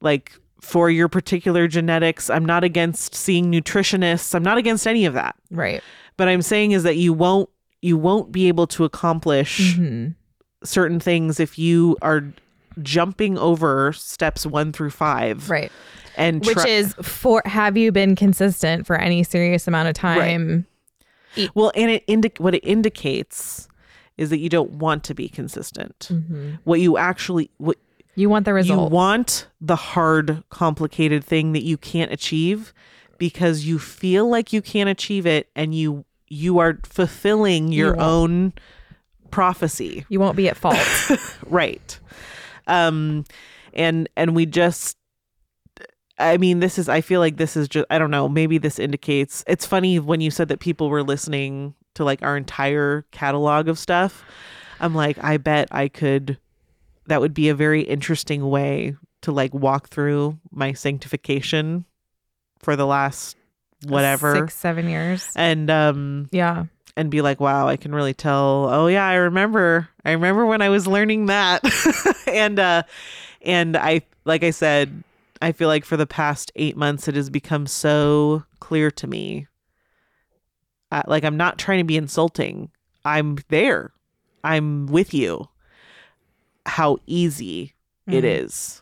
like 0.01 0.33
for 0.61 0.89
your 0.89 1.07
particular 1.07 1.67
genetics. 1.67 2.29
I'm 2.29 2.45
not 2.45 2.63
against 2.63 3.15
seeing 3.15 3.51
nutritionists. 3.51 4.35
I'm 4.35 4.43
not 4.43 4.57
against 4.57 4.85
any 4.87 5.05
of 5.05 5.13
that. 5.13 5.35
Right. 5.51 5.81
But 6.17 6.27
I'm 6.27 6.41
saying 6.41 6.71
is 6.73 6.83
that 6.83 6.97
you 6.97 7.13
won't 7.13 7.49
you 7.81 7.97
won't 7.97 8.31
be 8.33 8.49
able 8.49 8.67
to 8.67 8.83
accomplish 8.83 9.75
Mhm. 9.77 10.15
certain 10.65 10.99
things 10.99 11.39
if 11.39 11.57
you 11.57 11.95
are 12.01 12.25
jumping 12.81 13.37
over 13.37 13.91
steps 13.93 14.45
1 14.45 14.71
through 14.73 14.89
5 14.91 15.49
Right. 15.49 15.71
and 16.17 16.45
Which 16.45 16.65
is 16.65 16.93
for 17.01 17.41
have 17.45 17.77
you 17.77 17.91
been 17.91 18.15
consistent 18.15 18.85
for 18.85 18.95
any 18.95 19.23
serious 19.23 19.67
amount 19.67 19.87
of 19.89 19.93
time? 19.95 20.65
Well, 21.53 21.71
and 21.75 21.91
it 21.91 22.03
indi- 22.07 22.31
what 22.39 22.55
it 22.55 22.65
indicates 22.65 23.67
is 24.17 24.29
that 24.31 24.39
you 24.39 24.49
don't 24.49 24.71
want 24.71 25.03
to 25.05 25.13
be 25.13 25.29
consistent. 25.29 26.09
Mm-hmm. 26.11 26.55
What 26.65 26.79
you 26.81 26.97
actually 26.97 27.49
what 27.57 27.77
You 28.15 28.29
want 28.29 28.45
the 28.45 28.53
result. 28.53 28.89
you 28.91 28.95
want 28.95 29.47
the 29.61 29.75
hard, 29.77 30.43
complicated 30.49 31.23
thing 31.23 31.53
that 31.53 31.63
you 31.63 31.77
can't 31.77 32.11
achieve 32.11 32.73
because 33.17 33.65
you 33.65 33.79
feel 33.79 34.27
like 34.27 34.51
you 34.51 34.61
can't 34.61 34.89
achieve 34.89 35.25
it, 35.25 35.49
and 35.55 35.73
you 35.75 36.03
you 36.27 36.59
are 36.59 36.79
fulfilling 36.83 37.71
your 37.71 37.95
won't. 37.95 38.01
own 38.01 38.53
prophecy, 39.31 40.05
you 40.09 40.19
won't 40.19 40.35
be 40.35 40.49
at 40.49 40.57
fault. 40.57 40.77
right? 41.47 41.99
Um, 42.69 43.25
and 43.73 44.07
and 44.15 44.35
we 44.35 44.45
just 44.45 44.97
I 46.19 46.37
mean, 46.37 46.59
this 46.59 46.77
is, 46.77 46.89
I 46.89 46.99
feel 46.99 47.21
like 47.21 47.37
this 47.37 47.55
is 47.55 47.69
just, 47.69 47.85
I 47.89 47.97
don't 47.97 48.11
know, 48.11 48.27
maybe 48.27 48.57
this 48.57 48.77
indicates, 48.77 49.41
it's 49.47 49.65
funny 49.65 49.99
when 49.99 50.19
you 50.19 50.29
said 50.31 50.49
that 50.49 50.59
people 50.59 50.89
were 50.89 51.01
listening 51.01 51.75
to 51.95 52.03
like 52.03 52.21
our 52.21 52.35
entire 52.35 53.05
catalog 53.11 53.69
of 53.69 53.79
stuff. 53.79 54.25
I'm 54.81 54.93
like, 54.93 55.17
I 55.23 55.37
bet 55.37 55.69
I 55.71 55.87
could, 55.87 56.37
that 57.07 57.21
would 57.21 57.33
be 57.33 57.47
a 57.47 57.55
very 57.55 57.83
interesting 57.83 58.49
way 58.49 58.97
to 59.21 59.31
like 59.31 59.53
walk 59.53 59.87
through 59.87 60.37
my 60.51 60.73
sanctification 60.73 61.85
for 62.59 62.75
the 62.75 62.85
last 62.85 63.37
whatever. 63.87 64.35
Six, 64.35 64.55
seven 64.55 64.89
years. 64.89 65.25
And, 65.37 65.69
um, 65.69 66.27
Yeah. 66.33 66.65
and 66.97 67.09
be 67.09 67.21
like, 67.21 67.39
wow, 67.39 67.65
I 67.69 67.77
can 67.77 67.95
really 67.95 68.13
tell. 68.13 68.67
Oh 68.69 68.87
yeah, 68.87 69.07
I 69.07 69.15
remember. 69.15 69.87
I 70.09 70.13
remember 70.13 70.45
when 70.45 70.61
I 70.61 70.69
was 70.69 70.87
learning 70.87 71.27
that. 71.27 71.61
and 72.27 72.59
uh 72.59 72.83
and 73.41 73.77
I 73.77 74.01
like 74.25 74.43
I 74.43 74.49
said, 74.51 75.03
I 75.41 75.51
feel 75.51 75.67
like 75.67 75.85
for 75.85 75.97
the 75.97 76.07
past 76.07 76.51
8 76.55 76.75
months 76.75 77.07
it 77.07 77.15
has 77.15 77.29
become 77.29 77.67
so 77.67 78.43
clear 78.59 78.91
to 78.91 79.07
me. 79.07 79.47
Uh, 80.91 81.03
like 81.07 81.23
I'm 81.23 81.37
not 81.37 81.57
trying 81.59 81.77
to 81.79 81.83
be 81.83 81.97
insulting. 81.97 82.71
I'm 83.05 83.37
there. 83.49 83.93
I'm 84.43 84.87
with 84.87 85.13
you. 85.13 85.47
How 86.65 86.97
easy 87.05 87.75
it 88.07 88.23
Mhm. 88.23 88.43
is 88.43 88.81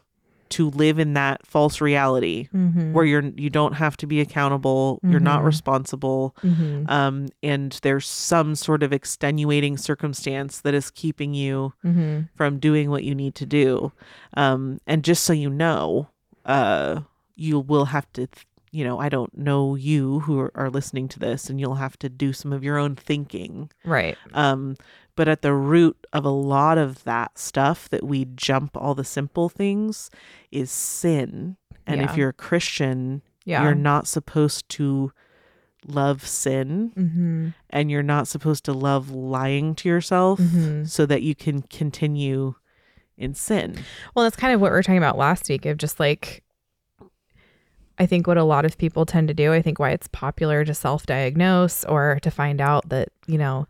to 0.51 0.69
live 0.71 0.99
in 0.99 1.13
that 1.13 1.45
false 1.45 1.81
reality 1.81 2.49
Mm-hmm. 2.53 2.93
where 2.93 3.05
you're 3.05 3.23
you 3.35 3.49
don't 3.49 3.73
have 3.73 3.97
to 3.97 4.07
be 4.07 4.21
accountable, 4.21 4.99
you're 5.03 5.19
not 5.19 5.41
Mhm. 5.41 5.45
responsible 5.45 6.35
Mm-hmm. 6.43 6.89
um, 6.89 7.27
and 7.43 7.79
there's 7.83 8.07
some 8.07 8.55
sort 8.55 8.83
of 8.83 8.91
extenuating 8.93 9.77
circumstance 9.77 10.61
that 10.61 10.73
is 10.73 10.89
keeping 10.91 11.33
you 11.33 11.73
Mm-hmm. 11.85 12.21
from 12.35 12.59
doing 12.59 12.89
what 12.89 13.03
you 13.03 13.13
need 13.15 13.35
to 13.35 13.45
do. 13.45 13.91
Um, 14.35 14.79
and 14.87 15.03
just 15.03 15.23
so 15.23 15.33
you 15.33 15.49
know, 15.49 16.09
uh, 16.45 17.01
you 17.35 17.59
will 17.59 17.85
have 17.85 18.11
to, 18.13 18.27
th- 18.27 18.45
you 18.71 18.83
know, 18.83 18.99
I 18.99 19.09
don't 19.09 19.35
know 19.37 19.75
you 19.75 20.19
who 20.21 20.39
are, 20.39 20.51
are 20.55 20.69
listening 20.69 21.07
to 21.09 21.19
this, 21.19 21.49
and 21.49 21.59
you'll 21.59 21.75
have 21.75 21.97
to 21.99 22.09
do 22.09 22.33
some 22.33 22.51
of 22.53 22.63
your 22.63 22.77
own 22.77 22.95
thinking. 22.95 23.69
Right. 23.85 24.17
Um, 24.33 24.75
but 25.17 25.27
at 25.27 25.41
the 25.41 25.53
root 25.53 25.97
of 26.13 26.23
a 26.23 26.29
lot 26.29 26.77
of 26.77 27.03
that 27.03 27.37
stuff 27.37 27.89
that 27.89 28.05
we 28.05 28.23
jump 28.35 28.77
all 28.77 28.95
the 28.95 29.03
simple 29.03 29.49
things 29.49 30.09
is 30.51 30.71
sin. 30.71 31.57
And 31.85 31.99
Yeah. 31.99 32.09
if 32.09 32.15
you're 32.17 32.29
a 32.29 32.33
Christian, 32.33 33.21
Yeah. 33.43 33.63
you're 33.63 33.75
not 33.75 34.07
supposed 34.07 34.69
to 34.69 35.11
love 35.85 36.25
sin 36.27 36.91
mm-hmm. 36.97 37.47
and 37.69 37.91
you're 37.91 38.03
not 38.03 38.27
supposed 38.27 38.63
to 38.65 38.73
love 38.73 39.09
lying 39.11 39.73
to 39.75 39.87
yourself 39.89 40.39
Mhm. 40.39 40.87
so 40.87 41.05
that 41.05 41.21
you 41.21 41.33
can 41.35 41.61
continue 41.63 42.55
in 43.17 43.33
sin. 43.33 43.75
Well, 44.13 44.23
that's 44.23 44.35
kind 44.35 44.53
of 44.53 44.61
what 44.61 44.71
we 44.71 44.75
were 44.75 44.83
talking 44.83 44.97
about 44.97 45.17
last 45.17 45.49
week 45.49 45.65
of 45.65 45.77
just 45.77 45.99
like 45.99 46.43
I 47.99 48.05
think 48.05 48.27
what 48.27 48.37
a 48.37 48.43
lot 48.43 48.63
of 48.63 48.77
people 48.77 49.07
tend 49.07 49.27
to 49.29 49.33
do, 49.33 49.51
I 49.53 49.61
think 49.63 49.79
why 49.79 49.89
it's 49.89 50.07
popular 50.09 50.63
to 50.63 50.73
self-diagnose 50.73 51.83
or 51.85 52.19
to 52.21 52.29
find 52.29 52.61
out 52.61 52.89
that, 52.89 53.09
you 53.25 53.39
know, 53.39 53.67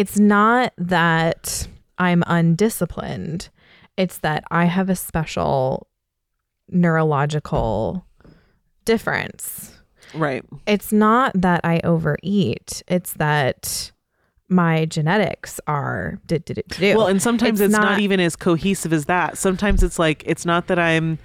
it's 0.00 0.18
not 0.18 0.72
that 0.78 1.68
I'm 1.98 2.22
undisciplined. 2.26 3.50
It's 3.98 4.16
that 4.18 4.44
I 4.50 4.64
have 4.64 4.88
a 4.88 4.96
special 4.96 5.88
neurological 6.70 8.06
difference. 8.86 9.78
Right. 10.14 10.42
It's 10.66 10.90
not 10.90 11.32
that 11.34 11.60
I 11.64 11.82
overeat, 11.84 12.82
it's 12.88 13.12
that 13.14 13.92
my 14.48 14.86
genetics 14.86 15.60
are 15.66 16.18
did 16.26 16.46
did 16.46 16.62
do. 16.70 16.96
Well, 16.96 17.06
and 17.06 17.20
sometimes 17.20 17.60
it's, 17.60 17.70
not, 17.70 18.00
even 18.00 18.20
as 18.20 18.36
cohesive 18.36 18.94
as 18.94 19.04
that. 19.04 19.36
Sometimes 19.36 19.82
it's 19.82 19.98
like 19.98 20.22
it's 20.24 20.46
not 20.46 20.66
that 20.68 20.78
I'm 20.78 21.18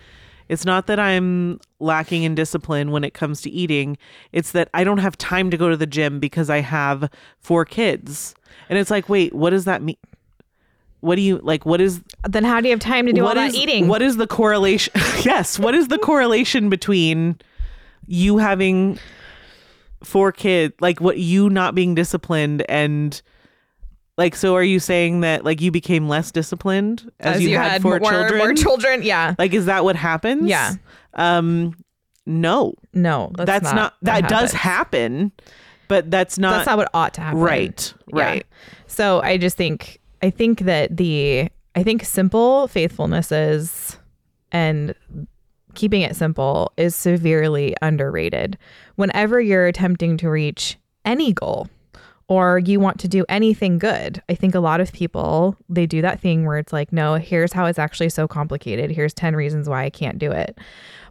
it's 0.49 0.65
not 0.65 0.87
that 0.87 0.99
I'm 0.99 1.59
lacking 1.79 2.23
in 2.23 2.35
discipline 2.35 2.91
when 2.91 3.03
it 3.03 3.13
comes 3.13 3.41
to 3.41 3.49
eating. 3.49 3.97
It's 4.31 4.51
that 4.51 4.69
I 4.73 4.83
don't 4.83 4.99
have 4.99 5.17
time 5.17 5.49
to 5.51 5.57
go 5.57 5.69
to 5.69 5.77
the 5.77 5.87
gym 5.87 6.19
because 6.19 6.49
I 6.49 6.59
have 6.61 7.09
four 7.39 7.65
kids. 7.65 8.35
And 8.69 8.77
it's 8.77 8.91
like, 8.91 9.09
wait, 9.09 9.33
what 9.33 9.49
does 9.51 9.65
that 9.65 9.81
mean? 9.81 9.97
What 11.01 11.15
do 11.15 11.21
you 11.21 11.37
like 11.37 11.67
what 11.67 11.81
is 11.81 12.01
then 12.27 12.43
how 12.43 12.61
do 12.61 12.67
you 12.67 12.73
have 12.73 12.79
time 12.79 13.05
to 13.05 13.13
do 13.13 13.21
all 13.21 13.27
what 13.27 13.35
that 13.35 13.49
is- 13.49 13.55
eating? 13.55 13.87
What 13.87 14.01
is 14.01 14.17
the 14.17 14.27
correlation? 14.27 14.93
yes, 15.23 15.59
what 15.59 15.75
is 15.75 15.87
the 15.87 15.99
correlation 15.99 16.69
between 16.69 17.39
you 18.07 18.37
having 18.37 18.97
four 20.03 20.31
kids, 20.31 20.73
like 20.79 21.01
what 21.01 21.17
you 21.17 21.49
not 21.49 21.75
being 21.75 21.95
disciplined 21.95 22.63
and 22.69 23.21
like 24.17 24.35
so 24.35 24.55
are 24.55 24.63
you 24.63 24.79
saying 24.79 25.21
that 25.21 25.43
like 25.43 25.61
you 25.61 25.71
became 25.71 26.07
less 26.07 26.31
disciplined 26.31 27.11
as, 27.19 27.41
you, 27.41 27.57
had, 27.57 27.81
four 27.81 27.99
more, 27.99 28.11
children? 28.11 28.37
more 28.37 28.53
children. 28.53 29.03
Yeah. 29.03 29.35
like 29.37 29.53
is 29.53 29.65
that 29.65 29.83
what 29.83 29.95
happens? 29.95 30.47
Yeah. 30.47 30.73
Um 31.13 31.75
no. 32.25 32.73
No, 32.93 33.31
that's, 33.35 33.45
That's, 33.45 33.75
not, 33.75 33.93
what 33.93 33.93
that 34.03 34.29
does 34.29 34.51
happen, 34.51 35.31
but 35.87 36.09
that's 36.09 36.39
not, 36.39 36.51
That's 36.57 36.67
not 36.67 36.77
what 36.77 36.89
ought 36.93 37.13
to 37.15 37.21
happen. 37.21 37.39
right. 37.39 37.93
Yeah. 38.07 38.23
Right. 38.23 38.45
So 38.87 39.21
I 39.21 39.37
just 39.37 39.57
think 39.57 39.99
I 40.21 40.29
think 40.29 40.61
that 40.61 40.95
the 40.97 41.49
I 41.75 41.83
think 41.83 42.03
simple 42.03 42.67
faithfulness 42.67 43.31
is 43.31 43.97
and 44.51 44.95
keeping 45.75 46.01
it 46.01 46.15
simple 46.15 46.71
is 46.77 46.95
severely 46.95 47.75
underrated. 47.81 48.57
Whenever 48.95 49.41
you're 49.41 49.67
attempting 49.67 50.17
to 50.17 50.29
reach 50.29 50.77
any 51.03 51.33
goal 51.33 51.67
or 52.27 52.59
you 52.59 52.79
want 52.79 52.99
to 53.01 53.07
do 53.07 53.25
anything 53.29 53.77
good, 53.77 54.21
I 54.29 54.35
think 54.35 54.55
a 54.55 54.59
lot 54.59 54.81
of 54.81 54.91
people 54.91 55.55
they 55.69 55.85
do 55.85 56.01
that 56.01 56.19
thing 56.19 56.45
where 56.45 56.57
it's 56.57 56.73
like, 56.73 56.91
no, 56.91 57.15
here's 57.15 57.53
how 57.53 57.65
it's 57.65 57.79
actually 57.79 58.09
so 58.09 58.27
complicated. 58.27 58.91
Here's 58.91 59.13
10 59.13 59.35
reasons 59.35 59.69
why 59.69 59.83
I 59.83 59.89
can't 59.89 60.17
do 60.17 60.31
it. 60.31 60.57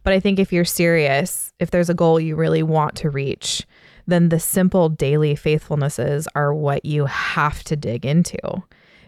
But 0.02 0.12
I 0.12 0.20
think 0.20 0.38
if 0.38 0.52
you're 0.52 0.64
serious, 0.64 1.52
if 1.60 1.70
there's 1.70 1.90
a 1.90 1.94
goal 1.94 2.18
you 2.18 2.36
really 2.36 2.62
want 2.62 2.96
to 2.96 3.10
reach, 3.10 3.66
then 4.06 4.28
the 4.28 4.40
simple 4.40 4.88
daily 4.88 5.34
faithfulnesses 5.34 6.26
are 6.34 6.52
what 6.52 6.84
you 6.84 7.06
have 7.06 7.64
to 7.64 7.76
dig 7.76 8.04
into. 8.04 8.38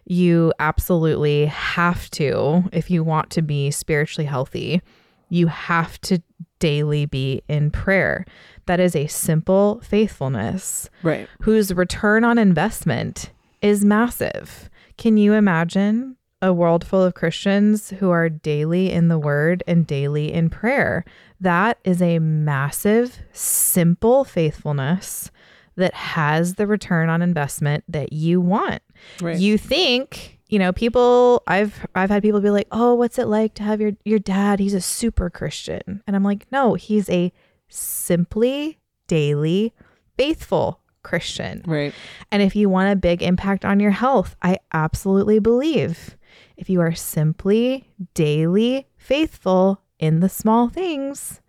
You 0.04 0.52
absolutely 0.58 1.46
have 1.46 2.08
to, 2.12 2.64
if 2.72 2.90
you 2.90 3.02
want 3.02 3.30
to 3.30 3.42
be 3.42 3.70
spiritually 3.70 4.26
healthy, 4.26 4.80
you 5.28 5.48
have 5.48 6.00
to 6.02 6.22
daily 6.58 7.06
be 7.06 7.42
in 7.48 7.70
prayer. 7.70 8.24
That 8.66 8.80
is 8.80 8.96
a 8.96 9.06
simple 9.06 9.80
faithfulness 9.84 10.88
Right. 11.02 11.28
whose 11.42 11.72
return 11.74 12.24
on 12.24 12.38
investment 12.38 13.30
is 13.62 13.84
massive. 13.84 14.68
Can 14.96 15.16
you 15.16 15.32
imagine 15.34 16.16
a 16.42 16.52
world 16.52 16.86
full 16.86 17.02
of 17.02 17.14
Christians 17.14 17.90
who 17.98 18.10
are 18.10 18.28
daily 18.28 18.90
in 18.90 19.08
the 19.08 19.18
word 19.18 19.62
and 19.66 19.86
daily 19.86 20.32
in 20.32 20.50
prayer? 20.50 21.04
That 21.40 21.78
is 21.84 22.00
a 22.02 22.18
massive, 22.18 23.18
simple 23.32 24.24
faithfulness 24.24 25.30
that 25.76 25.92
has 25.94 26.54
the 26.54 26.66
return 26.66 27.08
on 27.10 27.20
investment 27.22 27.84
that 27.88 28.12
you 28.12 28.40
want. 28.40 28.80
Right. 29.20 29.38
You 29.38 29.58
think, 29.58 30.35
you 30.48 30.58
know, 30.58 30.72
people 30.72 31.42
I've 31.46 31.86
I've 31.94 32.10
had 32.10 32.22
people 32.22 32.40
be 32.40 32.50
like, 32.50 32.68
"Oh, 32.70 32.94
what's 32.94 33.18
it 33.18 33.26
like 33.26 33.54
to 33.54 33.62
have 33.62 33.80
your 33.80 33.92
your 34.04 34.18
dad? 34.18 34.60
He's 34.60 34.74
a 34.74 34.80
super 34.80 35.30
Christian." 35.30 36.02
And 36.06 36.14
I'm 36.14 36.24
like, 36.24 36.46
"No, 36.52 36.74
he's 36.74 37.08
a 37.10 37.32
simply 37.68 38.78
daily 39.08 39.74
faithful 40.16 40.80
Christian." 41.02 41.62
Right. 41.66 41.92
And 42.30 42.42
if 42.42 42.54
you 42.54 42.68
want 42.68 42.92
a 42.92 42.96
big 42.96 43.22
impact 43.22 43.64
on 43.64 43.80
your 43.80 43.90
health, 43.90 44.36
I 44.42 44.58
absolutely 44.72 45.38
believe 45.38 46.16
if 46.56 46.70
you 46.70 46.80
are 46.80 46.94
simply 46.94 47.90
daily 48.14 48.86
faithful 48.96 49.82
in 49.98 50.20
the 50.20 50.28
small 50.28 50.68
things, 50.68 51.40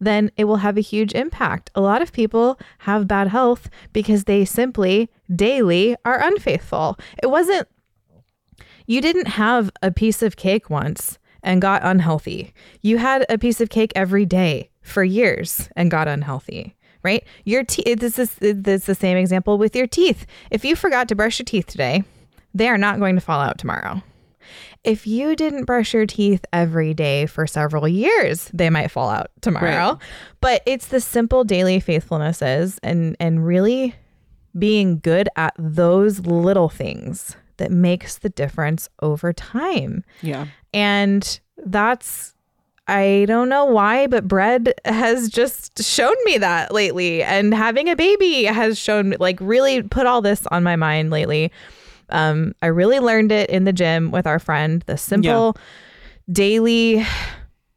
then 0.00 0.30
it 0.36 0.44
will 0.44 0.56
have 0.56 0.76
a 0.76 0.82
huge 0.82 1.12
impact. 1.14 1.70
A 1.74 1.80
lot 1.80 2.02
of 2.02 2.12
people 2.12 2.58
have 2.80 3.08
bad 3.08 3.28
health 3.28 3.68
because 3.92 4.24
they 4.24 4.44
simply 4.44 5.10
daily 5.34 5.96
are 6.04 6.20
unfaithful. 6.22 6.98
It 7.22 7.28
wasn't, 7.28 7.68
you 8.86 9.00
didn't 9.00 9.28
have 9.28 9.70
a 9.82 9.90
piece 9.90 10.22
of 10.22 10.36
cake 10.36 10.70
once 10.70 11.18
and 11.42 11.62
got 11.62 11.82
unhealthy. 11.84 12.52
You 12.82 12.98
had 12.98 13.24
a 13.28 13.38
piece 13.38 13.60
of 13.60 13.70
cake 13.70 13.92
every 13.94 14.26
day 14.26 14.70
for 14.82 15.04
years 15.04 15.68
and 15.76 15.90
got 15.90 16.08
unhealthy. 16.08 16.74
Right? 17.02 17.24
Your 17.44 17.62
teeth. 17.62 18.00
This 18.00 18.18
is 18.18 18.34
this 18.34 18.80
is 18.80 18.86
the 18.86 18.94
same 18.94 19.16
example 19.16 19.58
with 19.58 19.76
your 19.76 19.86
teeth. 19.86 20.26
If 20.50 20.64
you 20.64 20.74
forgot 20.74 21.06
to 21.08 21.14
brush 21.14 21.38
your 21.38 21.44
teeth 21.44 21.66
today, 21.66 22.02
they 22.52 22.68
are 22.68 22.78
not 22.78 22.98
going 22.98 23.14
to 23.14 23.20
fall 23.20 23.40
out 23.40 23.58
tomorrow. 23.58 24.02
If 24.82 25.06
you 25.06 25.36
didn't 25.36 25.66
brush 25.66 25.94
your 25.94 26.06
teeth 26.06 26.44
every 26.52 26.94
day 26.94 27.26
for 27.26 27.46
several 27.46 27.86
years, 27.86 28.50
they 28.52 28.70
might 28.70 28.88
fall 28.88 29.08
out 29.08 29.30
tomorrow. 29.40 29.92
Right. 29.92 29.98
But 30.40 30.62
it's 30.66 30.88
the 30.88 31.00
simple 31.00 31.44
daily 31.44 31.80
faithfulnesses 31.80 32.80
and 32.82 33.16
and 33.20 33.46
really 33.46 33.94
being 34.58 34.98
good 34.98 35.28
at 35.36 35.54
those 35.58 36.20
little 36.20 36.68
things 36.68 37.36
that 37.58 37.70
makes 37.70 38.18
the 38.18 38.28
difference 38.28 38.88
over 39.00 39.32
time. 39.32 40.04
Yeah. 40.22 40.46
And 40.72 41.40
that's 41.58 42.34
I 42.88 43.24
don't 43.26 43.48
know 43.48 43.64
why, 43.64 44.06
but 44.06 44.28
bread 44.28 44.72
has 44.84 45.28
just 45.28 45.82
shown 45.82 46.14
me 46.24 46.38
that 46.38 46.72
lately. 46.72 47.22
And 47.22 47.52
having 47.52 47.88
a 47.88 47.96
baby 47.96 48.44
has 48.44 48.78
shown 48.78 49.14
like 49.18 49.38
really 49.40 49.82
put 49.82 50.06
all 50.06 50.22
this 50.22 50.46
on 50.48 50.62
my 50.62 50.76
mind 50.76 51.10
lately. 51.10 51.50
Um, 52.10 52.54
I 52.62 52.66
really 52.66 53.00
learned 53.00 53.32
it 53.32 53.50
in 53.50 53.64
the 53.64 53.72
gym 53.72 54.12
with 54.12 54.26
our 54.26 54.38
friend, 54.38 54.84
the 54.86 54.96
simple 54.96 55.56
daily 56.30 57.04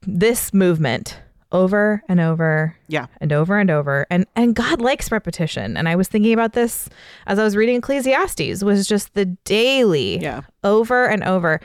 this 0.04 0.54
movement 0.54 1.20
over 1.52 2.04
and 2.08 2.20
over 2.20 2.76
Yeah. 2.88 3.08
and 3.20 3.34
over 3.34 3.58
and 3.58 3.72
over. 3.72 4.06
And 4.10 4.26
and 4.36 4.56
God 4.56 4.82
likes 4.82 5.12
repetition. 5.12 5.78
And 5.78 5.90
I 5.90 5.96
was 5.96 6.08
thinking 6.08 6.34
about 6.34 6.54
this 6.54 6.90
as 7.26 7.40
I 7.40 7.44
was 7.44 7.56
reading 7.56 7.78
Ecclesiastes 7.78 8.64
was 8.64 8.88
just 8.88 9.14
the 9.14 9.26
daily 9.26 10.20
Yeah. 10.20 10.42
over 10.64 11.06
and 11.06 11.24
over. 11.24 11.60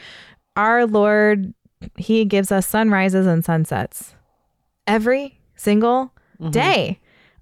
Our 0.56 0.86
Lord 0.86 1.52
he 1.96 2.24
gives 2.24 2.50
us 2.50 2.66
sunrises 2.66 3.26
and 3.26 3.44
sunsets 3.44 4.14
every 4.86 5.38
single 5.54 6.12
mm-hmm. 6.40 6.50
day 6.50 7.00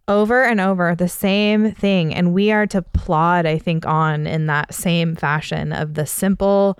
over 0.08 0.42
and 0.42 0.60
over 0.60 0.96
the 0.96 1.08
same 1.08 1.72
thing. 1.72 2.12
And 2.12 2.34
we 2.34 2.50
are 2.50 2.66
to 2.66 2.82
plod 2.82 3.46
I 3.46 3.58
think 3.58 3.86
on 3.86 4.26
in 4.26 4.46
that 4.46 4.74
same 4.74 5.14
fashion 5.14 5.72
of 5.72 5.94
the 5.94 6.06
simple 6.06 6.76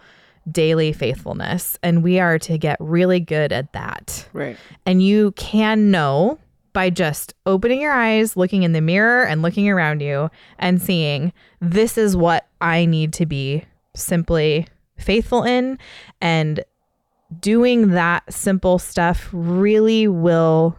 daily 0.51 0.93
faithfulness 0.93 1.79
and 1.83 2.03
we 2.03 2.19
are 2.19 2.39
to 2.39 2.59
get 2.59 2.77
really 2.81 3.21
good 3.21 3.53
at 3.53 3.73
that 3.73 4.29
Right. 4.33 4.57
and 4.85 5.03
you 5.03 5.33
can 5.33 5.91
know 5.91 6.39
by 6.73 6.89
just 6.89 7.35
opening 7.45 7.83
your 7.83 7.93
eyes, 7.93 8.35
looking 8.37 8.63
in 8.63 8.73
the 8.73 8.81
mirror, 8.81 9.25
and 9.27 9.43
looking 9.43 9.69
around 9.69 10.01
you 10.01 10.31
and 10.59 10.81
seeing 10.81 11.33
this 11.61 11.99
is 11.99 12.17
what 12.17 12.47
I 12.63 12.87
need 12.87 13.13
to 13.15 13.27
be 13.27 13.65
simply 13.95 14.67
faithful 14.97 15.43
in. 15.43 15.79
And 16.23 16.65
doing 17.41 17.89
that 17.89 18.33
simple 18.33 18.79
stuff 18.79 19.29
really 19.33 20.09
will 20.09 20.79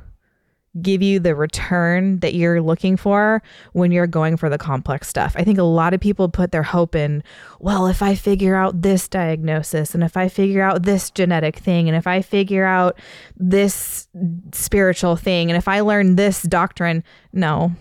give 0.82 1.02
you 1.04 1.20
the 1.20 1.36
return 1.36 2.20
that 2.20 2.34
you're 2.34 2.62
looking 2.62 2.98
for 2.98 3.44
when 3.74 3.92
you're 3.92 4.08
going 4.08 4.38
for 4.38 4.50
the 4.50 4.58
complex 4.58 5.08
stuff. 5.08 5.36
I 5.38 5.44
think 5.44 5.60
a 5.60 5.64
lot 5.64 5.94
of 5.94 6.00
people 6.00 6.30
put 6.30 6.52
their 6.52 6.64
hope 6.64 6.96
in, 6.96 7.24
well, 7.60 7.86
if 7.86 8.02
I 8.02 8.16
figure 8.16 8.56
out 8.56 8.82
this 8.82 9.08
diagnosis 9.08 9.94
and 9.94 10.04
if 10.04 10.18
I 10.18 10.28
figure 10.30 10.64
out 10.64 10.84
this 10.84 11.12
genetic 11.12 11.58
thing 11.58 11.88
and 11.88 11.96
if 11.96 12.08
I 12.08 12.24
figure 12.24 12.66
out 12.66 12.98
this 13.38 14.08
spiritual 14.52 15.16
thing 15.16 15.52
and 15.52 15.58
if 15.58 15.68
I 15.68 15.82
learn 15.82 16.16
this 16.16 16.42
doctrine, 16.42 17.04
no. 17.32 17.74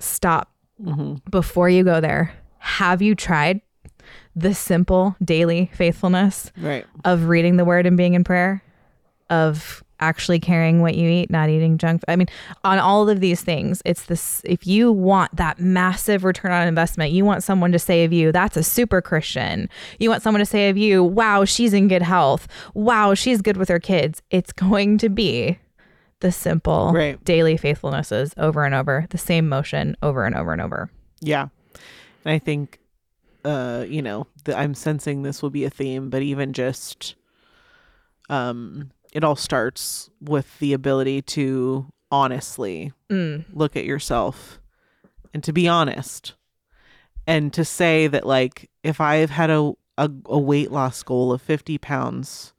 Stop 0.00 0.50
mm-hmm. 0.82 1.16
before 1.30 1.68
you 1.68 1.84
go 1.84 2.00
there. 2.00 2.34
Have 2.58 3.00
you 3.00 3.14
tried 3.14 3.60
the 4.34 4.54
simple 4.54 5.14
daily 5.24 5.70
faithfulness 5.72 6.50
Right. 6.58 6.84
of 7.04 7.26
reading 7.26 7.58
the 7.58 7.64
word 7.64 7.86
and 7.86 7.96
being 7.96 8.14
in 8.14 8.24
prayer, 8.24 8.60
of 9.30 9.83
actually 10.00 10.40
caring 10.40 10.80
what 10.82 10.94
you 10.96 11.08
eat, 11.08 11.30
not 11.30 11.48
eating 11.48 11.78
junk. 11.78 12.02
I 12.08 12.16
mean, 12.16 12.26
on 12.64 12.78
all 12.78 13.08
of 13.08 13.20
these 13.20 13.42
things, 13.42 13.80
it's 13.84 14.04
this 14.06 14.42
if 14.44 14.66
you 14.66 14.92
want 14.92 15.34
that 15.36 15.58
massive 15.60 16.24
return 16.24 16.52
on 16.52 16.66
investment, 16.66 17.12
you 17.12 17.24
want 17.24 17.42
someone 17.42 17.72
to 17.72 17.78
say 17.78 18.04
of 18.04 18.12
you, 18.12 18.32
that's 18.32 18.56
a 18.56 18.62
super 18.62 19.00
Christian. 19.00 19.68
You 19.98 20.10
want 20.10 20.22
someone 20.22 20.40
to 20.40 20.46
say 20.46 20.68
of 20.68 20.76
you, 20.76 21.02
wow, 21.02 21.44
she's 21.44 21.72
in 21.72 21.88
good 21.88 22.02
health. 22.02 22.48
Wow, 22.74 23.14
she's 23.14 23.40
good 23.40 23.56
with 23.56 23.68
her 23.68 23.80
kids. 23.80 24.22
It's 24.30 24.52
going 24.52 24.98
to 24.98 25.08
be 25.08 25.58
the 26.20 26.32
simple 26.32 26.92
Right. 26.92 27.22
daily 27.24 27.58
faithfulnesses 27.58 28.32
over 28.38 28.64
and 28.64 28.74
over, 28.74 29.06
the 29.10 29.18
same 29.18 29.48
motion 29.48 29.96
over 30.02 30.24
and 30.24 30.34
over 30.34 30.52
and 30.52 30.62
over. 30.62 30.90
Yeah. 31.20 31.48
And 32.24 32.32
I 32.32 32.38
think, 32.38 32.78
uh, 33.44 33.84
you 33.86 34.00
know, 34.00 34.26
the, 34.44 34.56
I'm 34.58 34.74
sensing 34.74 35.22
this 35.22 35.42
will 35.42 35.50
be 35.50 35.64
a 35.64 35.70
theme, 35.70 36.08
but 36.08 36.22
even 36.22 36.52
just, 36.54 37.14
um, 38.30 38.90
it 39.14 39.24
all 39.24 39.36
starts 39.36 40.10
with 40.20 40.58
the 40.58 40.72
ability 40.72 41.22
to 41.22 41.86
honestly 42.10 42.92
Mm. 43.10 43.44
look 43.52 43.76
at 43.76 43.84
yourself 43.84 44.60
and 45.32 45.42
to 45.44 45.52
be 45.52 45.66
honest 45.68 46.34
and 47.26 47.52
to 47.52 47.64
say 47.64 48.06
that 48.06 48.26
like 48.26 48.70
if 48.82 49.00
i've 49.00 49.30
had 49.30 49.50
a, 49.50 49.72
a, 49.98 50.10
a 50.26 50.38
weight 50.38 50.70
loss 50.70 51.02
goal 51.02 51.32
of 51.32 51.40
50 51.42 51.78
pounds 51.78 52.52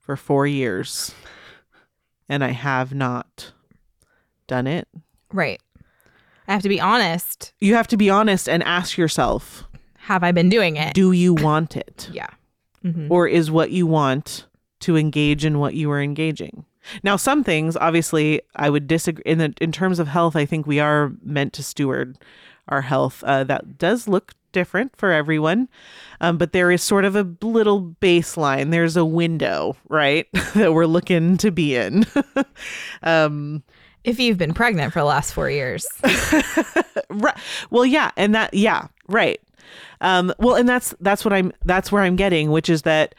for 0.00 0.16
four 0.16 0.46
years 0.46 1.14
and 2.28 2.42
i 2.42 2.50
have 2.50 2.94
not 2.94 3.52
done 4.46 4.66
it 4.66 4.88
Right. 5.32 5.60
I 6.48 6.52
have 6.52 6.62
to 6.62 6.68
be 6.68 6.80
honest. 6.80 7.52
you 7.60 7.74
have 7.74 7.88
to 7.88 7.96
be 7.96 8.08
honest 8.10 8.48
and 8.48 8.62
ask 8.62 8.96
yourself 8.96 9.64
Have 9.98 10.22
I 10.24 10.30
been 10.32 10.48
doing 10.48 10.76
it? 10.76 10.94
do 10.94 11.12
you 11.12 11.34
want 11.34 11.76
it 11.76 12.08
yeah. 12.12 12.28
Mhm. 12.84 13.08
or 13.10 13.26
is 13.28 13.50
what 13.50 13.70
you 13.70 13.86
want 13.86 14.45
to 14.80 14.96
engage 14.96 15.44
in 15.44 15.58
what 15.58 15.74
you 15.74 15.88
were 15.88 16.00
engaging. 16.00 16.64
Now 17.02 17.16
some 17.16 17.42
things 17.42 17.76
obviously 17.76 18.40
i 18.54 18.70
would 18.70 18.86
disagree 18.86 19.24
in 19.26 19.38
the 19.38 19.52
in 19.60 19.72
terms 19.72 19.98
of 19.98 20.06
health 20.06 20.36
i 20.36 20.46
think 20.46 20.68
we 20.68 20.78
are 20.78 21.12
meant 21.24 21.52
to 21.54 21.62
steward 21.64 22.16
our 22.68 22.82
health. 22.82 23.22
Uh, 23.24 23.44
that 23.44 23.78
does 23.78 24.06
look 24.08 24.34
different 24.52 24.96
for 24.96 25.12
everyone 25.12 25.68
um, 26.20 26.38
but 26.38 26.52
there 26.52 26.70
is 26.70 26.82
sort 26.82 27.04
of 27.04 27.14
a 27.14 27.22
little 27.42 27.94
baseline. 28.00 28.70
There's 28.70 28.96
a 28.96 29.04
window 29.04 29.76
right 29.88 30.26
that 30.54 30.72
we're 30.72 30.86
looking 30.86 31.36
to 31.38 31.50
be 31.50 31.74
in. 31.76 32.06
Um 33.02 33.62
If 34.04 34.20
you've 34.20 34.38
been 34.38 34.54
pregnant 34.54 34.92
for 34.92 35.00
the 35.00 35.04
last 35.04 35.34
four 35.34 35.50
years, 35.50 35.86
right 37.10 37.36
well 37.70 37.84
yeah 37.84 38.10
and 38.16 38.34
that 38.34 38.54
yeah 38.54 38.86
right. 39.08 39.40
Um 40.00 40.32
well 40.38 40.54
and 40.54 40.68
that's 40.68 40.94
that's 41.00 41.24
what 41.24 41.32
i'm 41.34 41.52
that's 41.64 41.90
where 41.90 42.02
i'm 42.02 42.16
getting 42.16 42.50
which 42.52 42.70
is 42.70 42.82
that 42.82 43.14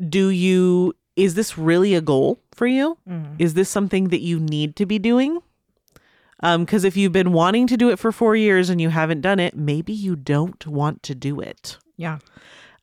do 0.00 0.28
you 0.28 0.94
is 1.16 1.34
this 1.34 1.56
really 1.56 1.94
a 1.94 2.00
goal 2.00 2.38
for 2.54 2.66
you 2.66 2.98
is 3.38 3.54
this 3.54 3.68
something 3.70 4.08
that 4.08 4.20
you 4.20 4.38
need 4.40 4.76
to 4.76 4.84
be 4.86 4.98
doing 4.98 5.40
um 6.40 6.64
because 6.64 6.84
if 6.84 6.96
you've 6.96 7.12
been 7.12 7.32
wanting 7.32 7.66
to 7.66 7.76
do 7.76 7.88
it 7.90 7.98
for 7.98 8.12
four 8.12 8.36
years 8.36 8.68
and 8.70 8.80
you 8.80 8.90
haven't 8.90 9.20
done 9.22 9.38
it 9.40 9.56
maybe 9.56 9.92
you 9.92 10.14
don't 10.16 10.66
want 10.66 11.02
to 11.02 11.14
do 11.14 11.40
it 11.40 11.78
yeah. 11.96 12.18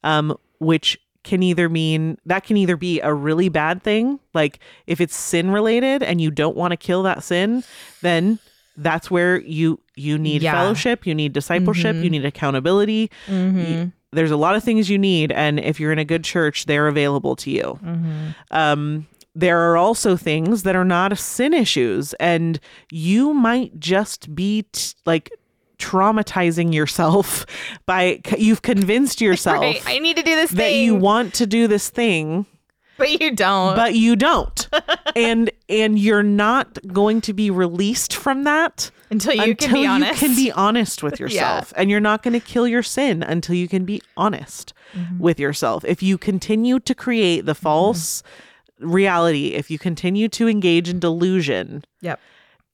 um, 0.03 0.35
which 0.59 0.99
can 1.23 1.41
either 1.43 1.69
mean 1.69 2.17
that 2.25 2.43
can 2.43 2.57
either 2.57 2.75
be 2.75 2.99
a 2.99 3.13
really 3.13 3.47
bad 3.47 3.81
thing, 3.81 4.19
like 4.33 4.59
if 4.87 4.99
it's 4.99 5.15
sin 5.15 5.51
related 5.51 6.03
and 6.03 6.19
you 6.19 6.29
don't 6.29 6.57
want 6.57 6.71
to 6.71 6.77
kill 6.77 7.03
that 7.03 7.23
sin, 7.23 7.63
then 8.01 8.39
that's 8.75 9.09
where 9.09 9.39
you 9.39 9.79
you 9.95 10.17
need 10.17 10.41
Yeah. 10.41 10.51
fellowship, 10.53 11.07
you 11.07 11.15
need 11.15 11.31
discipleship, 11.31 11.95
you 11.95 12.09
need 12.09 12.25
accountability. 12.25 13.09
Y- 13.29 13.91
there's 14.13 14.31
a 14.31 14.37
lot 14.37 14.55
of 14.55 14.63
things 14.63 14.89
you 14.89 14.97
need, 14.97 15.31
and 15.31 15.59
if 15.59 15.79
you're 15.79 15.91
in 15.91 15.99
a 15.99 16.05
good 16.05 16.23
church, 16.23 16.65
they're 16.65 16.87
available 16.87 17.35
to 17.37 17.51
you. 17.51 17.79
Um, 18.51 19.07
there 19.35 19.59
are 19.71 19.77
also 19.77 20.15
things 20.15 20.63
that 20.63 20.75
are 20.75 20.85
not 20.85 21.17
sin 21.17 21.53
issues, 21.53 22.13
and 22.15 22.59
you 22.91 23.33
might 23.33 23.79
just 23.79 24.33
be 24.35 24.63
t- 24.71 24.93
like 25.05 25.31
traumatizing 25.79 26.73
yourself 26.73 27.45
by 27.85 28.21
you've 28.37 28.61
convinced 28.61 29.19
yourself 29.27 29.61
Right. 29.61 29.83
I 29.85 29.99
need 29.99 30.15
to 30.17 30.23
do 30.23 30.35
this 30.35 30.51
that 30.51 30.57
thing. 30.57 30.83
you 30.85 30.95
want 30.95 31.33
to 31.35 31.45
do 31.47 31.67
this 31.67 31.89
thing 31.89 32.45
but 32.97 33.19
you 33.19 33.31
don't. 33.35 33.75
but 33.75 33.95
you 33.95 34.15
don't 34.15 34.69
and 35.15 35.51
and 35.67 35.97
you're 35.99 36.23
not 36.23 36.77
going 36.87 37.19
to 37.21 37.33
be 37.33 37.49
released 37.49 38.15
from 38.15 38.43
that 38.45 38.91
until 39.09 39.33
you 39.33 39.51
until 39.51 39.67
can 39.69 39.73
be 39.75 39.85
honest. 39.87 40.21
you 40.21 40.27
can 40.27 40.35
be 40.35 40.51
honest 40.51 41.03
with 41.03 41.19
yourself 41.23 41.73
and 41.75 41.89
you're 41.89 41.99
not 41.99 42.23
going 42.23 42.33
to 42.33 42.39
kill 42.39 42.67
your 42.67 42.83
sin 42.83 43.21
until 43.23 43.55
you 43.55 43.67
can 43.67 43.85
be 43.85 44.01
honest 44.17 44.73
Mm-hmm. 44.95 45.17
with 45.17 45.39
yourself 45.39 45.83
if 45.85 46.03
you 46.03 46.19
continue 46.19 46.79
to 46.79 46.93
create 46.93 47.47
the 47.47 47.55
false 47.55 48.21
reality 48.79 49.47
if 49.55 49.71
you 49.71 49.79
continue 49.79 50.27
to 50.29 50.47
engage 50.47 50.87
in 50.87 50.99
delusion 50.99 51.83
Yep. 52.01 52.19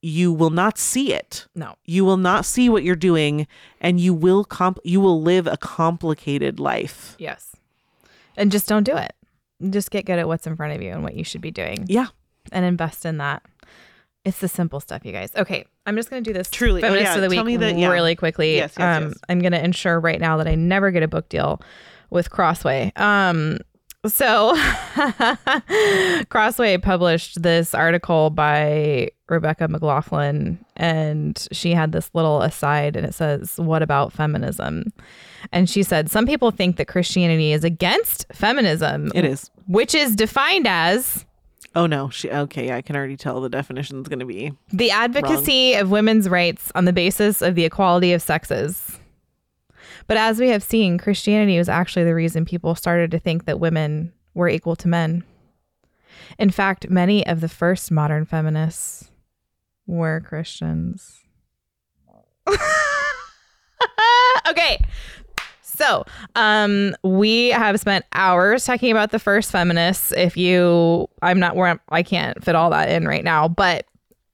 you 0.01 0.33
will 0.33 0.49
not 0.49 0.77
see 0.77 1.13
it 1.13 1.47
No. 1.55 1.75
you 1.85 2.03
will 2.03 2.17
not 2.17 2.45
see 2.45 2.67
what 2.67 2.83
you're 2.83 2.95
doing 2.97 3.47
and 3.79 4.01
you 4.01 4.13
will 4.13 4.43
comp- 4.43 4.79
you 4.83 4.99
will 4.99 5.21
live 5.21 5.47
a 5.47 5.55
complicated 5.57 6.59
life 6.59 7.15
Yes. 7.19 7.55
And 8.35 8.51
just 8.51 8.67
don't 8.69 8.83
do 8.83 8.95
it. 8.95 9.13
Just 9.69 9.91
get 9.91 10.05
good 10.05 10.17
at 10.19 10.27
what's 10.27 10.47
in 10.47 10.55
front 10.55 10.73
of 10.73 10.81
you 10.81 10.91
and 10.91 11.03
what 11.03 11.13
you 11.15 11.23
should 11.23 11.41
be 11.41 11.51
doing 11.51 11.85
yeah 11.87 12.07
and 12.51 12.65
invest 12.65 13.05
in 13.05 13.17
that. 13.17 13.43
It's 14.29 14.39
the 14.39 14.47
simple 14.47 14.79
stuff, 14.79 15.03
you 15.05 15.11
guys. 15.11 15.31
Okay, 15.35 15.65
I'm 15.87 15.95
just 15.95 16.11
going 16.11 16.23
to 16.23 16.29
do 16.29 16.33
this 16.37 16.51
Truly. 16.51 16.83
Oh, 16.83 16.93
yeah. 16.93 17.15
of 17.15 17.21
the 17.21 17.29
Tell 17.29 17.43
week 17.43 17.45
me 17.45 17.57
that- 17.57 17.75
yeah. 17.77 17.89
really 17.89 18.15
quickly. 18.15 18.57
Yes, 18.57 18.75
yes, 18.77 18.97
um, 19.01 19.07
yes. 19.09 19.17
I'm 19.27 19.39
going 19.39 19.53
to 19.53 19.63
ensure 19.63 19.99
right 19.99 20.21
now 20.21 20.37
that 20.37 20.47
I 20.47 20.53
never 20.53 20.91
get 20.91 21.01
a 21.01 21.07
book 21.07 21.29
deal 21.29 21.61
with 22.11 22.29
Crossway. 22.29 22.91
Um, 22.95 23.57
so 24.05 24.55
Crossway 26.29 26.77
published 26.77 27.41
this 27.41 27.73
article 27.73 28.29
by 28.29 29.09
Rebecca 29.27 29.67
McLaughlin, 29.67 30.63
and 30.77 31.47
she 31.51 31.73
had 31.73 31.91
this 31.91 32.09
little 32.13 32.41
aside, 32.41 32.95
and 32.95 33.05
it 33.05 33.13
says, 33.13 33.57
"What 33.57 33.81
about 33.81 34.13
feminism?" 34.13 34.93
And 35.51 35.69
she 35.69 35.83
said, 35.83 36.09
"Some 36.11 36.25
people 36.25 36.51
think 36.51 36.77
that 36.77 36.87
Christianity 36.87 37.51
is 37.51 37.63
against 37.63 38.25
feminism. 38.31 39.11
it 39.15 39.25
is 39.25 39.49
which 39.67 39.93
is 39.95 40.15
defined 40.15 40.67
as." 40.67 41.25
Oh 41.75 41.85
no 41.85 42.09
she 42.09 42.29
okay 42.31 42.67
yeah, 42.67 42.75
i 42.75 42.81
can 42.81 42.95
already 42.95 43.17
tell 43.17 43.41
the 43.41 43.49
definition 43.49 44.01
is 44.01 44.07
going 44.07 44.19
to 44.19 44.25
be 44.25 44.51
The 44.71 44.91
advocacy 44.91 45.75
of 45.75 45.91
women's 45.91 46.29
rights 46.29 46.71
on 46.75 46.85
the 46.85 46.93
basis 46.93 47.41
of 47.41 47.55
the 47.55 47.65
equality 47.65 48.13
of 48.13 48.21
sexes. 48.21 48.99
But 50.07 50.17
as 50.17 50.39
we 50.39 50.49
have 50.49 50.63
seen, 50.63 50.97
Christianity 50.97 51.57
was 51.57 51.69
actually 51.69 52.05
the 52.05 52.15
reason 52.15 52.43
people 52.43 52.73
started 52.73 53.11
to 53.11 53.19
think 53.19 53.45
that 53.45 53.59
women 53.59 54.11
were 54.33 54.49
equal 54.49 54.75
to 54.77 54.87
men. 54.87 55.23
In 56.39 56.49
fact, 56.49 56.89
many 56.89 57.25
of 57.27 57.41
the 57.41 57.49
first 57.49 57.91
modern 57.91 58.25
feminists 58.25 59.11
were 59.85 60.19
Christians. 60.21 61.19
okay. 64.47 64.79
So, 65.79 66.03
um, 66.35 66.93
we 67.05 67.51
have 67.51 67.79
spent 67.79 68.03
hours 68.11 68.65
talking 68.65 68.91
about 68.91 69.11
the 69.11 69.17
first 69.17 69.49
feminists. 69.49 70.11
If 70.11 70.35
you, 70.35 71.07
I'm 71.21 71.39
not 71.39 71.55
where 71.55 71.67
I'm, 71.67 71.79
I 71.87 72.03
can't 72.03 72.43
fit 72.43 72.53
all 72.53 72.69
that 72.71 72.89
in 72.89 73.07
right 73.07 73.23
now, 73.23 73.47
but 73.47 73.85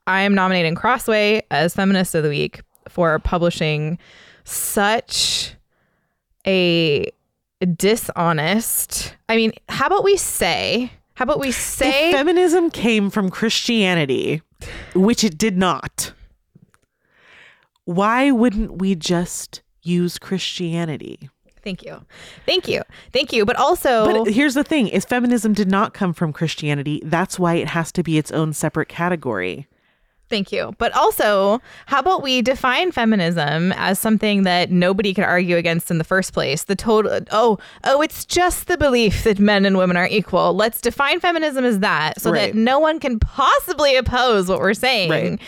I 0.08 0.22
am 0.22 0.34
nominating 0.34 0.74
Crossway 0.74 1.44
as 1.52 1.76
Feminist 1.76 2.16
of 2.16 2.24
the 2.24 2.30
Week 2.30 2.62
for 2.90 3.20
publishing 3.20 4.00
such 4.44 5.54
a 6.48 7.12
dishonest. 7.76 9.16
I 9.30 9.36
mean, 9.36 9.52
how 9.70 9.86
about 9.86 10.04
we 10.04 10.18
say, 10.18 10.92
how 11.14 11.26
about 11.26 11.40
we 11.40 11.52
say, 11.52 12.10
if 12.10 12.16
feminism 12.16 12.72
came 12.72 13.12
from 13.12 13.30
christianity 13.30 14.42
which 14.96 15.24
it 15.24 15.38
did 15.38 15.58
not 15.58 16.12
why 17.86 18.32
wouldn't 18.32 18.80
we 18.80 18.96
just 18.96 19.62
use 19.84 20.18
christianity 20.18 21.30
thank 21.66 21.84
you, 21.84 22.06
thank 22.46 22.70
you, 22.70 22.82
thank 23.12 23.34
you, 23.34 23.44
but 23.46 23.58
also, 23.58 24.24
but 24.24 24.32
here's 24.32 24.54
the 24.54 24.64
thing. 24.64 24.88
If 24.88 25.04
feminism 25.04 25.54
did 25.54 25.70
not 25.70 25.94
come 25.94 26.14
from 26.14 26.34
christianity 26.34 27.02
that's 27.06 27.40
why 27.40 27.56
it 27.56 27.70
has 27.70 27.92
to 27.94 28.04
be 28.04 28.18
its 28.18 28.32
own 28.32 28.54
separate 28.54 28.90
category 28.90 29.68
Thank 30.28 30.52
you. 30.52 30.74
But 30.80 30.92
also, 30.94 31.62
how 31.86 32.00
about 32.00 32.24
we 32.24 32.42
define 32.42 32.92
feminism 32.92 33.72
as 33.74 34.00
something 34.00 34.42
that 34.44 34.72
nobody 34.72 35.14
could 35.14 35.24
argue 35.24 35.56
against 35.56 35.92
in 35.92 36.00
the 36.00 36.04
first 36.04 36.34
place? 36.34 36.64
The 36.64 36.76
total 36.76 37.20
oh, 37.32 37.60
oh, 37.84 38.02
it's 38.02 38.26
just 38.26 38.68
the 38.68 38.76
belief 38.78 39.24
that 39.24 39.38
men 39.38 39.66
and 39.66 39.78
women 39.78 39.98
are 39.98 40.08
equal. 40.08 40.54
Let's 40.56 40.82
define 40.82 41.20
feminism 41.20 41.64
as 41.64 41.80
that 41.80 42.20
so 42.20 42.32
Right. 42.32 42.54
that 42.54 42.56
no 42.58 42.80
one 42.80 43.00
can 43.00 43.20
possibly 43.20 43.96
oppose 43.96 44.48
what 44.50 44.60
we're 44.60 44.74
saying. 44.74 45.12
Right. 45.12 45.40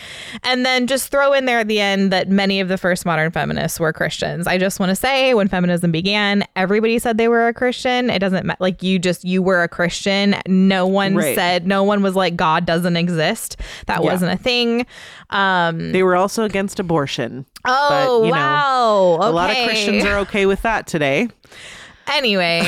And 0.44 0.64
then 0.64 0.86
just 0.86 1.10
throw 1.10 1.32
in 1.32 1.46
there 1.46 1.58
at 1.58 1.66
the 1.68 1.80
end 1.80 2.12
that 2.12 2.28
many 2.28 2.60
of 2.60 2.68
the 2.68 2.78
first 2.78 3.04
modern 3.04 3.32
feminists 3.32 3.80
were 3.80 3.92
Christians. 3.92 4.46
I 4.46 4.58
just 4.58 4.78
want 4.78 4.90
to 4.90 4.96
say 4.96 5.34
when 5.34 5.48
feminism 5.48 5.90
began, 5.90 6.44
everybody 6.54 7.00
said 7.00 7.18
they 7.18 7.26
were 7.28 7.48
a 7.48 7.52
Christian. 7.54 8.10
It 8.10 8.20
doesn't 8.20 8.46
matter 8.46 8.58
like 8.60 8.80
you 8.82 9.00
just 9.00 9.24
you 9.24 9.42
were 9.42 9.64
a 9.64 9.68
Christian. 9.68 10.36
No 10.46 10.86
one 10.86 11.16
Right. 11.16 11.34
said 11.34 11.66
no 11.66 11.82
one 11.82 12.00
was 12.00 12.14
like 12.14 12.36
God 12.36 12.64
doesn't 12.64 12.96
exist. 12.96 13.56
That 13.86 14.04
Yeah. 14.04 14.12
wasn't 14.12 14.32
a 14.32 14.36
thing. 14.36 14.67
Um, 15.30 15.92
they 15.92 16.02
were 16.02 16.16
also 16.16 16.44
against 16.44 16.78
abortion 16.80 17.46
oh 17.64 18.20
but, 18.20 18.26
you 18.26 18.32
know, 18.32 18.38
wow! 18.38 19.18
a 19.20 19.30
lot 19.30 19.50
of 19.50 19.56
christians 19.64 20.04
are 20.04 20.18
okay 20.18 20.46
with 20.46 20.62
that 20.62 20.86
today 20.86 21.28
Anyway, 22.08 22.62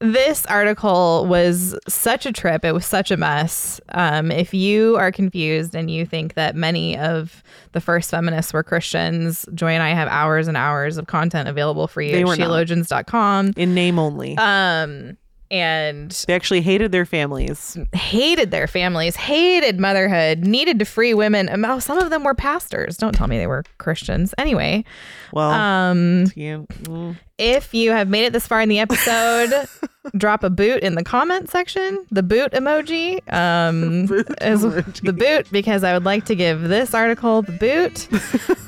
this 0.00 0.46
article 0.46 1.26
was 1.26 1.78
such 1.88 2.26
a 2.26 2.32
trip. 2.32 2.64
It 2.64 2.72
was 2.72 2.86
such 2.86 3.10
a 3.10 3.16
mess. 3.16 3.80
Um, 3.90 4.30
if 4.30 4.54
you 4.54 4.96
are 4.96 5.12
confused 5.12 5.74
and 5.74 5.90
you 5.90 6.06
think 6.06 6.34
that 6.34 6.56
many 6.56 6.96
of 6.96 7.42
the 7.72 7.80
first 7.80 8.10
feminists 8.10 8.52
were 8.52 8.62
Christians, 8.62 9.46
Joy 9.54 9.72
and 9.72 9.82
I 9.82 9.90
have 9.90 10.08
hours 10.08 10.48
and 10.48 10.56
hours 10.56 10.96
of 10.96 11.06
content 11.06 11.48
available 11.48 11.86
for 11.86 12.00
you 12.00 12.12
They 12.12 12.22
at 12.22 12.38
sheologians.com. 12.38 13.52
in 13.56 13.74
name 13.74 13.98
only 13.98 14.36
Um, 14.38 15.16
and 15.50 16.10
They 16.26 16.34
actually 16.34 16.60
hated 16.60 16.92
their 16.92 17.04
families. 17.06 17.76
hated 17.92 18.50
their 18.50 18.66
families, 18.66 19.16
hated 19.16 19.78
motherhood, 19.80 20.40
needed 20.40 20.78
to 20.80 20.84
free 20.84 21.14
women. 21.14 21.48
Oh, 21.64 21.78
some 21.78 21.98
of 21.98 22.10
them 22.10 22.24
were 22.24 22.34
pastors. 22.34 22.96
Don't 22.96 23.14
tell 23.14 23.26
me 23.26 23.38
they 23.38 23.46
were 23.46 23.64
Christians. 23.78 24.34
Anyway, 24.38 24.84
Well, 25.32 25.50
um, 25.50 26.26
you, 26.34 26.66
mm, 26.82 27.16
if 27.38 27.74
you 27.74 27.90
have 27.92 28.08
made 28.08 28.24
it 28.24 28.32
this 28.32 28.46
far 28.46 28.60
in 28.60 28.68
the 28.68 28.78
episode, 28.78 29.68
drop 30.16 30.42
a 30.42 30.50
boot 30.50 30.82
in 30.82 30.94
the 30.94 31.04
comment 31.04 31.50
section. 31.50 32.06
The 32.10 32.22
boot 32.22 32.52
emoji 32.52 33.20
um, 33.32 34.04
is 34.40 34.62
the 34.62 35.12
boot 35.12 35.46
because 35.52 35.84
I 35.84 35.92
would 35.92 36.04
like 36.04 36.24
to 36.26 36.34
give 36.34 36.62
this 36.62 36.94
article 36.94 37.42
the 37.42 37.52
boot. 37.52 38.08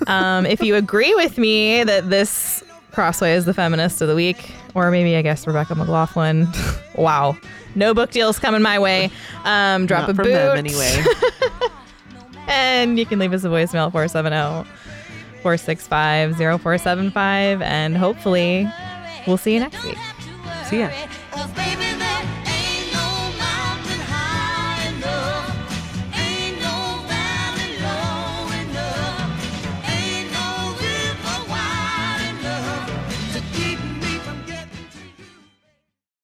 Um, 0.09 0.47
if 0.47 0.63
you 0.63 0.75
agree 0.75 1.15
with 1.17 1.37
me 1.37 1.85
that 1.85 2.09
this 2.09 2.65
Crossway 2.93 3.35
is 3.35 3.45
the 3.45 3.55
feminist 3.55 4.01
of 4.01 4.09
the 4.09 4.15
week, 4.15 4.53
or 4.75 4.91
maybe 4.91 5.17
I 5.17 5.23
guess 5.23 5.47
Rebecca 5.47 5.75
McLaughlin. 5.75 6.49
wow, 6.95 7.37
no 7.75 7.95
book 7.95 8.11
deals 8.11 8.39
coming 8.39 8.63
my 8.63 8.79
way. 8.79 9.11
Um, 9.45 9.87
drop 9.87 10.03
not 10.03 10.11
a 10.11 10.15
from 10.15 10.25
boot 10.25 10.33
them 10.33 10.57
anyway. 10.57 11.05
and 12.49 12.99
you 12.99 13.07
can 13.07 13.19
leave 13.19 13.33
us 13.33 13.45
a 13.45 13.49
voicemail 13.49 13.87
at 13.87 13.93
470 13.93 14.69
465 15.43 16.37
0475. 16.37 17.63
And 17.63 17.97
hopefully, 17.97 18.69
we'll 19.27 19.37
see 19.37 19.55
you 19.55 19.61
next 19.61 19.85
week. 19.85 19.99
See 20.67 20.81
ya. 20.81 20.91
Cause 21.31 21.51
baby, 21.53 21.98